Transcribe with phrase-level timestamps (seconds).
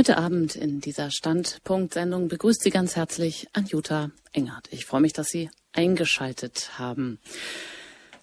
[0.00, 4.66] Heute Abend in dieser Standpunkt-Sendung begrüßt Sie ganz herzlich Anjuta Engert.
[4.70, 7.18] Ich freue mich, dass Sie eingeschaltet haben.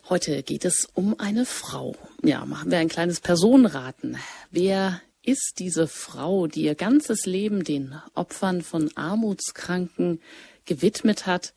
[0.09, 1.95] Heute geht es um eine Frau.
[2.23, 4.17] Ja, machen wir ein kleines Personenraten.
[4.49, 10.19] Wer ist diese Frau, die ihr ganzes Leben den Opfern von Armutskranken
[10.65, 11.53] gewidmet hat,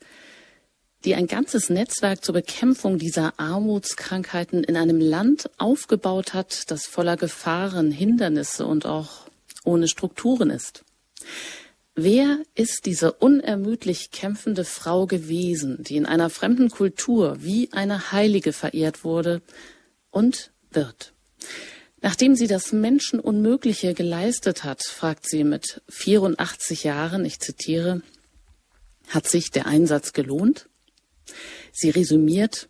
[1.03, 7.17] die ein ganzes Netzwerk zur Bekämpfung dieser Armutskrankheiten in einem Land aufgebaut hat, das voller
[7.17, 9.30] Gefahren, Hindernisse und auch
[9.63, 10.83] ohne Strukturen ist.
[11.93, 18.53] Wer ist diese unermüdlich kämpfende Frau gewesen, die in einer fremden Kultur wie eine Heilige
[18.53, 19.41] verehrt wurde
[20.09, 21.13] und wird?
[22.01, 28.01] Nachdem sie das Menschenunmögliche geleistet hat, fragt sie mit 84 Jahren, ich zitiere,
[29.07, 30.69] hat sich der Einsatz gelohnt?
[31.71, 32.69] Sie resümiert,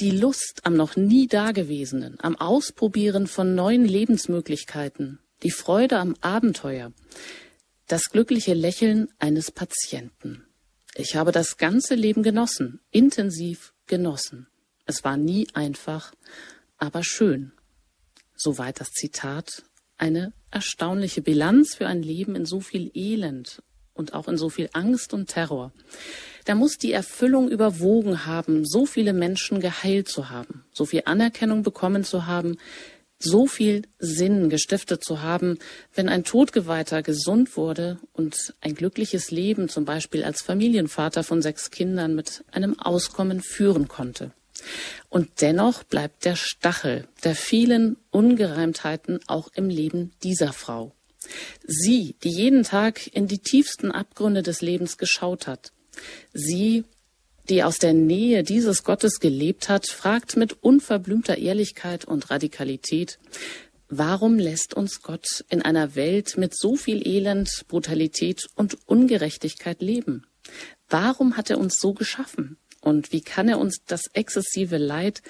[0.00, 6.92] die Lust am noch nie Dagewesenen, am Ausprobieren von neuen Lebensmöglichkeiten, die Freude am Abenteuer,
[7.86, 10.44] das glückliche Lächeln eines Patienten.
[10.94, 14.48] Ich habe das ganze Leben genossen, intensiv genossen.
[14.86, 16.12] Es war nie einfach,
[16.78, 17.52] aber schön.
[18.36, 19.62] Soweit das Zitat.
[19.98, 23.62] Eine erstaunliche Bilanz für ein Leben in so viel Elend
[23.92, 25.72] und auch in so viel Angst und Terror.
[26.46, 31.62] Da muss die Erfüllung überwogen haben, so viele Menschen geheilt zu haben, so viel Anerkennung
[31.62, 32.56] bekommen zu haben,
[33.20, 35.58] so viel Sinn gestiftet zu haben,
[35.94, 41.70] wenn ein Todgeweihter gesund wurde und ein glückliches Leben zum Beispiel als Familienvater von sechs
[41.70, 44.32] Kindern mit einem Auskommen führen konnte.
[45.08, 50.92] Und dennoch bleibt der Stachel der vielen Ungereimtheiten auch im Leben dieser Frau.
[51.66, 55.72] Sie, die jeden Tag in die tiefsten Abgründe des Lebens geschaut hat.
[56.32, 56.84] Sie,
[57.48, 63.18] die aus der Nähe dieses Gottes gelebt hat, fragt mit unverblümter Ehrlichkeit und Radikalität,
[63.88, 70.26] warum lässt uns Gott in einer Welt mit so viel Elend, Brutalität und Ungerechtigkeit leben?
[70.88, 72.56] Warum hat er uns so geschaffen?
[72.80, 75.22] Und wie kann er uns das exzessive Leid,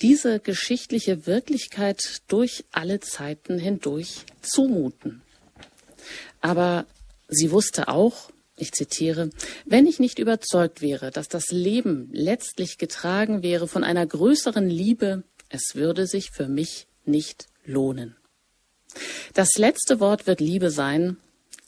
[0.00, 5.22] diese geschichtliche Wirklichkeit durch alle Zeiten hindurch zumuten?
[6.40, 6.86] Aber
[7.28, 8.30] sie wusste auch,
[8.62, 9.30] ich zitiere,
[9.66, 15.24] wenn ich nicht überzeugt wäre, dass das Leben letztlich getragen wäre von einer größeren Liebe,
[15.48, 18.16] es würde sich für mich nicht lohnen.
[19.34, 21.16] Das letzte Wort wird Liebe sein,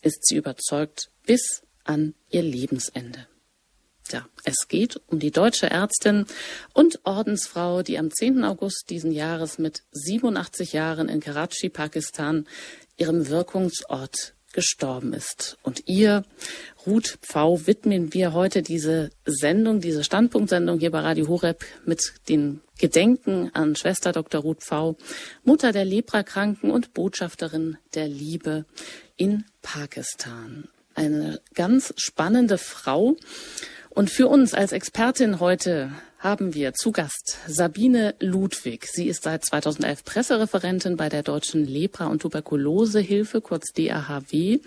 [0.02, 3.26] ist sie überzeugt, bis an ihr Lebensende.
[4.10, 6.26] Ja, es geht um die deutsche Ärztin
[6.74, 8.44] und Ordensfrau, die am 10.
[8.44, 12.46] August diesen Jahres mit 87 Jahren in Karachi, Pakistan,
[12.98, 15.58] ihrem Wirkungsort gestorben ist.
[15.62, 16.24] Und ihr,
[16.86, 22.60] Ruth Pfau, widmen wir heute diese Sendung, diese Standpunktsendung hier bei Radio Horeb mit den
[22.78, 24.42] Gedenken an Schwester Dr.
[24.42, 24.96] Ruth Pfau,
[25.44, 28.66] Mutter der Leprakranken und Botschafterin der Liebe
[29.16, 30.68] in Pakistan.
[30.94, 33.16] Eine ganz spannende Frau.
[33.90, 38.86] Und für uns als Expertin heute haben wir zu Gast Sabine Ludwig.
[38.92, 44.60] Sie ist seit 2011 Pressereferentin bei der Deutschen Lepra- und Tuberkulosehilfe, kurz DAHW,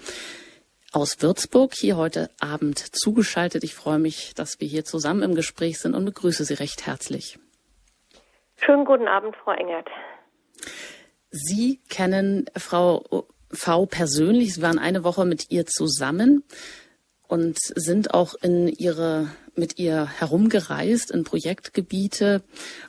[0.91, 3.63] aus Würzburg, hier heute Abend zugeschaltet.
[3.63, 7.39] Ich freue mich, dass wir hier zusammen im Gespräch sind und begrüße Sie recht herzlich.
[8.55, 9.87] Schönen guten Abend, Frau Engert.
[11.29, 14.55] Sie kennen Frau V persönlich.
[14.55, 16.43] Sie waren eine Woche mit ihr zusammen
[17.27, 22.43] und sind auch in ihre mit ihr herumgereist in Projektgebiete,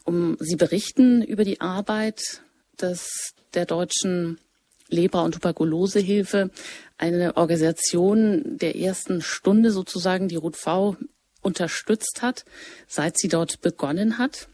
[0.04, 2.42] um sie berichten über die Arbeit
[2.80, 4.38] des der deutschen
[4.88, 6.50] Leber- und Tuberkulosehilfe,
[6.98, 10.96] eine Organisation der ersten Stunde sozusagen, die Ruth V
[11.40, 12.44] unterstützt hat,
[12.86, 14.48] seit sie dort begonnen hat.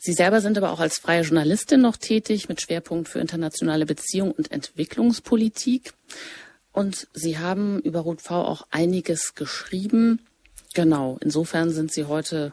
[0.00, 4.30] Sie selber sind aber auch als freie Journalistin noch tätig mit Schwerpunkt für internationale Beziehung
[4.32, 5.92] und Entwicklungspolitik.
[6.72, 10.20] Und Sie haben über Ruth V auch einiges geschrieben.
[10.72, 12.52] Genau, insofern sind Sie heute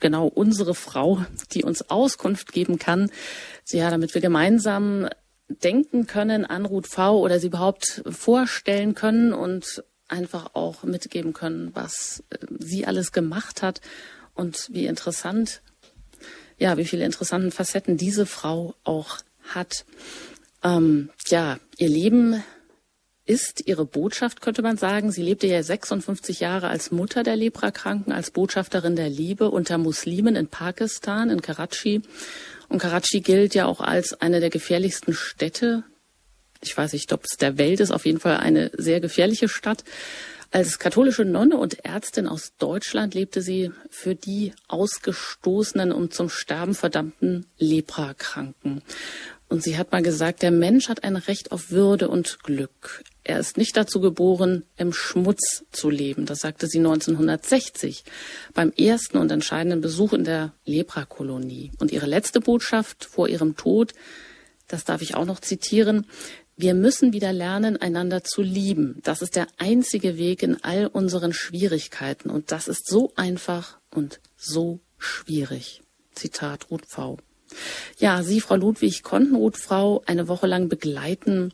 [0.00, 3.10] genau unsere Frau, die uns Auskunft geben kann.
[3.70, 5.08] Ja, damit wir gemeinsam
[5.48, 11.70] denken können an Ruth V oder sie überhaupt vorstellen können und einfach auch mitgeben können,
[11.74, 13.80] was äh, sie alles gemacht hat
[14.34, 15.62] und wie interessant,
[16.58, 19.84] ja, wie viele interessanten Facetten diese Frau auch hat.
[20.62, 22.42] Ähm, ja, ihr Leben
[23.26, 25.10] ist ihre Botschaft, könnte man sagen.
[25.10, 30.36] Sie lebte ja 56 Jahre als Mutter der Leprakranken, als Botschafterin der Liebe unter Muslimen
[30.36, 32.02] in Pakistan, in Karachi.
[32.68, 35.84] Und Karachi gilt ja auch als eine der gefährlichsten Städte.
[36.60, 39.84] Ich weiß nicht, ob es der Welt ist, auf jeden Fall eine sehr gefährliche Stadt.
[40.52, 46.74] Als katholische Nonne und Ärztin aus Deutschland lebte sie für die ausgestoßenen und zum Sterben
[46.74, 48.82] verdammten Leprakranken.
[49.48, 53.04] Und sie hat mal gesagt, der Mensch hat ein Recht auf Würde und Glück.
[53.22, 56.26] Er ist nicht dazu geboren, im Schmutz zu leben.
[56.26, 58.04] Das sagte sie 1960
[58.54, 61.70] beim ersten und entscheidenden Besuch in der Leprakolonie.
[61.78, 63.94] Und ihre letzte Botschaft vor ihrem Tod,
[64.68, 66.06] das darf ich auch noch zitieren,
[66.56, 69.00] wir müssen wieder lernen, einander zu lieben.
[69.02, 72.30] Das ist der einzige Weg in all unseren Schwierigkeiten.
[72.30, 75.82] Und das ist so einfach und so schwierig.
[76.14, 77.18] Zitat Ruth V.
[77.98, 81.52] Ja, Sie, Frau Ludwig, konnten Ruth Frau eine Woche lang begleiten.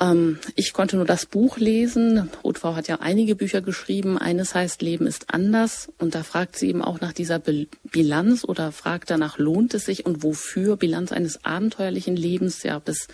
[0.00, 2.30] Ähm, ich konnte nur das Buch lesen.
[2.44, 4.18] Ruth Frau hat ja einige Bücher geschrieben.
[4.18, 5.90] Eines heißt Leben ist anders.
[5.98, 7.40] Und da fragt sie eben auch nach dieser
[7.84, 13.08] Bilanz oder fragt danach, lohnt es sich und wofür Bilanz eines abenteuerlichen Lebens, ja, bis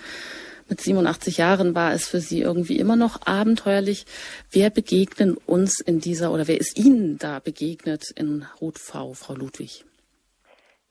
[0.68, 4.04] mit 87 Jahren war es für Sie irgendwie immer noch abenteuerlich.
[4.50, 9.86] Wer begegnet uns in dieser oder wer ist Ihnen da begegnet in V, Frau Ludwig?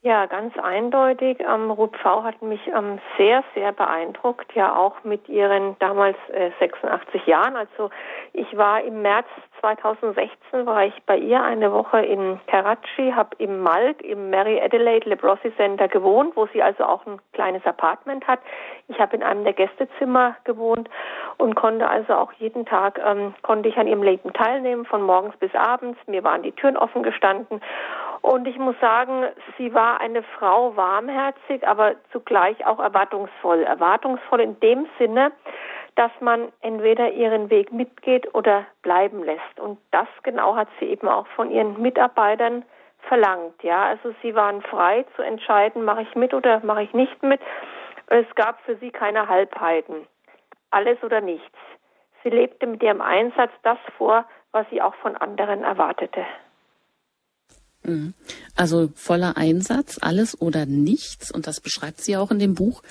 [0.08, 1.40] Ja, ganz eindeutig.
[1.42, 6.50] Ähm, Ruth V hat mich ähm, sehr, sehr beeindruckt, ja auch mit ihren damals äh,
[6.62, 7.58] 86 Jahren.
[7.58, 7.90] Also
[8.32, 9.28] ich war im März
[9.60, 15.10] 2016 war ich bei ihr eine Woche in Karachi, habe im Malk im Mary Adelaide
[15.10, 18.40] Leprosy Center gewohnt, wo sie also auch ein kleines Apartment hat.
[18.88, 20.90] Ich habe in einem der Gästezimmer gewohnt
[21.38, 25.36] und konnte also auch jeden Tag ähm, konnte ich an ihrem Leben teilnehmen, von morgens
[25.36, 26.00] bis abends.
[26.08, 27.60] Mir waren die Türen offen gestanden
[28.22, 29.26] und ich muss sagen,
[29.58, 33.64] sie war eine Frau warmherzig, aber zugleich auch erwartungsvoll.
[33.64, 35.32] Erwartungsvoll in dem Sinne,
[35.96, 39.60] dass man entweder ihren Weg mitgeht oder bleiben lässt.
[39.60, 42.64] Und das genau hat sie eben auch von ihren Mitarbeitern
[43.02, 43.64] verlangt.
[43.64, 47.42] Ja, also sie waren frei zu entscheiden, mache ich mit oder mache ich nicht mit.
[48.08, 50.08] Es gab für sie keine Halbheiten.
[50.72, 51.58] Alles oder nichts.
[52.24, 56.26] Sie lebte mit ihrem Einsatz das vor, was sie auch von anderen erwartete.
[57.88, 58.14] Mhm.
[58.56, 62.84] Also voller Einsatz, alles oder nichts, und das beschreibt sie auch in dem Buch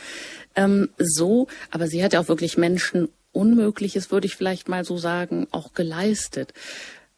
[0.56, 1.46] ähm, so.
[1.70, 5.74] Aber sie hat ja auch wirklich Menschen Unmögliches, würde ich vielleicht mal so sagen, auch
[5.74, 6.54] geleistet.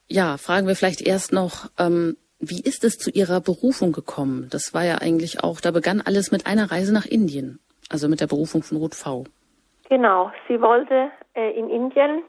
[0.09, 4.49] Ja, fragen wir vielleicht erst noch, ähm, wie ist es zu ihrer Berufung gekommen?
[4.51, 8.21] Das war ja eigentlich auch, da begann alles mit einer Reise nach Indien, also mit
[8.21, 9.25] der Berufung von Ruth V.
[9.89, 12.23] Genau, sie wollte äh, in Indien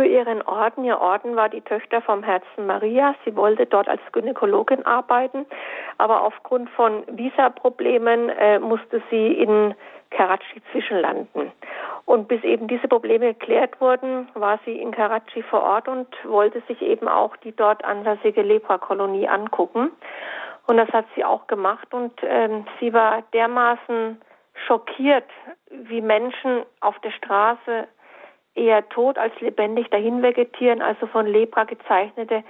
[0.00, 0.84] für ihren Orden.
[0.84, 3.14] Ihr Orden war die Töchter vom Herzen Maria.
[3.26, 5.44] Sie wollte dort als Gynäkologin arbeiten,
[5.98, 9.74] aber aufgrund von Visaproblemen äh, musste sie in
[10.08, 11.52] Karachi zwischenlanden.
[12.06, 16.62] Und bis eben diese Probleme geklärt wurden, war sie in Karachi vor Ort und wollte
[16.66, 19.90] sich eben auch die dort ansässige Leprakolonie angucken.
[20.66, 24.18] Und das hat sie auch gemacht und ähm, sie war dermaßen
[24.66, 25.28] schockiert,
[25.68, 27.86] wie Menschen auf der Straße
[28.54, 32.42] eher tot als lebendig dahin vegetieren, also von Lepra gezeichnete,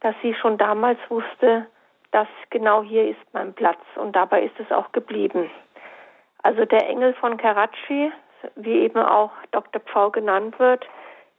[0.00, 1.66] dass sie schon damals wusste,
[2.10, 5.50] dass genau hier ist mein Platz und dabei ist es auch geblieben.
[6.42, 8.12] Also der Engel von Karachi,
[8.56, 9.80] wie eben auch Dr.
[9.82, 10.86] Pfau genannt wird,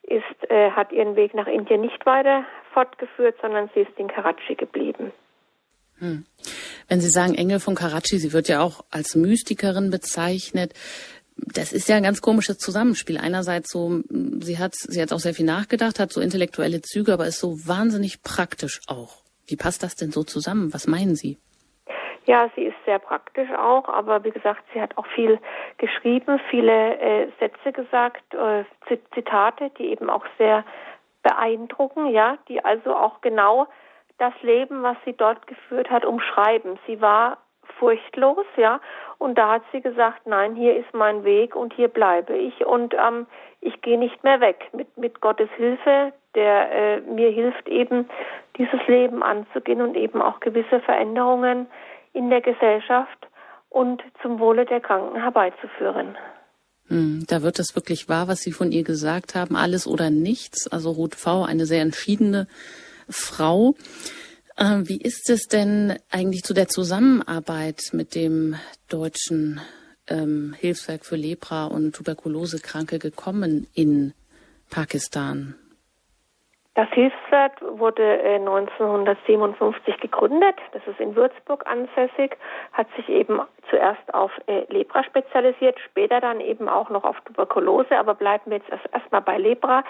[0.03, 4.56] ist, äh, hat ihren Weg nach Indien nicht weiter fortgeführt, sondern sie ist in Karachi
[4.56, 5.11] geblieben.
[6.00, 6.25] Hm.
[6.88, 10.73] Wenn Sie sagen Engel von Karachi, sie wird ja auch als Mystikerin bezeichnet
[11.53, 13.18] das ist ja ein ganz komisches Zusammenspiel.
[13.18, 17.25] Einerseits so, sie hat, sie hat auch sehr viel nachgedacht, hat so intellektuelle Züge, aber
[17.27, 19.24] ist so wahnsinnig praktisch auch.
[19.47, 20.74] Wie passt das denn so zusammen?
[20.74, 21.38] Was meinen Sie?
[22.25, 25.39] Ja, sie ist sehr praktisch auch, aber wie gesagt, sie hat auch viel
[25.80, 28.65] geschrieben, viele äh, Sätze gesagt, äh,
[29.15, 30.63] Zitate, die eben auch sehr
[31.23, 33.68] beeindrucken, ja, die also auch genau
[34.19, 36.78] das Leben, was sie dort geführt hat, umschreiben.
[36.85, 37.37] Sie war
[37.80, 38.80] furchtlos, ja.
[39.18, 42.94] Und da hat sie gesagt, nein, hier ist mein Weg und hier bleibe ich und
[42.94, 43.26] ähm,
[43.62, 44.69] ich gehe nicht mehr weg.
[44.74, 48.09] Mit, mit Gottes Hilfe, der äh, mir hilft eben,
[48.57, 51.68] dieses Leben anzugehen und eben auch gewisse Veränderungen
[52.14, 53.28] in der Gesellschaft
[53.69, 56.18] und zum Wohle der Kranken herbeizuführen.
[56.88, 60.68] Hm, da wird das wirklich wahr, was Sie von ihr gesagt haben, alles oder nichts.
[60.68, 62.48] Also Ruth V., eine sehr entschiedene
[63.09, 63.76] Frau.
[64.59, 68.56] Ähm, wie ist es denn eigentlich zu der Zusammenarbeit mit dem
[68.89, 69.61] deutschen
[70.09, 74.13] ähm, Hilfswerk für Lepra und Tuberkulosekranke gekommen in
[74.69, 75.56] Pakistan?
[76.75, 80.56] Das Hilfswerk wurde 1957 äh, gegründet.
[80.71, 82.37] Das ist in Würzburg ansässig,
[82.73, 87.97] hat sich eben zuerst auf äh, Lepra spezialisiert, später dann eben auch noch auf Tuberkulose,
[87.97, 89.83] aber bleiben wir jetzt erstmal bei Lepra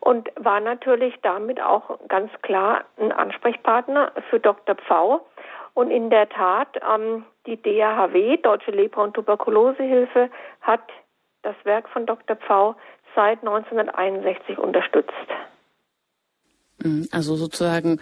[0.00, 4.76] und war natürlich damit auch ganz klar ein Ansprechpartner für Dr.
[4.76, 5.26] Pfau.
[5.74, 10.82] Und in der Tat, ähm, die DAHW, Deutsche Lepra- und Tuberkulosehilfe, hat
[11.42, 12.36] das Werk von Dr.
[12.36, 12.74] Pfau
[13.14, 15.12] seit 1961 unterstützt.
[16.82, 17.08] Mhm.
[17.10, 18.00] Also sozusagen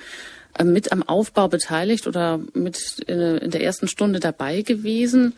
[0.58, 5.36] äh, mit am Aufbau beteiligt oder mit in der ersten Stunde dabei gewesen.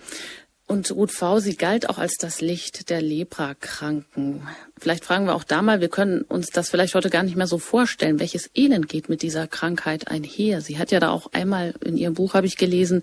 [0.69, 4.47] Und Ruth V., sie galt auch als das Licht der Leprakranken.
[4.79, 7.47] Vielleicht fragen wir auch da mal, wir können uns das vielleicht heute gar nicht mehr
[7.47, 8.21] so vorstellen.
[8.21, 10.61] Welches Elend geht mit dieser Krankheit einher?
[10.61, 13.03] Sie hat ja da auch einmal in ihrem Buch, habe ich gelesen,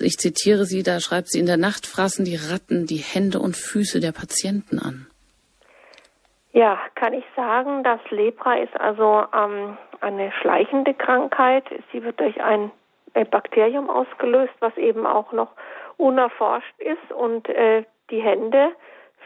[0.00, 3.56] ich zitiere sie, da schreibt sie, in der Nacht fraßen die Ratten die Hände und
[3.56, 5.06] Füße der Patienten an.
[6.52, 11.64] Ja, kann ich sagen, dass Lepra ist also ähm, eine schleichende Krankheit.
[11.92, 12.72] Sie wird durch ein
[13.30, 15.50] Bakterium ausgelöst, was eben auch noch
[15.96, 18.72] unerforscht ist und äh, die Hände,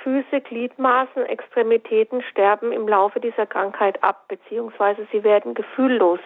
[0.02, 6.20] Füße, Gliedmaßen, Extremitäten sterben im Laufe dieser Krankheit ab, beziehungsweise sie werden gefühllos.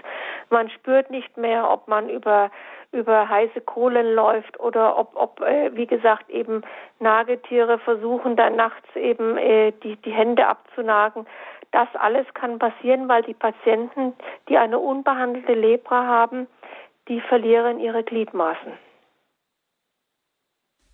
[0.51, 2.51] Man spürt nicht mehr, ob man über
[2.93, 6.63] über heiße Kohlen läuft oder ob, ob äh, wie gesagt, eben
[7.01, 11.27] Nagetiere versuchen, dann nachts eben äh, die, die Hände abzunagen.
[11.71, 14.13] Das alles kann passieren, weil die Patienten,
[14.49, 16.47] die eine unbehandelte Lepra haben,
[17.09, 18.73] die verlieren ihre Gliedmaßen.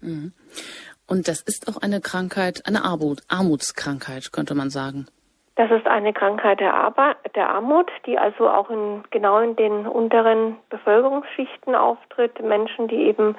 [0.01, 0.33] Mhm.
[1.07, 5.07] Und das ist auch eine Krankheit, eine Armut, Armutskrankheit, könnte man sagen.
[5.59, 9.89] Das ist eine Krankheit der, Arbe der Armut, die also auch in, genau in den
[9.89, 12.41] unteren Bevölkerungsschichten auftritt.
[12.41, 13.35] Menschen, die eben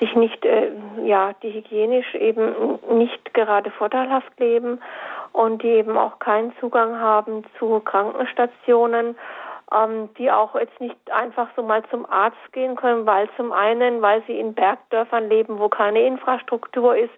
[0.00, 0.72] sich nicht, äh,
[1.04, 4.80] ja, die hygienisch eben nicht gerade vorteilhaft leben
[5.32, 9.16] und die eben auch keinen Zugang haben zu Krankenstationen
[9.74, 14.02] ähm, die auch jetzt nicht einfach so mal zum Arzt gehen können, weil zum einen,
[14.02, 17.12] weil sie in Bergdörfern leben, wo keine Infrastruktur ist.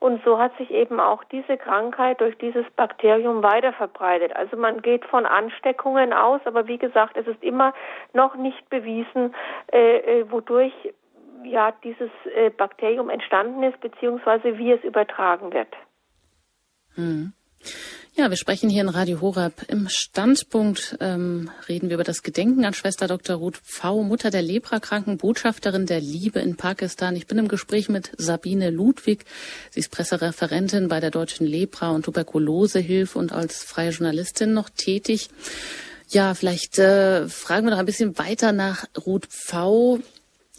[0.00, 4.34] Und so hat sich eben auch diese Krankheit durch dieses Bakterium weiter verbreitet.
[4.34, 7.74] Also man geht von Ansteckungen aus, aber wie gesagt, es ist immer
[8.14, 9.34] noch nicht bewiesen,
[9.70, 10.72] äh, äh wodurch
[11.44, 15.74] ja dieses äh, Bakterium entstanden ist, beziehungsweise wie es übertragen wird.
[16.94, 17.34] Hm.
[18.16, 22.64] Ja, wir sprechen hier in Radio Horab im Standpunkt, ähm, reden wir über das Gedenken
[22.64, 23.36] an Schwester Dr.
[23.36, 27.14] Ruth V., Mutter der Leprakranken, Botschafterin der Liebe in Pakistan.
[27.14, 29.24] Ich bin im Gespräch mit Sabine Ludwig.
[29.70, 35.28] Sie ist Pressereferentin bei der Deutschen Lepra- und Tuberkulosehilfe und als freie Journalistin noch tätig.
[36.08, 40.00] Ja, vielleicht äh, fragen wir noch ein bisschen weiter nach Ruth V.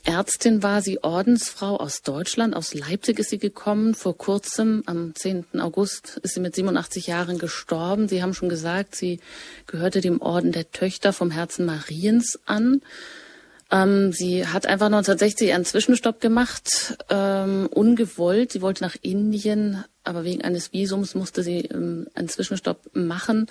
[0.04, 3.94] Ärztin war sie, Ordensfrau aus Deutschland, aus Leipzig ist sie gekommen.
[3.94, 5.60] Vor kurzem, am 10.
[5.60, 8.08] August, ist sie mit 87 Jahren gestorben.
[8.08, 9.20] Sie haben schon gesagt, sie
[9.68, 12.82] gehörte dem Orden der Töchter vom Herzen Mariens an.
[13.72, 18.52] Ähm, sie hat einfach 1960 einen Zwischenstopp gemacht, ähm, ungewollt.
[18.52, 23.48] Sie wollte nach Indien, aber wegen eines Visums musste sie ähm, einen Zwischenstopp machen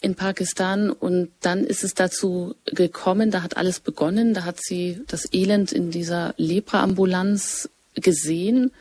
[0.00, 5.02] in Pakistan und dann ist es dazu gekommen, da hat alles begonnen, da hat sie
[5.06, 8.72] das Elend in dieser Lepra-Ambulanz gesehen,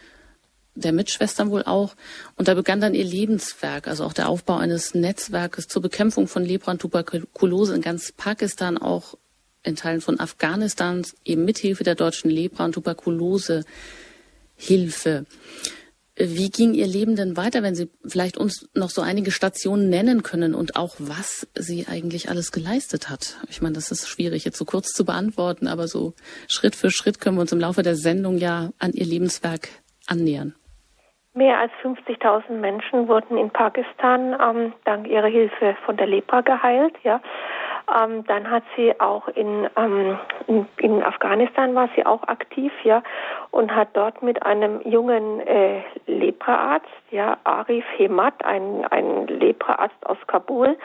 [0.75, 1.95] der Mitschwestern wohl auch,
[2.38, 6.45] und da begann dann ihr Lebenswerk, also auch der Aufbau eines Netzwerkes zur Bekämpfung von
[6.45, 9.17] Lepra und Tuberkulose in ganz Pakistan, auch
[9.63, 13.65] in Teilen von Afghanistan, eben mithilfe der deutschen Lepra- und Tuberkulose
[14.55, 15.25] Hilfe.
[16.21, 20.21] Wie ging Ihr Leben denn weiter, wenn Sie vielleicht uns noch so einige Stationen nennen
[20.21, 23.38] können und auch was sie eigentlich alles geleistet hat?
[23.49, 26.13] Ich meine, das ist schwierig jetzt so kurz zu beantworten, aber so
[26.49, 29.69] Schritt für Schritt können wir uns im Laufe der Sendung ja an Ihr Lebenswerk
[30.07, 30.55] annähern.
[31.33, 36.95] Mehr als 50.000 Menschen wurden in Pakistan ähm, dank ihrer Hilfe von der Lepra geheilt.
[37.03, 37.21] Ja.
[37.96, 43.01] Ähm, dann hat sie auch in, ähm, in, in, Afghanistan war sie auch aktiv, ja,
[43.51, 50.17] und hat dort mit einem jungen äh, Lepraarzt, ja, Arif Hemat, ein, ein Lepraarzt aus
[50.27, 50.77] Kabul,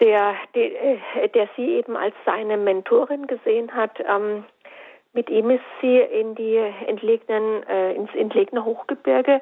[0.00, 4.44] der, der, äh, der sie eben als seine Mentorin gesehen hat, ähm,
[5.14, 9.40] mit ihm ist sie in die entlegenen, äh, ins entlegene Hochgebirge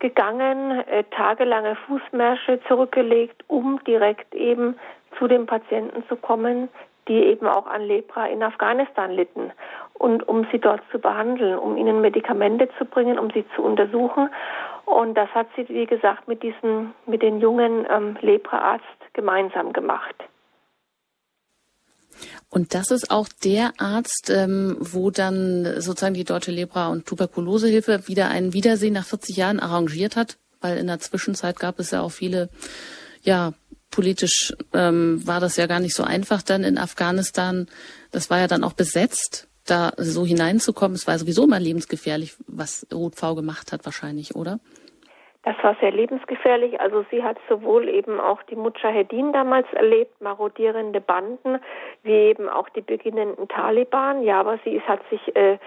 [0.00, 4.76] gegangen, äh, tagelange Fußmärsche zurückgelegt, um direkt eben
[5.18, 6.68] zu den Patienten zu kommen,
[7.08, 9.52] die eben auch an Lepra in Afghanistan litten
[9.94, 14.30] und um sie dort zu behandeln, um ihnen Medikamente zu bringen, um sie zu untersuchen.
[14.86, 20.14] Und das hat sie, wie gesagt, mit diesem, mit den jungen ähm, Lepra-Arzt gemeinsam gemacht.
[22.48, 28.06] Und das ist auch der Arzt, ähm, wo dann sozusagen die Deutsche Lepra- und Tuberkulosehilfe
[28.08, 32.02] wieder ein Wiedersehen nach 40 Jahren arrangiert hat, weil in der Zwischenzeit gab es ja
[32.02, 32.50] auch viele
[33.24, 33.54] ja,
[33.94, 37.66] politisch ähm, war das ja gar nicht so einfach dann in Afghanistan.
[38.10, 40.94] Das war ja dann auch besetzt, da so hineinzukommen.
[40.94, 44.58] Es war sowieso immer lebensgefährlich, was Ruth V gemacht hat wahrscheinlich, oder?
[45.44, 46.80] Das war sehr lebensgefährlich.
[46.80, 51.58] Also sie hat sowohl eben auch die Mujahedin damals erlebt, marodierende Banden,
[52.02, 54.22] wie eben auch die beginnenden Taliban.
[54.22, 55.58] Ja, aber sie hat sich äh,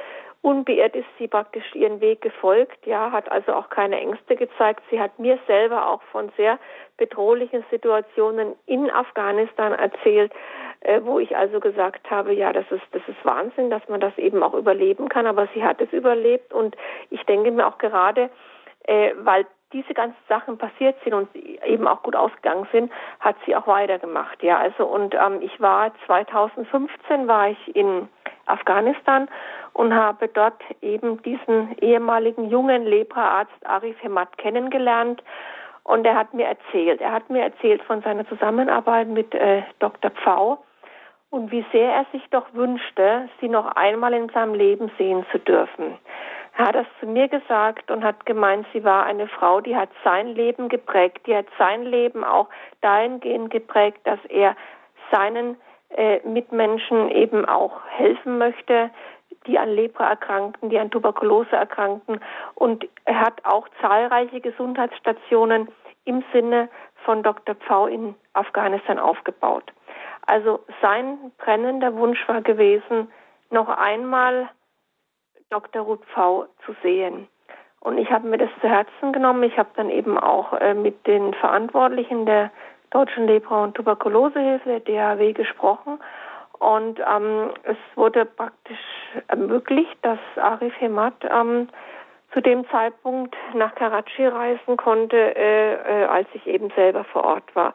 [0.47, 4.81] unbeirrt ist sie praktisch ihren Weg gefolgt, ja, hat also auch keine Ängste gezeigt.
[4.89, 6.57] Sie hat mir selber auch von sehr
[6.95, 10.31] bedrohlichen Situationen in Afghanistan erzählt,
[10.79, 14.17] äh, wo ich also gesagt habe, ja, das ist, das ist Wahnsinn, dass man das
[14.17, 16.77] eben auch überleben kann, aber sie hat es überlebt und
[17.09, 18.29] ich denke mir auch gerade,
[18.85, 23.55] äh, weil diese ganzen Sachen passiert sind und eben auch gut ausgegangen sind, hat sie
[23.55, 24.41] auch weitergemacht.
[24.41, 28.07] Ja, also und ähm, ich war 2015 war ich in
[28.45, 29.27] Afghanistan
[29.73, 35.21] und habe dort eben diesen ehemaligen jungen Lepraarzt Arif Hemat kennengelernt.
[35.83, 40.11] Und er hat mir erzählt, er hat mir erzählt von seiner Zusammenarbeit mit äh, Dr.
[40.11, 40.63] Pfau
[41.29, 45.39] und wie sehr er sich doch wünschte, sie noch einmal in seinem Leben sehen zu
[45.39, 45.97] dürfen.
[46.57, 49.89] Er hat das zu mir gesagt und hat gemeint, sie war eine Frau, die hat
[50.03, 52.49] sein Leben geprägt, die hat sein Leben auch
[52.81, 54.55] dahingehend geprägt, dass er
[55.11, 55.57] seinen
[55.89, 58.89] äh, Mitmenschen eben auch helfen möchte,
[59.45, 62.19] die an Lepra erkrankten, die an Tuberkulose erkrankten.
[62.55, 65.67] Und er hat auch zahlreiche Gesundheitsstationen
[66.05, 66.69] im Sinne
[67.05, 67.53] von Dr.
[67.53, 69.71] Pfau in Afghanistan aufgebaut.
[70.25, 73.11] Also sein brennender Wunsch war gewesen,
[73.51, 74.49] noch einmal
[75.49, 75.81] Dr.
[75.81, 76.47] Ruth V.
[76.65, 77.27] zu sehen.
[77.79, 79.43] Und ich habe mir das zu Herzen genommen.
[79.43, 82.51] Ich habe dann eben auch äh, mit den Verantwortlichen der
[82.89, 85.99] Deutschen Lepra- und Tuberkulosehilfe, der DHW, gesprochen.
[86.59, 88.79] Und ähm, es wurde praktisch
[89.27, 91.69] ermöglicht, dass Arif Hemat ähm,
[92.33, 97.55] zu dem Zeitpunkt nach Karachi reisen konnte, äh, äh, als ich eben selber vor Ort
[97.55, 97.73] war.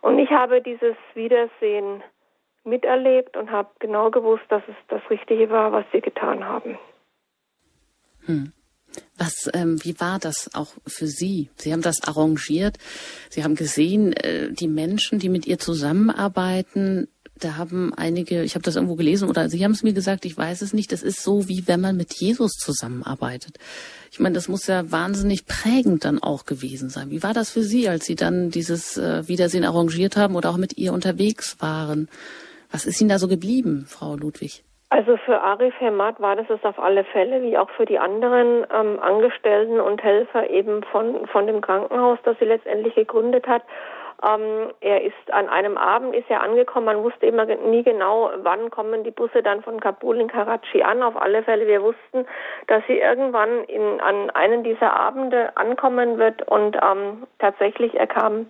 [0.00, 2.02] Und ich habe dieses Wiedersehen
[2.64, 6.78] miterlebt und habe genau gewusst, dass es das Richtige war, was sie getan haben.
[8.26, 8.52] Hm.
[9.16, 11.48] Was, ähm, wie war das auch für Sie?
[11.56, 12.76] Sie haben das arrangiert.
[13.30, 18.62] Sie haben gesehen, äh, die Menschen, die mit ihr zusammenarbeiten, da haben einige, ich habe
[18.62, 21.22] das irgendwo gelesen oder Sie haben es mir gesagt, ich weiß es nicht, das ist
[21.22, 23.58] so, wie wenn man mit Jesus zusammenarbeitet.
[24.10, 27.10] Ich meine, das muss ja wahnsinnig prägend dann auch gewesen sein.
[27.10, 30.56] Wie war das für Sie, als Sie dann dieses äh, Wiedersehen arrangiert haben oder auch
[30.56, 32.08] mit ihr unterwegs waren?
[32.70, 34.64] Was ist Ihnen da so geblieben, Frau Ludwig?
[34.92, 38.66] Also für Arif Hemat war das es auf alle Fälle, wie auch für die anderen
[38.70, 43.62] ähm, Angestellten und Helfer eben von, von dem Krankenhaus, das sie letztendlich gegründet hat.
[44.22, 46.84] Ähm, er ist an einem Abend ist er angekommen.
[46.84, 51.02] Man wusste immer nie genau, wann kommen die Busse dann von Kabul in Karachi an.
[51.02, 52.26] Auf alle Fälle, wir wussten,
[52.66, 56.46] dass sie irgendwann in, an einen dieser Abende ankommen wird.
[56.50, 58.44] Und ähm, tatsächlich, er kam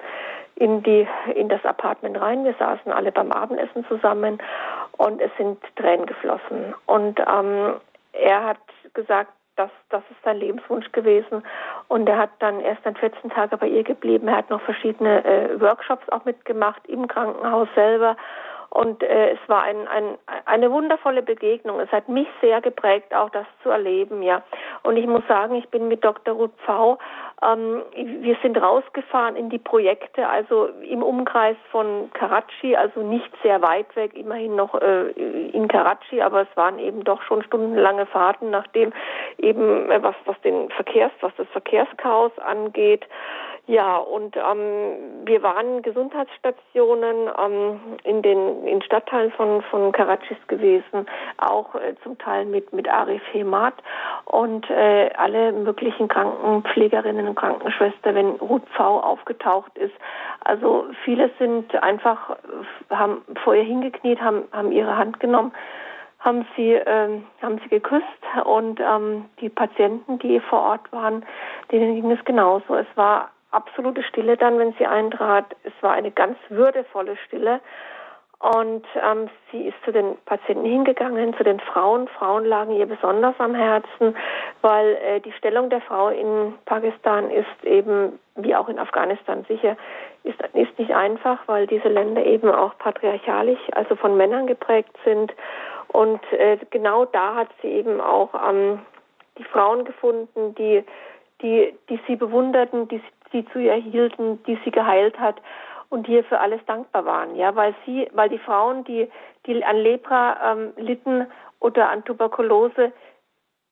[0.56, 2.44] in die in das Apartment rein.
[2.44, 4.38] Wir saßen alle beim Abendessen zusammen
[4.98, 6.74] und es sind Tränen geflossen.
[6.86, 7.74] Und ähm,
[8.12, 8.58] er hat
[8.94, 11.42] gesagt, das, das ist sein Lebenswunsch gewesen.
[11.88, 14.28] Und er hat dann erst dann 14 Tage bei ihr geblieben.
[14.28, 18.16] Er hat noch verschiedene äh, Workshops auch mitgemacht im Krankenhaus selber.
[18.72, 21.78] Und äh, es war ein, ein, eine wundervolle Begegnung.
[21.80, 24.42] Es hat mich sehr geprägt, auch das zu erleben, ja.
[24.82, 26.34] Und ich muss sagen, ich bin mit Dr.
[26.34, 26.96] Ruth Pfau,
[27.42, 33.60] ähm, wir sind rausgefahren in die Projekte, also im Umkreis von Karachi, also nicht sehr
[33.60, 38.48] weit weg, immerhin noch äh, in Karachi, aber es waren eben doch schon stundenlange Fahrten,
[38.48, 38.94] nachdem
[39.36, 43.04] eben äh, was, was den Verkehrs, was das Verkehrschaos angeht,
[43.66, 51.06] ja, und ähm, wir waren Gesundheitsstationen ähm, in den in Stadtteilen von von Karachis gewesen,
[51.36, 53.74] auch äh, zum Teil mit mit Arif Hemat
[54.24, 59.94] und äh, alle möglichen Krankenpflegerinnen und Krankenschwestern, wenn Ruth V aufgetaucht ist.
[60.40, 65.52] Also viele sind einfach äh, haben vor ihr hingekniet, haben haben ihre Hand genommen
[66.18, 68.04] haben sie ähm, haben sie geküsst
[68.44, 71.24] und ähm, die Patienten, die vor Ort waren,
[71.70, 72.76] denen ging es genauso.
[72.76, 75.44] Es war absolute Stille dann, wenn sie eintrat.
[75.64, 77.60] Es war eine ganz würdevolle Stille.
[78.42, 82.08] Und ähm, sie ist zu den Patienten hingegangen, zu den Frauen.
[82.08, 84.16] Frauen lagen ihr besonders am Herzen,
[84.62, 89.76] weil äh, die Stellung der Frau in Pakistan ist eben, wie auch in Afghanistan sicher,
[90.24, 95.32] ist, ist nicht einfach, weil diese Länder eben auch patriarchalisch, also von Männern geprägt sind.
[95.86, 98.80] Und äh, genau da hat sie eben auch ähm,
[99.38, 100.82] die Frauen gefunden, die,
[101.42, 103.00] die, die sie bewunderten, die,
[103.32, 105.36] die zu ihr hielten, die sie geheilt hat
[105.90, 109.10] und die ihr für alles dankbar waren, ja, weil sie, weil die Frauen, die,
[109.46, 111.26] die an Lepra ähm, litten
[111.60, 112.92] oder an Tuberkulose,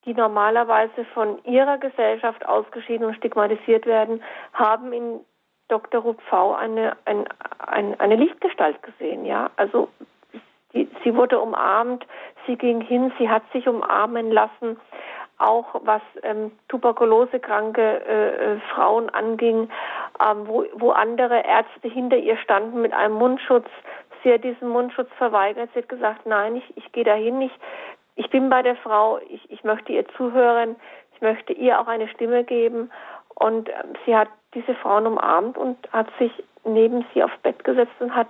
[0.05, 5.21] die normalerweise von ihrer Gesellschaft ausgeschieden und stigmatisiert werden, haben in
[5.69, 6.03] Dr.
[6.03, 7.27] Ruth V eine, ein,
[7.59, 9.51] ein, eine Lichtgestalt gesehen, ja.
[9.57, 9.89] Also
[10.73, 12.07] die, sie wurde umarmt,
[12.47, 14.79] sie ging hin, sie hat sich umarmen lassen
[15.41, 19.71] auch was ähm, tuberkulosekranke äh, äh, Frauen anging,
[20.21, 23.67] ähm, wo, wo andere Ärzte hinter ihr standen mit einem Mundschutz.
[24.23, 25.71] Sie hat diesen Mundschutz verweigert.
[25.73, 27.53] Sie hat gesagt, nein, ich, ich gehe dahin, ich,
[28.17, 30.77] ich bin bei der Frau, ich, ich möchte ihr zuhören,
[31.15, 32.91] ich möchte ihr auch eine Stimme geben.
[33.35, 36.33] Und ähm, sie hat diese Frauen umarmt und hat sich
[36.65, 38.29] neben sie aufs Bett gesetzt und hat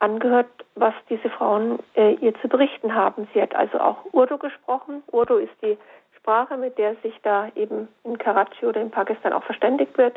[0.00, 3.28] angehört, was diese Frauen äh, ihr zu berichten haben.
[3.32, 5.02] Sie hat also auch Urdu gesprochen.
[5.12, 5.78] Urdu ist die
[6.22, 10.16] Sprache, mit der sich da eben in Karachi oder in Pakistan auch verständigt wird.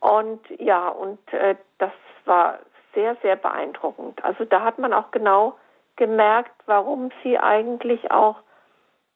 [0.00, 1.92] Und ja, und äh, das
[2.24, 2.58] war
[2.94, 4.22] sehr, sehr beeindruckend.
[4.24, 5.54] Also da hat man auch genau
[5.94, 8.36] gemerkt, warum sie eigentlich auch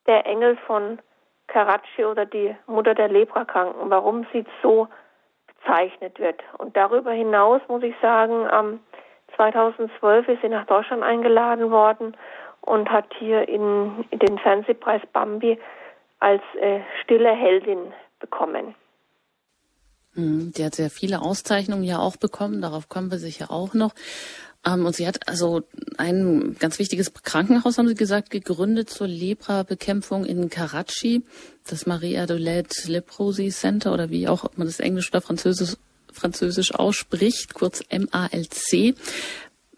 [0.06, 1.00] der Engel von
[1.48, 4.86] Karachi oder die Mutter der Leprakranken, warum sie so
[5.46, 6.40] bezeichnet wird.
[6.58, 8.80] Und darüber hinaus muss ich sagen, ähm,
[9.34, 12.16] 2012 ist sie nach Deutschland eingeladen worden
[12.60, 15.58] und hat hier in, in den Fernsehpreis Bambi
[16.22, 18.74] als äh, stille Heldin bekommen.
[20.14, 23.92] Mhm, die hat sehr viele Auszeichnungen ja auch bekommen, darauf kommen wir sicher auch noch.
[24.64, 25.62] Ähm, und sie hat also
[25.98, 31.24] ein ganz wichtiges Krankenhaus, haben Sie gesagt, gegründet zur Lepra-Bekämpfung in Karachi,
[31.68, 35.76] das Marie Adolette Leprosy Center oder wie auch man das Englisch oder Französisch,
[36.12, 38.94] Französisch ausspricht, kurz MALC.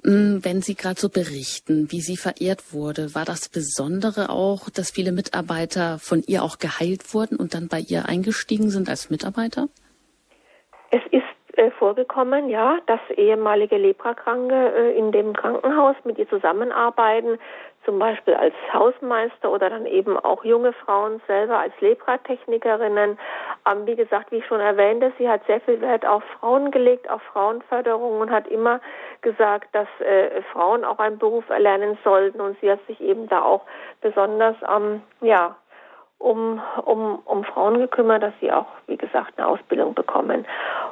[0.04, 4.90] Mm, wenn Sie gerade so berichten, wie sie verehrt wurde, war das Besondere auch, dass
[4.90, 9.68] viele Mitarbeiter von ihr auch geheilt wurden und dann bei ihr eingestiegen sind als Mitarbeiter?
[10.90, 17.38] Es ist äh, vorgekommen, ja, dass ehemalige Leprakranke äh, in dem Krankenhaus mit ihr zusammenarbeiten,
[17.85, 23.18] zum Beispiel als Hausmeister oder dann eben auch junge Frauen selber als Lepratechnikerinnen.
[23.70, 27.09] Ähm, wie gesagt, wie ich schon erwähnte, sie hat sehr viel Wert auf Frauen gelegt,
[27.11, 28.81] auf Frauenförderung und hat immer
[29.23, 33.42] gesagt, dass äh, Frauen auch einen Beruf erlernen sollten und sie hat sich eben da
[33.42, 33.62] auch
[34.01, 35.57] besonders ähm, ja,
[36.18, 40.47] um, um, um Frauen gekümmert, dass sie auch, wie gesagt, eine Ausbildung bekommen.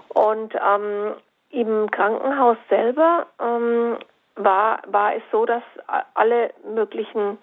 [0.09, 1.15] Und ähm,
[1.51, 3.97] im Krankenhaus selber ähm,
[4.37, 5.63] war, war es so, dass
[6.15, 7.39] alle möglichen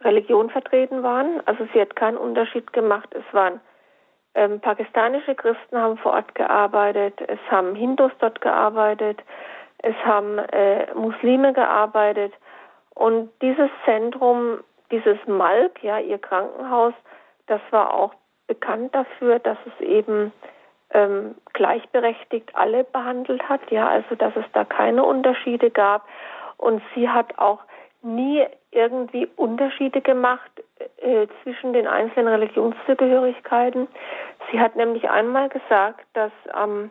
[0.00, 1.40] Religionen vertreten waren.
[1.46, 3.08] Also sie hat keinen Unterschied gemacht.
[3.14, 3.60] Es waren
[4.34, 9.22] ähm, pakistanische Christen haben vor Ort gearbeitet, es haben Hindus dort gearbeitet,
[9.78, 12.32] es haben äh, Muslime gearbeitet.
[12.94, 14.58] Und dieses Zentrum,
[14.90, 16.94] dieses Malk, ja, ihr Krankenhaus,
[17.46, 18.12] das war auch
[18.46, 20.32] bekannt dafür, dass es eben
[20.90, 26.06] ähm, gleichberechtigt alle behandelt hat, ja, also dass es da keine Unterschiede gab.
[26.56, 27.60] Und sie hat auch
[28.02, 30.50] nie irgendwie Unterschiede gemacht
[30.98, 33.88] äh, zwischen den einzelnen Religionszugehörigkeiten.
[34.50, 36.90] Sie hat nämlich einmal gesagt, dass, ähm,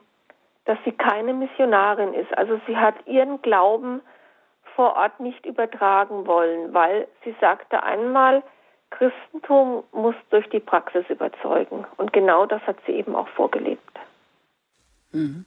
[0.66, 2.36] dass sie keine Missionarin ist.
[2.38, 4.02] Also sie hat ihren Glauben
[4.76, 8.42] vor Ort nicht übertragen wollen, weil sie sagte einmal,
[8.98, 11.86] Christentum muss durch die Praxis überzeugen.
[11.98, 13.82] Und genau das hat sie eben auch vorgelebt.
[15.12, 15.46] Mhm.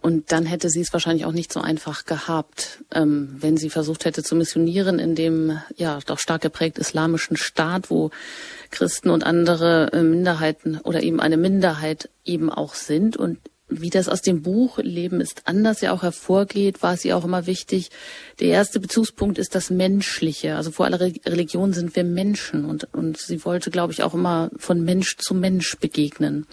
[0.00, 4.04] Und dann hätte sie es wahrscheinlich auch nicht so einfach gehabt, ähm, wenn sie versucht
[4.04, 8.10] hätte zu missionieren in dem ja doch stark geprägt islamischen Staat, wo
[8.70, 13.16] Christen und andere äh, Minderheiten oder eben eine Minderheit eben auch sind.
[13.16, 13.38] Und
[13.68, 17.24] wie das aus dem Buch Leben ist anders ja auch hervorgeht, war es ihr auch
[17.24, 17.90] immer wichtig.
[18.40, 20.56] Der erste Bezugspunkt ist das Menschliche.
[20.56, 24.50] Also vor aller Religion sind wir Menschen und, und sie wollte, glaube ich, auch immer
[24.56, 26.46] von Mensch zu Mensch begegnen.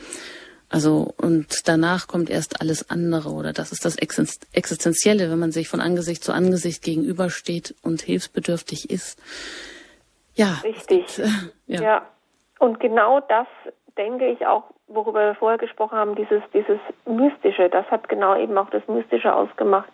[0.68, 5.70] Also, und danach kommt erst alles andere oder das ist das Existenzielle, wenn man sich
[5.70, 9.20] von Angesicht zu Angesicht gegenübersteht und hilfsbedürftig ist.
[10.34, 10.60] Ja.
[10.64, 11.20] Richtig.
[11.20, 11.30] Äh,
[11.68, 11.82] ja.
[11.82, 12.10] ja.
[12.60, 13.48] Und genau das
[13.98, 18.58] denke ich auch worüber wir vorher gesprochen haben, dieses, dieses Mystische, das hat genau eben
[18.58, 19.90] auch das Mystische ausgemacht,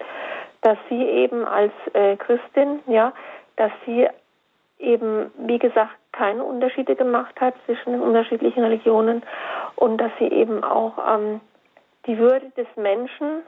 [0.62, 3.14] dass sie eben als äh, Christin, ja,
[3.56, 4.08] dass sie
[4.80, 9.24] eben, wie gesagt, keine Unterschiede gemacht hat zwischen den unterschiedlichen Religionen
[9.76, 11.40] und dass sie eben auch ähm,
[12.06, 13.44] die Würde des Menschen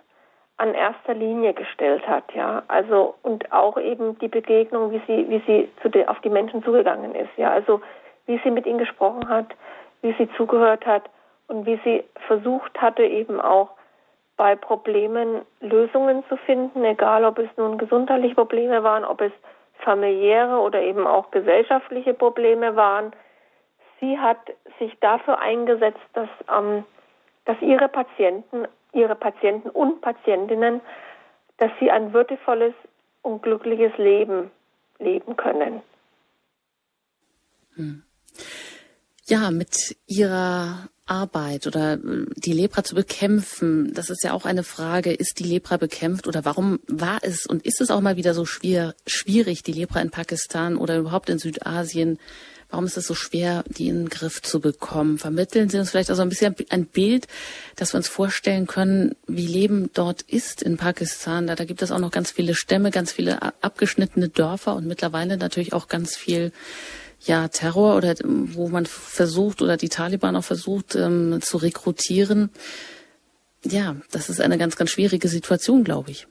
[0.58, 5.42] an erster Linie gestellt hat, ja, also und auch eben die Begegnung, wie sie, wie
[5.46, 7.82] sie de, auf die Menschen zugegangen ist, ja, also
[8.28, 9.48] wie sie mit ihnen gesprochen hat,
[10.04, 11.10] wie sie zugehört hat
[11.48, 13.72] und wie sie versucht hatte, eben auch
[14.38, 19.32] bei Problemen Lösungen zu finden, egal ob es nun gesundheitliche Probleme waren, ob es
[19.80, 23.12] familiäre oder eben auch gesellschaftliche Probleme waren.
[24.00, 24.40] Sie hat
[24.80, 26.84] sich dafür eingesetzt, dass, ähm,
[27.46, 30.82] dass ihre Patienten, ihre Patienten und Patientinnen,
[31.58, 32.74] dass sie ein würdevolles
[33.22, 34.52] und glückliches Leben
[35.00, 35.82] leben können.
[37.76, 38.04] Hm.
[39.26, 44.64] Ja, mit ihrer Arbeit oder äh, die Lepra zu bekämpfen, das ist ja auch eine
[44.64, 48.34] Frage, ist die Lepra bekämpft oder warum war es und ist es auch mal wieder
[48.34, 52.20] so schwer, schwierig, die Lepra in Pakistan oder überhaupt in Südasien,
[52.70, 55.18] warum ist es so schwer, die in den Griff zu bekommen?
[55.20, 57.28] Vermitteln Sie uns vielleicht also ein bisschen ein Bild,
[57.76, 61.48] dass wir uns vorstellen können, wie Leben dort ist in Pakistan.
[61.48, 65.38] Da, da gibt es auch noch ganz viele Stämme, ganz viele abgeschnittene Dörfer und mittlerweile
[65.38, 66.52] natürlich auch ganz viel
[67.26, 72.52] ja Terror oder wo man versucht oder die Taliban auch versucht ähm, zu rekrutieren.
[73.64, 76.28] Ja, das ist eine ganz, ganz schwierige Situation, glaube ich.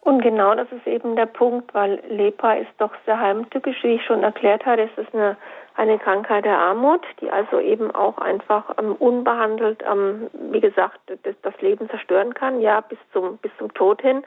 [0.00, 4.04] Und genau das ist eben der Punkt, weil Lepra ist doch sehr heimtückisch, wie ich
[4.06, 4.88] schon erklärt hatte.
[4.90, 5.36] Es ist eine,
[5.74, 11.34] eine Krankheit der Armut, die also eben auch einfach ähm, unbehandelt, ähm, wie gesagt, das,
[11.42, 14.22] das Leben zerstören kann, ja, bis zum, bis zum Tod hin.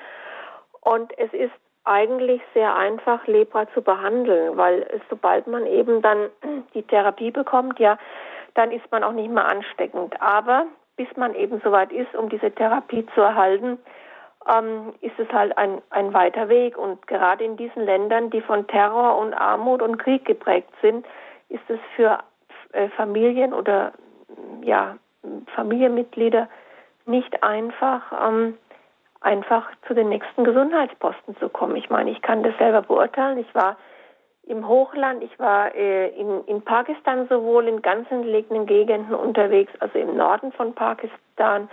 [0.81, 1.51] Und es ist
[1.83, 6.29] eigentlich sehr einfach, Lepra zu behandeln, weil sobald man eben dann
[6.73, 7.97] die Therapie bekommt, ja,
[8.53, 10.21] dann ist man auch nicht mehr ansteckend.
[10.21, 10.65] Aber
[10.97, 13.79] bis man eben soweit ist, um diese Therapie zu erhalten,
[14.53, 16.77] ähm, ist es halt ein, ein weiter Weg.
[16.77, 21.05] Und gerade in diesen Ländern, die von Terror und Armut und Krieg geprägt sind,
[21.49, 22.19] ist es für
[22.73, 23.93] äh, Familien oder
[24.61, 24.97] ja,
[25.55, 26.47] Familienmitglieder
[27.05, 28.57] nicht einfach, ähm,
[29.21, 31.75] einfach zu den nächsten Gesundheitsposten zu kommen.
[31.75, 33.37] Ich meine, ich kann das selber beurteilen.
[33.37, 33.77] Ich war
[34.43, 39.97] im Hochland, ich war äh, in, in Pakistan sowohl in ganz entlegenen Gegenden unterwegs, also
[39.99, 41.69] im Norden von Pakistan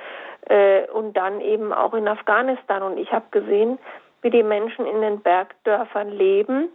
[0.49, 2.83] äh, und dann eben auch in Afghanistan.
[2.83, 3.79] Und ich habe gesehen,
[4.21, 6.69] wie die Menschen in den Bergdörfern leben,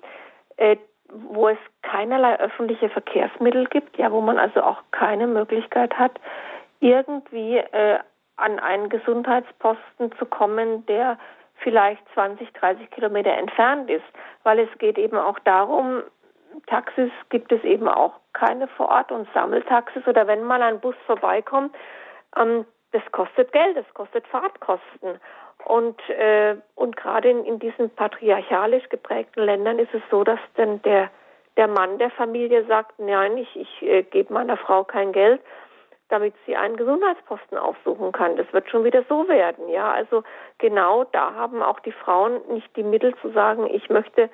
[0.58, 0.78] äh,
[1.10, 6.14] wo es keinerlei öffentliche Verkehrsmittel gibt, ja, wo man also auch keine Möglichkeit hat,
[6.80, 8.00] irgendwie äh,
[8.36, 11.18] an einen Gesundheitsposten zu kommen, der
[11.58, 14.06] vielleicht 20, 30 Kilometer entfernt ist,
[14.44, 16.04] weil es geht eben auch darum,
[16.68, 20.06] Taxis gibt es eben auch keine vor Ort und Sammeltaxis.
[20.08, 21.76] Oder wenn mal ein Bus vorbeikommt,
[22.38, 25.20] ähm, das kostet Geld, das kostet Fahrtkosten.
[25.66, 30.82] Und, äh, und gerade in, in diesen patriarchalisch geprägten Ländern ist es so, dass dann
[30.84, 31.10] der,
[31.58, 35.42] der Mann der Familie sagt, nein, ich, ich äh, gebe meiner Frau kein Geld,
[36.10, 38.36] damit sie einen Gesundheitsposten aufsuchen kann.
[38.36, 39.92] Das wird schon wieder so werden, ja.
[39.92, 40.24] Also
[40.58, 44.30] genau da haben auch die Frauen nicht die Mittel zu sagen, ich möchte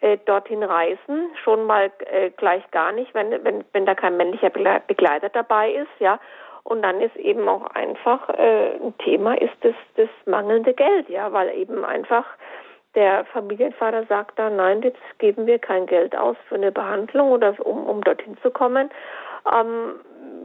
[0.00, 4.50] äh, dorthin reisen, schon mal äh, gleich gar nicht, wenn, wenn, wenn da kein männlicher
[4.50, 6.18] Begleiter dabei ist, ja.
[6.62, 11.32] Und dann ist eben auch einfach äh, ein Thema ist das, das mangelnde Geld, ja,
[11.32, 12.24] weil eben einfach
[12.94, 17.54] der Familienvater sagt dann, nein, jetzt geben wir kein Geld aus für eine Behandlung oder
[17.64, 18.90] um, um dorthin zu kommen.
[19.52, 20.00] Ähm,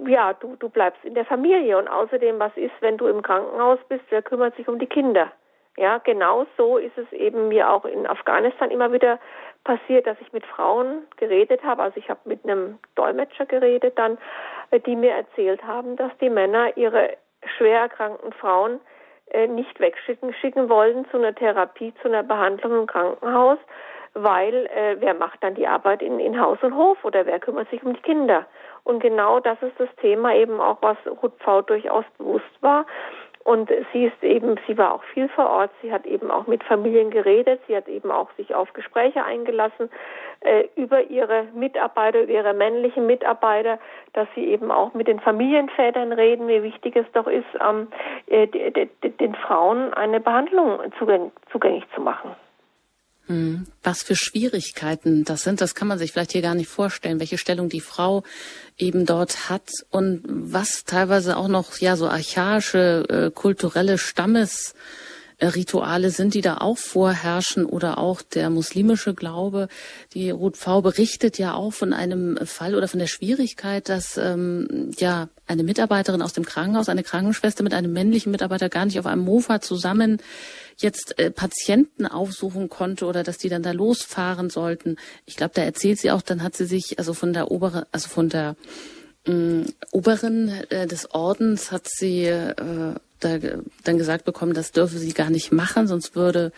[0.08, 1.78] ja, du, du bleibst in der Familie.
[1.78, 4.04] Und außerdem, was ist, wenn du im Krankenhaus bist?
[4.10, 5.32] Wer kümmert sich um die Kinder?
[5.78, 9.20] Ja, genau so ist es eben mir auch in Afghanistan immer wieder
[9.66, 11.84] passiert, dass ich mit Frauen geredet habe.
[11.84, 14.18] Also ich habe mit einem Dolmetscher geredet dann,
[14.72, 17.18] äh, die mir erzählt haben, dass die Männer ihre
[17.58, 18.80] schwer erkrankten Frauen
[19.32, 23.58] äh, nicht wegschicken schicken wollen zu einer Therapie, zu einer Behandlung im Krankenhaus,
[24.14, 27.70] weil äh, wer macht dann die Arbeit in, in Haus und Hof oder wer kümmert
[27.70, 28.46] sich um die Kinder?
[28.86, 32.86] Und genau das ist das Thema eben auch, was Ruth Pfau durchaus bewusst war.
[33.44, 35.70] Und sie ist eben, sie war auch viel vor Ort.
[35.84, 37.62] Sie hat eben auch mit Familien geredet.
[37.68, 39.90] Sie hat eben auch sich auf Gespräche eingelassen
[40.40, 43.78] äh, über ihre Mitarbeiter, über ihre männlichen Mitarbeiter,
[44.14, 47.88] dass sie eben auch mit den Familienvätern reden, wie wichtig es doch ist, ähm,
[48.28, 52.36] äh, den Frauen eine Behandlung zugänglich, zugänglich zu machen.
[53.28, 53.66] Hm.
[53.82, 57.40] Was für Schwierigkeiten das sind, das kann man sich vielleicht hier gar nicht vorstellen, welche
[57.40, 58.24] Stellung die Frau
[58.78, 64.76] eben dort hat und was teilweise auch noch ja so archaische äh, kulturelle Stammes
[65.42, 69.68] Rituale sind, die da auch vorherrschen oder auch der muslimische Glaube.
[70.14, 74.92] Die Ruth V berichtet ja auch von einem Fall oder von der Schwierigkeit, dass ähm,
[74.98, 79.06] ja eine Mitarbeiterin aus dem Krankenhaus, eine Krankenschwester mit einem männlichen Mitarbeiter gar nicht auf
[79.06, 80.20] einem Mofa zusammen
[80.78, 84.98] jetzt äh, Patienten aufsuchen konnte oder dass die dann da losfahren sollten.
[85.26, 88.10] Ich glaube, da erzählt sie auch, dann hat sie sich also von der obere, also
[88.10, 88.56] von der
[89.26, 93.38] äh, Oberin äh, des Ordens hat sie äh, da,
[93.84, 96.52] dann gesagt bekommen, das dürfe sie gar nicht machen, sonst würde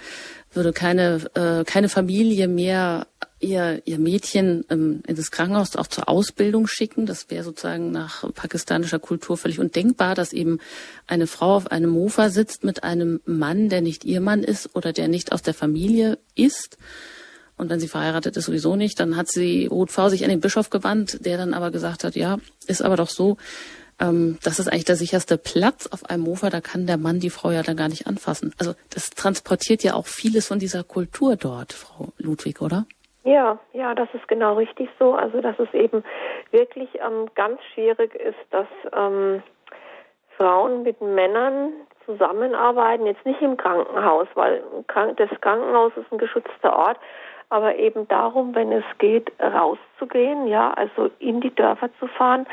[0.53, 3.07] würde keine äh, keine Familie mehr
[3.39, 7.05] ihr ihr Mädchen ähm, in das Krankenhaus auch zur Ausbildung schicken.
[7.05, 10.59] Das wäre sozusagen nach pakistanischer Kultur völlig undenkbar, dass eben
[11.05, 14.93] eine Frau auf einem Mofa sitzt mit einem Mann, der nicht ihr Mann ist oder
[14.93, 16.77] der nicht aus der Familie ist.
[17.57, 18.99] Und wenn sie verheiratet ist, sowieso nicht.
[18.99, 20.09] Dann hat sie Ruth V.
[20.09, 23.37] sich an den Bischof gewandt, der dann aber gesagt hat, ja, ist aber doch so,
[23.99, 27.29] ähm, das ist eigentlich der sicherste Platz auf einem Mofa, da kann der Mann die
[27.29, 28.53] Frau ja dann gar nicht anfassen.
[28.59, 32.85] Also das transportiert ja auch vieles von dieser Kultur dort, Frau Ludwig, oder?
[33.23, 35.13] Ja, ja, das ist genau richtig so.
[35.13, 36.03] Also dass es eben
[36.51, 39.43] wirklich ähm, ganz schwierig ist, dass ähm,
[40.37, 41.73] Frauen mit Männern
[42.05, 44.63] zusammenarbeiten, jetzt nicht im Krankenhaus, weil
[45.17, 46.97] das Krankenhaus ist ein geschützter Ort,
[47.49, 52.45] aber eben darum, wenn es geht, rauszugehen, ja, also in die Dörfer zu fahren,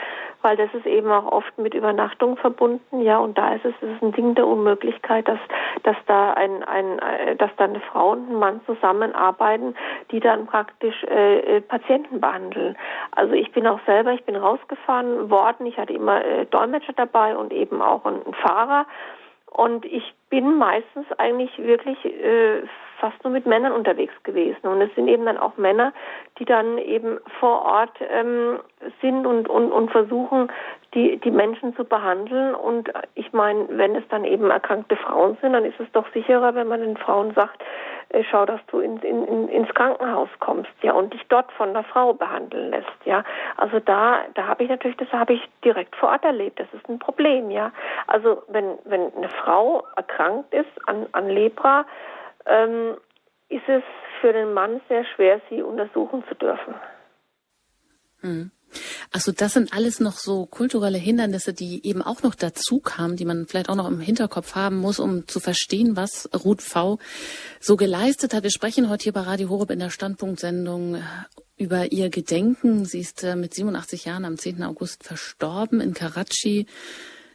[0.42, 3.96] weil das ist eben auch oft mit Übernachtung verbunden, ja, und da ist es, es
[3.96, 5.40] ist ein Ding der Unmöglichkeit, dass,
[5.82, 9.74] dass da ein, ein, äh, dass da eine Frau und ein Mann zusammenarbeiten,
[10.12, 12.76] die dann praktisch äh, äh, Patienten behandeln.
[13.12, 17.36] Also ich bin auch selber, ich bin rausgefahren worden, ich hatte immer äh, Dolmetscher dabei
[17.36, 18.86] und eben auch einen Fahrer.
[19.50, 22.62] Und ich bin meistens eigentlich wirklich äh,
[23.04, 24.66] fast nur mit Männern unterwegs gewesen.
[24.66, 25.92] Und es sind eben dann auch Männer,
[26.38, 28.58] die dann eben vor Ort ähm,
[29.02, 30.50] sind und, und, und versuchen,
[30.94, 32.54] die, die Menschen zu behandeln.
[32.54, 36.54] Und ich meine, wenn es dann eben erkrankte Frauen sind, dann ist es doch sicherer,
[36.54, 37.62] wenn man den Frauen sagt,
[38.08, 41.84] äh, schau, dass du in, in, ins Krankenhaus kommst, ja, und dich dort von der
[41.84, 43.22] Frau behandeln lässt, ja.
[43.58, 46.58] Also da, da habe ich natürlich, das habe ich direkt vor Ort erlebt.
[46.58, 47.70] Das ist ein Problem, ja.
[48.06, 51.84] Also wenn, wenn eine Frau erkrankt ist an, an Lepra,
[52.46, 52.96] ähm,
[53.48, 53.82] ist es
[54.20, 56.74] für den Mann sehr schwer, sie untersuchen zu dürfen.
[58.20, 58.50] Hm.
[59.12, 63.24] Also das sind alles noch so kulturelle Hindernisse, die eben auch noch dazu kamen, die
[63.24, 66.98] man vielleicht auch noch im Hinterkopf haben muss, um zu verstehen, was Ruth V.
[67.60, 68.42] so geleistet hat.
[68.42, 71.02] Wir sprechen heute hier bei Radio Horeb in der Standpunktsendung
[71.56, 72.84] über ihr Gedenken.
[72.84, 74.62] Sie ist äh, mit 87 Jahren am 10.
[74.64, 76.66] August verstorben in Karachi.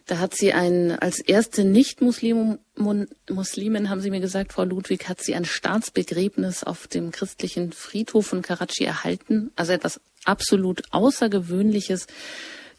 [0.09, 5.35] Da hat sie ein, als erste Nicht-Muslimin, haben Sie mir gesagt, Frau Ludwig, hat sie
[5.35, 9.51] ein Staatsbegräbnis auf dem christlichen Friedhof von Karachi erhalten.
[9.55, 12.07] Also etwas absolut Außergewöhnliches.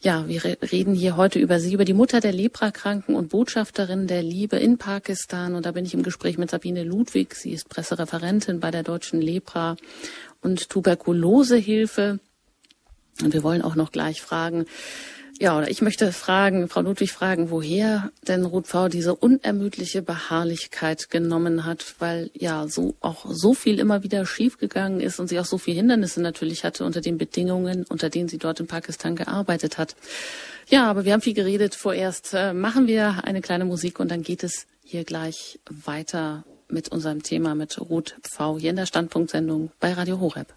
[0.01, 4.25] Ja, wir reden hier heute über sie, über die Mutter der Leprakranken und Botschafterin der
[4.25, 5.55] Liebe in Pakistan.
[5.55, 7.37] Und da bin ich im Gespräch mit Sabine Ludwig.
[7.37, 9.77] Sie ist Pressereferentin bei der Deutschen Lepra-
[10.41, 12.19] und Tuberkulosehilfe.
[13.23, 14.67] Und wir wollen auch noch gleich fragen,
[15.41, 18.89] ja, oder ich möchte fragen, Frau Ludwig fragen, woher denn Ruth V.
[18.89, 25.19] diese unermüdliche Beharrlichkeit genommen hat, weil ja so auch so viel immer wieder schiefgegangen ist
[25.19, 28.61] und sie auch so viele Hindernisse natürlich hatte unter den Bedingungen, unter denen sie dort
[28.61, 29.97] in Pakistan gearbeitet hat.
[30.69, 31.75] Ja, aber wir haben viel geredet.
[31.75, 36.91] Vorerst äh, machen wir eine kleine Musik und dann geht es hier gleich weiter mit
[36.91, 38.59] unserem Thema mit Ruth V.
[38.59, 40.55] hier in der Standpunktsendung bei Radio Horeb.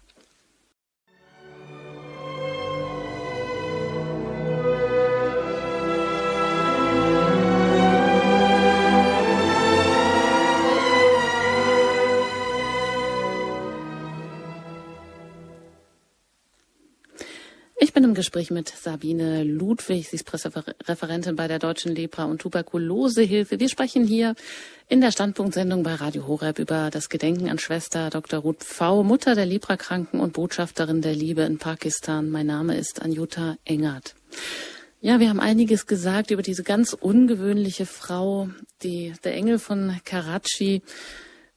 [18.14, 20.08] Gespräch mit Sabine Ludwig.
[20.08, 23.60] Sie ist Pressereferentin bei der Deutschen Lepra- und Tuberkulosehilfe.
[23.60, 24.34] Wir sprechen hier
[24.88, 28.40] in der Standpunktsendung bei Radio Horeb über das Gedenken an Schwester Dr.
[28.40, 32.30] Ruth V., Mutter der Leprakranken und Botschafterin der Liebe in Pakistan.
[32.30, 34.14] Mein Name ist Anjuta Engert.
[35.00, 38.48] Ja, wir haben einiges gesagt über diese ganz ungewöhnliche Frau,
[38.82, 40.82] die, der Engel von Karachi.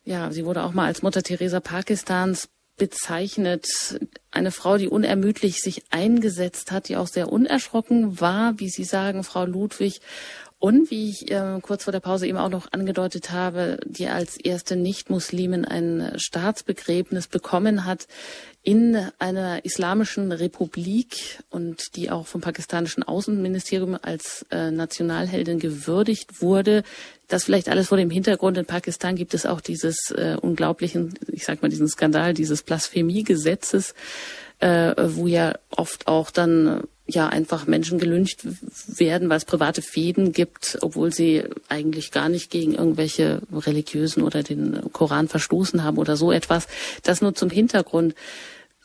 [0.03, 3.67] Ja, sie wurde auch mal als Mutter Teresa Pakistans bezeichnet.
[4.31, 9.23] Eine Frau, die unermüdlich sich eingesetzt hat, die auch sehr unerschrocken war, wie Sie sagen,
[9.23, 10.01] Frau Ludwig.
[10.59, 14.37] Und wie ich äh, kurz vor der Pause eben auch noch angedeutet habe, die als
[14.37, 18.07] erste Nicht-Muslimin ein Staatsbegräbnis bekommen hat
[18.63, 26.81] in einer islamischen Republik und die auch vom pakistanischen Außenministerium als äh, Nationalheldin gewürdigt wurde.
[27.27, 28.57] Das vielleicht alles vor dem Hintergrund.
[28.57, 33.93] In Pakistan gibt es auch dieses äh, unglaublichen, ich sag mal, diesen Skandal dieses Blasphemiegesetzes,
[34.59, 38.41] äh, wo ja oft auch dann ja einfach Menschen gelüncht
[38.87, 44.43] werden, weil es private Fäden gibt, obwohl sie eigentlich gar nicht gegen irgendwelche religiösen oder
[44.43, 46.67] den Koran verstoßen haben oder so etwas.
[47.03, 48.13] Das nur zum Hintergrund.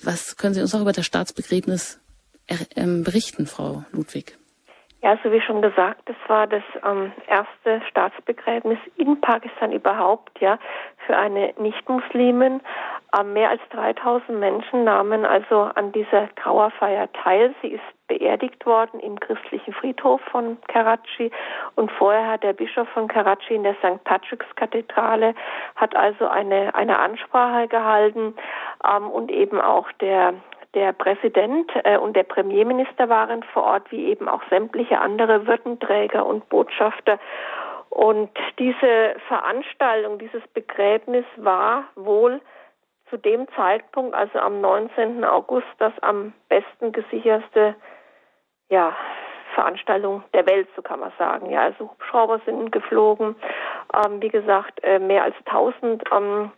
[0.01, 1.99] Was können Sie uns auch über das Staatsbegräbnis
[2.77, 4.37] ähm, berichten, Frau Ludwig?
[5.03, 10.61] Ja, also wie schon gesagt, das war das ähm, erste Staatsbegräbnis in Pakistan überhaupt, ja,
[11.07, 12.61] für eine Nicht-Muslimin.
[13.19, 17.53] Ähm, mehr als 3000 Menschen nahmen also an dieser Trauerfeier teil.
[17.63, 21.33] Sie ist beerdigt worden im christlichen Friedhof von Karachi
[21.75, 24.05] und vorher hat der Bischof von Karachi in der St.
[24.05, 25.35] Patrick's Kathedrale
[25.75, 28.35] hat also eine, eine Ansprache gehalten
[28.89, 30.35] ähm, und eben auch der
[30.75, 36.25] der Präsident äh, und der Premierminister waren vor Ort, wie eben auch sämtliche andere Würdenträger
[36.25, 37.19] und Botschafter.
[37.91, 42.41] Und diese Veranstaltung, dieses Begräbnis war wohl
[43.11, 45.25] zu dem Zeitpunkt, also am 19.
[45.25, 47.75] August, das am besten gesicherste
[48.71, 48.97] ja,
[49.55, 51.51] Veranstaltung der Welt, so kann man sagen.
[51.51, 53.37] Ja, also Hubschrauber sind geflogen.
[53.95, 56.51] Ähm, wie gesagt, äh, mehr als 1000 ähm,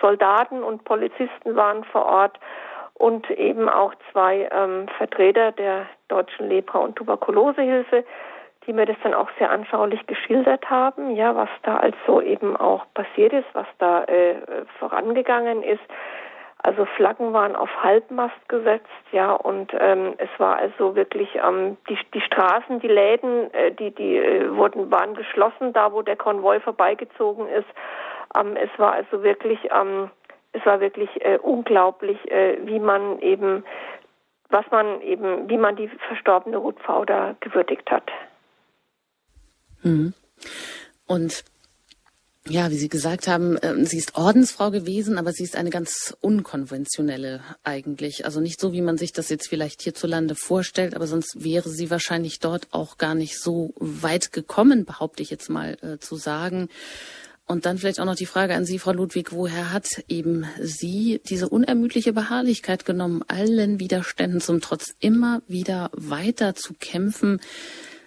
[0.00, 2.40] Soldaten und Polizisten waren vor Ort
[3.00, 8.04] und eben auch zwei ähm, Vertreter der deutschen Lepra- und Tuberkulosehilfe,
[8.66, 12.84] die mir das dann auch sehr anschaulich geschildert haben, ja, was da also eben auch
[12.92, 14.34] passiert ist, was da äh,
[14.78, 15.80] vorangegangen ist.
[16.62, 21.96] Also Flaggen waren auf Halbmast gesetzt, ja, und ähm, es war also wirklich ähm, die,
[22.12, 26.60] die Straßen, die Läden, äh, die die äh, wurden waren geschlossen, da wo der Konvoi
[26.60, 27.68] vorbeigezogen ist.
[28.36, 30.10] Ähm, es war also wirklich ähm,
[30.52, 33.64] es war wirklich äh, unglaublich, äh, wie man eben
[34.50, 38.10] was man eben, wie man die verstorbene Ruth Fauder gewürdigt hat.
[39.82, 40.12] Mhm.
[41.06, 41.44] Und
[42.48, 46.16] ja, wie Sie gesagt haben, ähm, sie ist Ordensfrau gewesen, aber sie ist eine ganz
[46.20, 48.24] unkonventionelle eigentlich.
[48.24, 51.90] Also nicht so, wie man sich das jetzt vielleicht hierzulande vorstellt, aber sonst wäre sie
[51.90, 56.68] wahrscheinlich dort auch gar nicht so weit gekommen, behaupte ich jetzt mal äh, zu sagen.
[57.50, 61.20] Und dann vielleicht auch noch die Frage an Sie, Frau Ludwig, woher hat eben Sie
[61.28, 67.40] diese unermüdliche Beharrlichkeit genommen, allen Widerständen zum Trotz immer wieder weiter zu kämpfen?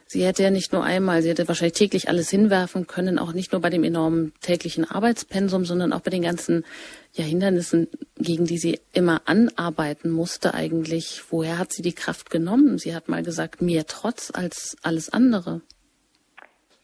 [0.06, 3.52] Sie hätte ja nicht nur einmal, sie hätte wahrscheinlich täglich alles hinwerfen können, auch nicht
[3.52, 6.64] nur bei dem enormen täglichen Arbeitspensum, sondern auch bei den ganzen
[7.12, 11.22] ja, Hindernissen, gegen die sie immer anarbeiten musste eigentlich.
[11.32, 12.78] Woher hat sie die Kraft genommen?
[12.78, 15.60] Sie hat mal gesagt, mehr Trotz als alles andere.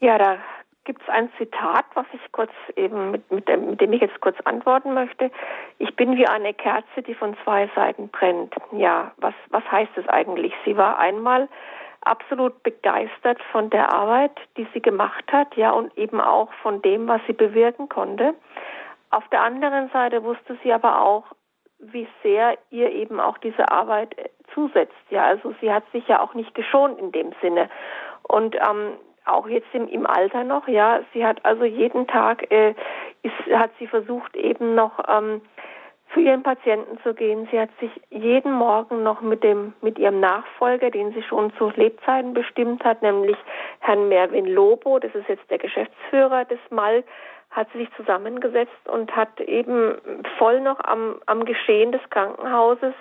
[0.02, 0.38] Ja, da
[0.90, 4.20] gibt es ein Zitat, was ich kurz eben mit, mit, dem, mit dem ich jetzt
[4.20, 5.30] kurz antworten möchte.
[5.78, 8.56] Ich bin wie eine Kerze, die von zwei Seiten brennt.
[8.72, 10.52] Ja, was, was heißt es eigentlich?
[10.64, 11.48] Sie war einmal
[12.00, 17.06] absolut begeistert von der Arbeit, die sie gemacht hat, ja, und eben auch von dem,
[17.06, 18.34] was sie bewirken konnte.
[19.10, 21.22] Auf der anderen Seite wusste sie aber auch,
[21.78, 25.06] wie sehr ihr eben auch diese Arbeit äh, zusetzt.
[25.10, 27.70] Ja, also sie hat sich ja auch nicht geschont in dem Sinne.
[28.24, 28.94] Und ähm,
[29.24, 32.74] auch jetzt im, im Alter noch, ja, sie hat also jeden Tag äh,
[33.22, 35.40] ist, hat sie versucht eben noch ähm,
[36.12, 37.48] zu ihren Patienten zu gehen.
[37.50, 41.70] Sie hat sich jeden Morgen noch mit dem, mit ihrem Nachfolger, den sie schon zu
[41.76, 43.36] Lebzeiten bestimmt hat, nämlich
[43.80, 47.04] Herrn Merwin Lobo, das ist jetzt der Geschäftsführer des MAL,
[47.50, 49.96] hat sie sich zusammengesetzt und hat eben
[50.38, 52.94] voll noch am, am Geschehen des Krankenhauses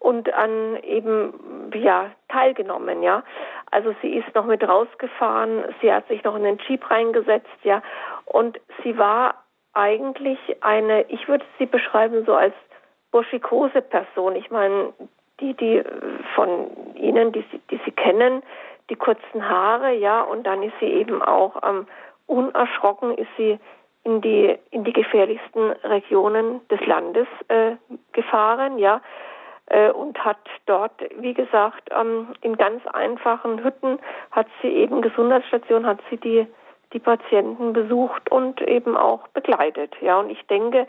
[0.00, 3.22] und an eben, ja, teilgenommen, ja.
[3.70, 7.82] Also sie ist noch mit rausgefahren, sie hat sich noch in den Jeep reingesetzt, ja.
[8.24, 9.34] Und sie war
[9.74, 12.54] eigentlich eine, ich würde sie beschreiben so als
[13.12, 14.34] burschikose Person.
[14.36, 14.92] Ich meine,
[15.40, 15.82] die, die
[16.34, 18.42] von Ihnen, die Sie, die Sie kennen,
[18.88, 21.86] die kurzen Haare, ja, und dann ist sie eben auch ähm,
[22.26, 23.58] unerschrocken, ist sie
[24.02, 27.76] in die in die gefährlichsten Regionen des Landes äh,
[28.12, 29.00] gefahren, ja,
[29.70, 33.98] äh, und hat dort, wie gesagt, ähm, in ganz einfachen Hütten
[34.30, 36.46] hat sie eben Gesundheitsstation, hat sie die
[36.92, 39.94] die Patienten besucht und eben auch begleitet.
[40.00, 40.86] Ja, und ich denke,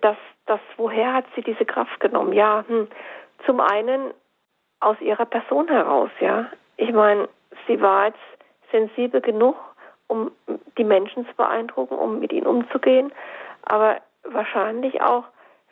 [0.00, 2.32] dass das, woher hat sie diese Kraft genommen?
[2.32, 2.88] Ja, hm,
[3.46, 4.12] zum einen
[4.80, 6.50] aus ihrer Person heraus, ja.
[6.76, 7.28] Ich meine,
[7.66, 8.18] sie war jetzt
[8.70, 9.56] sensibel genug,
[10.06, 10.32] um
[10.76, 13.12] die Menschen zu beeindrucken, um mit ihnen umzugehen,
[13.64, 15.24] aber wahrscheinlich auch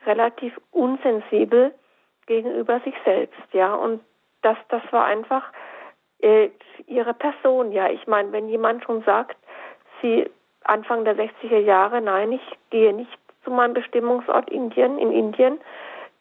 [0.06, 1.74] relativ unsensibel
[2.30, 3.74] gegenüber sich selbst, ja.
[3.74, 4.00] Und
[4.42, 5.42] das, das war einfach
[6.20, 6.48] äh,
[6.86, 7.90] ihre Person, ja.
[7.90, 9.36] Ich meine, wenn jemand schon sagt,
[10.00, 10.30] sie
[10.62, 15.58] Anfang der 60er Jahre, nein, ich gehe nicht zu meinem Bestimmungsort Indien, in Indien.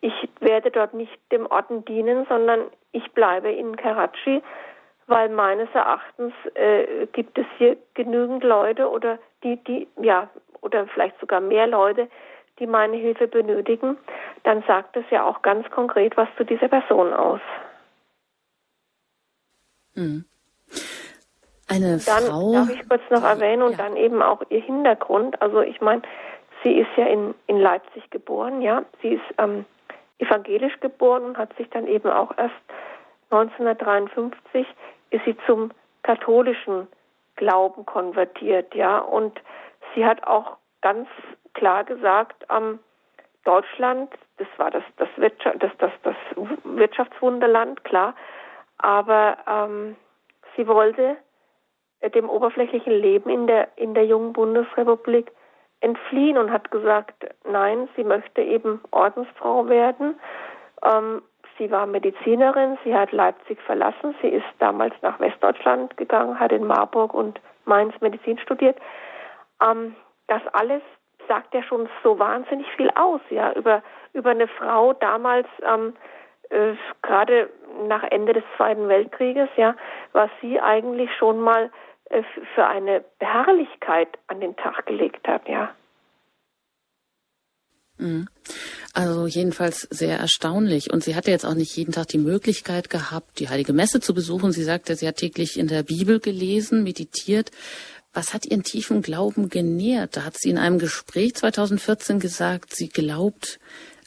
[0.01, 4.41] Ich werde dort nicht dem Orden dienen, sondern ich bleibe in Karachi,
[5.05, 10.28] weil meines Erachtens äh, gibt es hier genügend Leute oder die, die, ja,
[10.62, 12.07] oder vielleicht sogar mehr Leute,
[12.60, 13.97] die meine Hilfe benötigen,
[14.43, 17.41] dann sagt es ja auch ganz konkret was zu dieser Person aus.
[19.95, 20.26] Mhm.
[21.68, 22.53] Eine dann Frau.
[22.53, 23.78] Darf ich kurz noch erwähnen und ja.
[23.78, 25.39] dann eben auch ihr Hintergrund.
[25.41, 26.01] Also ich meine,
[26.64, 28.84] sie ist ja in, in Leipzig geboren, ja.
[29.01, 29.66] Sie ist ähm,
[30.18, 32.55] evangelisch geboren und hat sich dann eben auch erst
[33.32, 34.66] 1953
[35.12, 36.88] ist sie zum katholischen
[37.36, 38.97] Glauben konvertiert, ja.
[38.97, 39.39] Und
[39.93, 41.07] sie hat auch ganz
[41.60, 42.80] klar gesagt, ähm,
[43.43, 46.16] Deutschland, das war das, das, Wirtschaft, das, das, das
[46.64, 48.16] Wirtschaftswunderland, klar,
[48.78, 49.95] aber ähm,
[50.55, 51.18] sie wollte
[52.16, 55.32] dem oberflächlichen Leben in der, in der jungen Bundesrepublik
[55.82, 60.18] entfliehen und hat gesagt, nein, sie möchte eben Ordensfrau werden.
[60.84, 61.22] Ähm,
[61.57, 66.66] sie war Medizinerin, sie hat Leipzig verlassen, sie ist damals nach Westdeutschland gegangen, hat in
[66.66, 68.78] Marburg und Mainz Medizin studiert.
[69.62, 69.95] Ähm,
[70.28, 70.82] das alles
[71.30, 75.93] sagt ja schon so wahnsinnig viel aus, ja, über, über eine Frau damals, ähm,
[76.49, 77.49] äh, gerade
[77.88, 79.75] nach Ende des Zweiten Weltkrieges, ja,
[80.11, 81.71] was sie eigentlich schon mal
[82.09, 82.23] äh,
[82.55, 85.69] für eine Beharrlichkeit an den Tag gelegt hat, ja.
[87.99, 88.27] Mhm.
[88.93, 90.91] Also jedenfalls sehr erstaunlich.
[90.91, 94.13] Und sie hatte jetzt auch nicht jeden Tag die Möglichkeit gehabt, die Heilige Messe zu
[94.13, 94.51] besuchen.
[94.51, 97.51] Sie sagte, sie hat täglich in der Bibel gelesen, meditiert.
[98.14, 100.18] Was hat ihren tiefen Glauben genährt?
[100.18, 103.60] Da hat sie in einem Gespräch 2014 gesagt, sie glaubt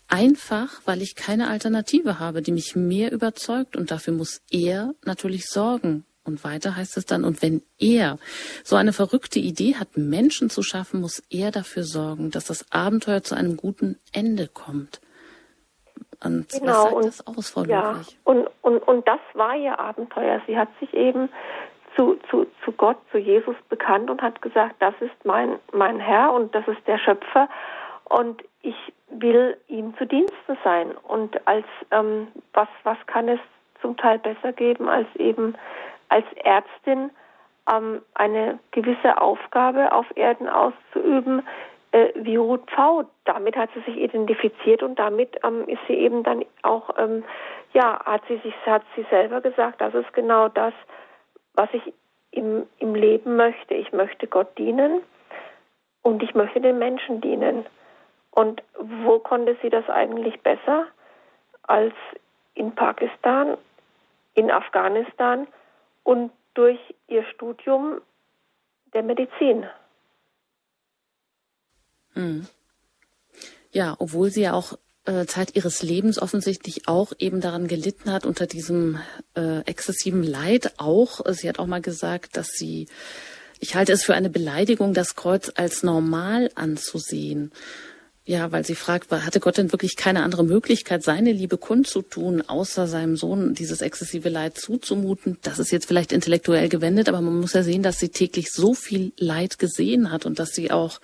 [0.08, 5.46] einfach, weil ich keine Alternative habe, die mich mehr überzeugt und dafür muss er natürlich
[5.46, 6.04] sorgen.
[6.24, 8.18] Und weiter heißt es dann, und wenn er
[8.62, 13.22] so eine verrückte Idee hat, Menschen zu schaffen, muss er dafür sorgen, dass das Abenteuer
[13.22, 15.00] zu einem guten Ende kommt.
[16.22, 19.76] Und genau, was sagt und, das aus, Frau ja, Und, und, und das war ihr
[19.80, 20.40] Abenteuer.
[20.46, 21.28] Sie hat sich eben
[21.96, 26.32] zu, zu, zu Gott, zu Jesus bekannt und hat gesagt, das ist mein, mein Herr
[26.32, 27.48] und das ist der Schöpfer
[28.04, 28.76] und ich
[29.10, 30.92] will ihm zu Diensten sein.
[31.08, 33.40] Und als ähm, was, was kann es
[33.80, 35.54] zum Teil besser geben, als eben
[36.08, 37.10] als Ärztin
[37.70, 41.42] ähm, eine gewisse Aufgabe auf Erden auszuüben,
[41.92, 43.04] äh, wie Ruth Pfau.
[43.24, 47.24] Damit hat sie sich identifiziert und damit ähm, ist sie eben dann auch, ähm,
[47.72, 50.74] ja, hat sie sich, hat sie selber gesagt, das ist genau das,
[51.54, 51.92] was ich
[52.30, 53.74] im, im Leben möchte.
[53.74, 55.02] Ich möchte Gott dienen
[56.02, 57.66] und ich möchte den Menschen dienen.
[58.30, 60.86] Und wo konnte sie das eigentlich besser
[61.62, 61.94] als
[62.54, 63.56] in Pakistan,
[64.34, 65.46] in Afghanistan
[66.02, 66.78] und durch
[67.08, 68.00] ihr Studium
[68.94, 69.66] der Medizin?
[72.14, 72.46] Hm.
[73.70, 74.74] Ja, obwohl sie ja auch
[75.04, 78.98] äh, Zeit ihres Lebens offensichtlich auch eben daran gelitten hat, unter diesem
[79.34, 81.20] äh, exzessiven Leid auch.
[81.32, 82.86] Sie hat auch mal gesagt, dass sie,
[83.58, 87.52] ich halte es für eine Beleidigung, das Kreuz als normal anzusehen.
[88.24, 92.86] Ja, weil sie fragt, hatte Gott denn wirklich keine andere Möglichkeit, seine Liebe kundzutun, außer
[92.86, 95.38] seinem Sohn dieses exzessive Leid zuzumuten?
[95.42, 98.74] Das ist jetzt vielleicht intellektuell gewendet, aber man muss ja sehen, dass sie täglich so
[98.74, 101.00] viel Leid gesehen hat und dass sie auch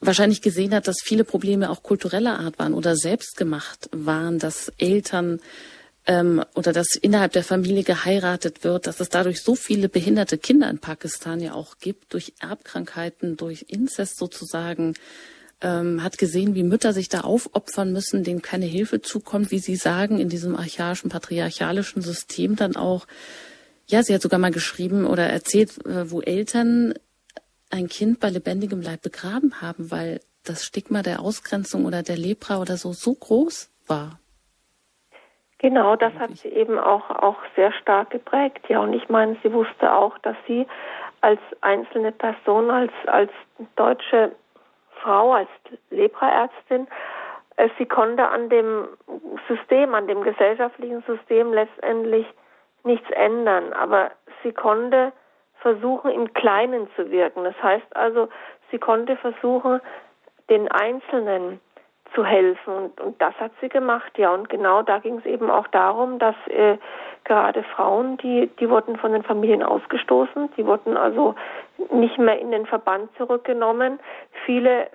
[0.00, 5.40] wahrscheinlich gesehen hat, dass viele Probleme auch kultureller Art waren oder selbstgemacht waren, dass Eltern
[6.06, 10.70] ähm, oder dass innerhalb der Familie geheiratet wird, dass es dadurch so viele behinderte Kinder
[10.70, 14.94] in Pakistan ja auch gibt, durch Erbkrankheiten, durch Inzest sozusagen,
[15.60, 19.76] ähm, hat gesehen, wie Mütter sich da aufopfern müssen, denen keine Hilfe zukommt, wie sie
[19.76, 23.06] sagen, in diesem archaischen, patriarchalischen System dann auch,
[23.86, 26.94] ja, sie hat sogar mal geschrieben oder erzählt, äh, wo Eltern
[27.70, 32.60] ein Kind bei lebendigem Leib begraben haben, weil das Stigma der Ausgrenzung oder der Lepra
[32.60, 34.18] oder so so groß war.
[35.58, 38.64] Genau, das hat sie eben auch, auch sehr stark geprägt.
[38.68, 40.66] Ja, und ich meine, sie wusste auch, dass sie
[41.20, 43.30] als einzelne Person, als, als
[43.76, 44.32] deutsche
[45.02, 45.48] Frau, als
[45.90, 46.88] Lepraärztin,
[47.56, 48.88] äh, sie konnte an dem
[49.48, 52.26] System, an dem gesellschaftlichen System letztendlich
[52.84, 53.74] nichts ändern.
[53.74, 54.12] Aber
[54.42, 55.12] sie konnte
[55.60, 57.44] versuchen, im Kleinen zu wirken.
[57.44, 58.28] Das heißt also,
[58.70, 59.80] sie konnte versuchen,
[60.48, 61.60] den Einzelnen
[62.14, 62.74] zu helfen.
[62.74, 64.32] Und, und das hat sie gemacht, ja.
[64.34, 66.76] Und genau da ging es eben auch darum, dass äh,
[67.24, 71.34] gerade Frauen, die, die wurden von den Familien ausgestoßen, die wurden also
[71.92, 74.00] nicht mehr in den Verband zurückgenommen.
[74.44, 74.88] Viele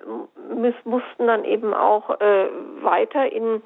[0.84, 2.48] mussten dann eben auch äh,
[2.82, 3.62] weiter in,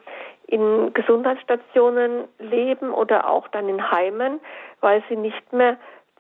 [0.48, 4.40] in Gesundheitsstationen leben oder auch dann in Heimen,
[4.82, 5.78] weil sie nicht mehr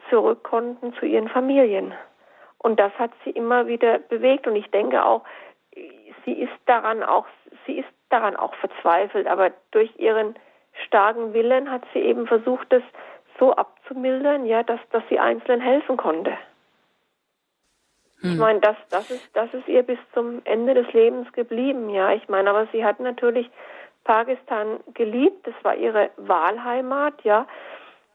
[0.09, 1.93] zurück konnten zu ihren Familien.
[2.57, 4.47] Und das hat sie immer wieder bewegt.
[4.47, 5.23] Und ich denke auch,
[6.25, 7.25] sie ist daran auch,
[7.65, 9.27] sie ist daran auch verzweifelt.
[9.27, 10.35] Aber durch ihren
[10.85, 12.83] starken Willen hat sie eben versucht, das
[13.39, 16.37] so abzumildern, ja, dass, dass sie Einzelnen helfen konnte.
[18.21, 18.33] Hm.
[18.33, 22.11] Ich meine, das, das ist, das ist ihr bis zum Ende des Lebens geblieben, ja.
[22.11, 23.49] Ich meine, aber sie hat natürlich
[24.03, 25.47] Pakistan geliebt.
[25.47, 27.47] Das war ihre Wahlheimat, ja.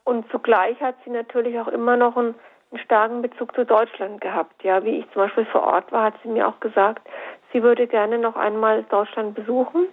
[0.05, 2.35] Und zugleich hat sie natürlich auch immer noch einen,
[2.71, 4.63] einen, starken Bezug zu Deutschland gehabt.
[4.63, 7.07] Ja, wie ich zum Beispiel vor Ort war, hat sie mir auch gesagt,
[7.53, 9.89] sie würde gerne noch einmal Deutschland besuchen,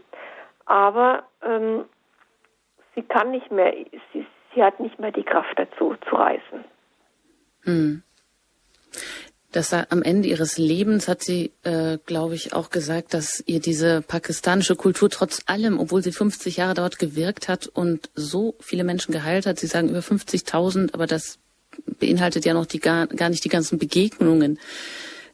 [0.66, 1.86] aber ähm,
[2.95, 3.74] sie kann nicht mehr,
[4.12, 6.66] sie, sie hat nicht mehr die Kraft dazu zu reisen.
[7.64, 8.03] Hm
[9.52, 14.02] dass am Ende ihres Lebens hat sie, äh, glaube ich, auch gesagt, dass ihr diese
[14.02, 19.12] pakistanische Kultur trotz allem, obwohl sie 50 Jahre dort gewirkt hat und so viele Menschen
[19.12, 21.38] geheilt hat, sie sagen über 50.000, aber das
[21.99, 24.60] beinhaltet ja noch die gar, gar nicht die ganzen Begegnungen,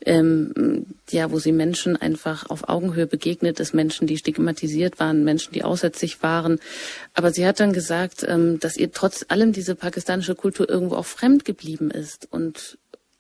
[0.06, 5.54] ähm, ja, wo sie Menschen einfach auf Augenhöhe begegnet ist, Menschen, die stigmatisiert waren, Menschen,
[5.54, 6.60] die aussätzlich waren.
[7.14, 11.06] Aber sie hat dann gesagt, ähm, dass ihr trotz allem diese pakistanische Kultur irgendwo auch
[11.06, 12.78] fremd geblieben ist und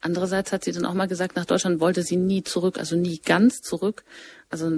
[0.07, 3.19] Andererseits hat sie dann auch mal gesagt, nach Deutschland wollte sie nie zurück, also nie
[3.19, 4.05] ganz zurück.
[4.49, 4.77] Also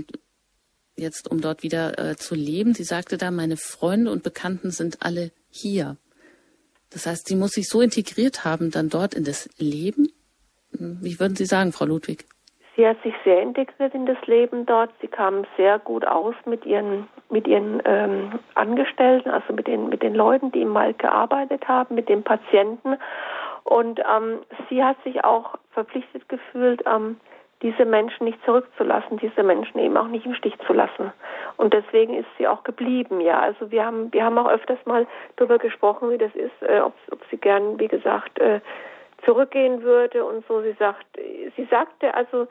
[0.95, 2.73] jetzt, um dort wieder äh, zu leben.
[2.73, 5.97] Sie sagte da, meine Freunde und Bekannten sind alle hier.
[6.89, 10.11] Das heißt, sie muss sich so integriert haben dann dort in das Leben.
[10.75, 12.25] Hm, wie würden Sie sagen, Frau Ludwig?
[12.75, 14.89] Sie hat sich sehr integriert in das Leben dort.
[14.99, 20.01] Sie kam sehr gut aus mit ihren, mit ihren ähm, Angestellten, also mit den, mit
[20.01, 22.97] den Leuten, die im Wald gearbeitet haben, mit den Patienten.
[23.63, 24.39] Und ähm,
[24.69, 27.19] sie hat sich auch verpflichtet gefühlt, ähm,
[27.61, 31.11] diese Menschen nicht zurückzulassen, diese Menschen eben auch nicht im Stich zu lassen.
[31.57, 33.39] Und deswegen ist sie auch geblieben, ja.
[33.39, 35.05] Also wir haben, wir haben auch öfters mal
[35.35, 38.61] darüber gesprochen, wie das ist, äh, ob, ob sie gern, wie gesagt, äh,
[39.25, 40.61] zurückgehen würde und so.
[40.61, 41.05] Sie sagt,
[41.55, 42.47] sie sagte also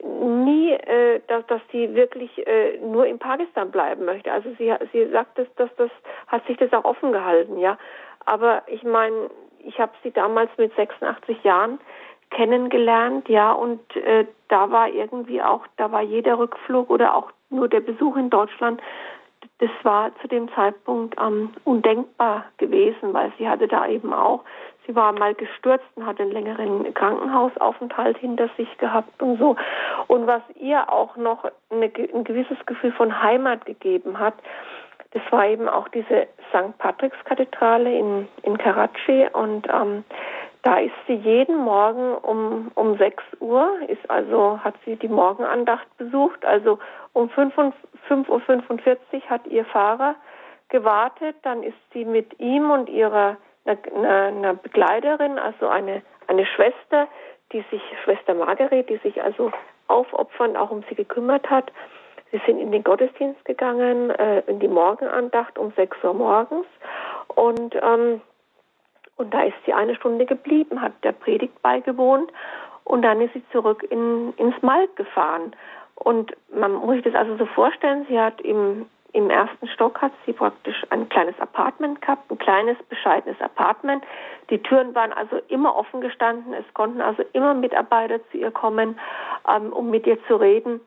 [0.00, 4.32] nie, äh, dass, dass sie wirklich äh, nur in Pakistan bleiben möchte.
[4.32, 5.90] Also sie, sie sagt, dass, dass das
[6.28, 7.78] hat sich das auch offen gehalten, ja.
[8.24, 9.30] Aber ich meine,
[9.64, 11.78] ich habe sie damals mit 86 Jahren
[12.30, 17.68] kennengelernt, ja, und äh, da war irgendwie auch, da war jeder Rückflug oder auch nur
[17.68, 18.80] der Besuch in Deutschland,
[19.58, 24.42] das war zu dem Zeitpunkt ähm, undenkbar gewesen, weil sie hatte da eben auch,
[24.86, 29.56] sie war mal gestürzt und hatte einen längeren Krankenhausaufenthalt hinter sich gehabt und so.
[30.08, 34.34] Und was ihr auch noch eine, ein gewisses Gefühl von Heimat gegeben hat,
[35.12, 36.76] das war eben auch diese St.
[36.78, 40.04] Patrickskathedrale in, in Karachi und ähm,
[40.62, 45.86] da ist sie jeden Morgen um, um 6 Uhr, ist also, hat sie die Morgenandacht
[45.98, 46.44] besucht.
[46.44, 46.78] Also
[47.12, 50.14] um 5.45 Uhr hat ihr Fahrer
[50.68, 51.34] gewartet.
[51.42, 57.08] Dann ist sie mit ihm und ihrer einer, einer Begleiterin, also eine, eine Schwester,
[57.52, 59.50] die sich, Schwester Margaret, die sich also
[59.88, 61.72] aufopfernd auch um sie gekümmert hat.
[62.32, 66.66] Sie sind in den Gottesdienst gegangen, äh, in die Morgenandacht um 6 Uhr morgens.
[67.28, 68.20] Und ähm,
[69.16, 72.32] und da ist sie eine Stunde geblieben, hat der Predigt beigewohnt
[72.84, 75.54] und dann ist sie zurück in, ins Malk gefahren.
[75.94, 80.12] Und man muss sich das also so vorstellen, sie hat im, im ersten Stock hat
[80.26, 84.02] sie praktisch ein kleines Apartment gehabt, ein kleines, bescheidenes Apartment.
[84.50, 86.54] Die Türen waren also immer offen gestanden.
[86.54, 88.98] Es konnten also immer Mitarbeiter zu ihr kommen,
[89.48, 90.80] ähm, um mit ihr zu reden.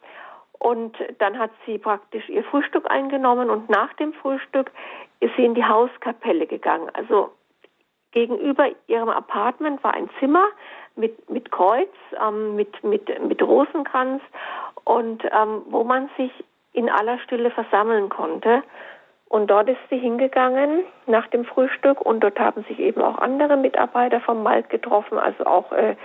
[0.66, 4.72] Und dann hat sie praktisch ihr Frühstück eingenommen und nach dem Frühstück
[5.20, 6.90] ist sie in die Hauskapelle gegangen.
[6.94, 7.30] Also
[8.12, 10.48] Gegenüber ihrem Apartment war ein Zimmer
[10.96, 14.24] mit, mit Kreuz, ähm, mit, mit, mit Rosenkranz
[14.86, 16.32] und ähm, wo man sich
[16.74, 18.64] in aller Stille versammeln konnte.
[19.30, 23.56] Und dort ist sie hingegangen nach dem Frühstück und dort haben sich eben auch andere
[23.56, 25.96] Mitarbeiter vom Malt getroffen, also auch äh,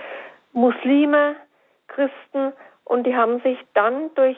[0.53, 1.35] Muslime,
[1.87, 2.53] Christen
[2.85, 4.37] und die haben sich dann durch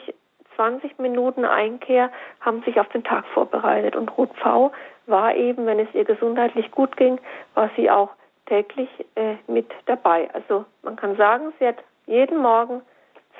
[0.56, 4.72] 20 Minuten Einkehr, haben sich auf den Tag vorbereitet und Ruth V
[5.06, 7.18] war eben, wenn es ihr gesundheitlich gut ging,
[7.54, 8.10] war sie auch
[8.46, 10.28] täglich äh, mit dabei.
[10.32, 12.82] Also man kann sagen, sie hat jeden Morgen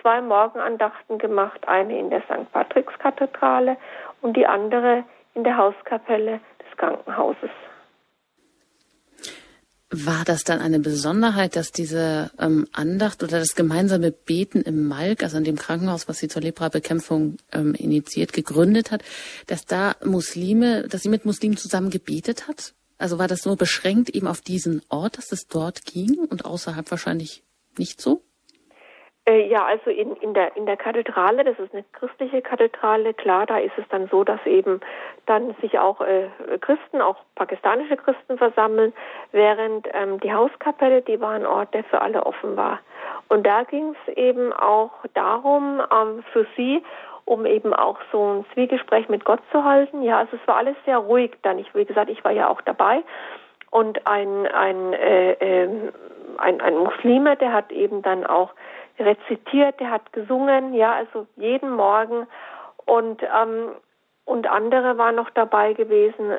[0.00, 2.50] zwei Morgenandachten gemacht, eine in der St.
[2.52, 3.76] Patrickskathedrale
[4.22, 7.50] und die andere in der Hauskapelle des Krankenhauses.
[9.90, 15.22] War das dann eine Besonderheit, dass diese ähm, Andacht oder das gemeinsame Beten im Malk,
[15.22, 19.04] also in dem Krankenhaus, was sie zur Lepra-Bekämpfung ähm, initiiert, gegründet hat,
[19.46, 22.74] dass da Muslime, dass sie mit Muslimen zusammen gebetet hat?
[22.98, 26.90] Also war das nur beschränkt eben auf diesen Ort, dass es dort ging und außerhalb
[26.90, 27.44] wahrscheinlich
[27.76, 28.23] nicht so?
[29.26, 33.46] Äh, ja, also in, in, der, in der Kathedrale, das ist eine christliche Kathedrale, klar,
[33.46, 34.80] da ist es dann so, dass eben
[35.24, 36.28] dann sich auch äh,
[36.60, 38.92] Christen, auch pakistanische Christen versammeln,
[39.32, 42.80] während ähm, die Hauskapelle, die war ein Ort, der für alle offen war.
[43.30, 46.82] Und da ging es eben auch darum, ähm, für sie,
[47.24, 50.02] um eben auch so ein Zwiegespräch mit Gott zu halten.
[50.02, 51.58] Ja, also es war alles sehr ruhig dann.
[51.58, 53.02] Ich, wie gesagt, ich war ja auch dabei.
[53.70, 55.68] Und ein, ein, äh, äh,
[56.36, 58.50] ein, ein Muslime, der hat eben dann auch
[58.98, 62.26] rezitiert, der hat gesungen, ja, also jeden Morgen.
[62.86, 63.72] Und, ähm,
[64.24, 66.38] und andere waren noch dabei gewesen,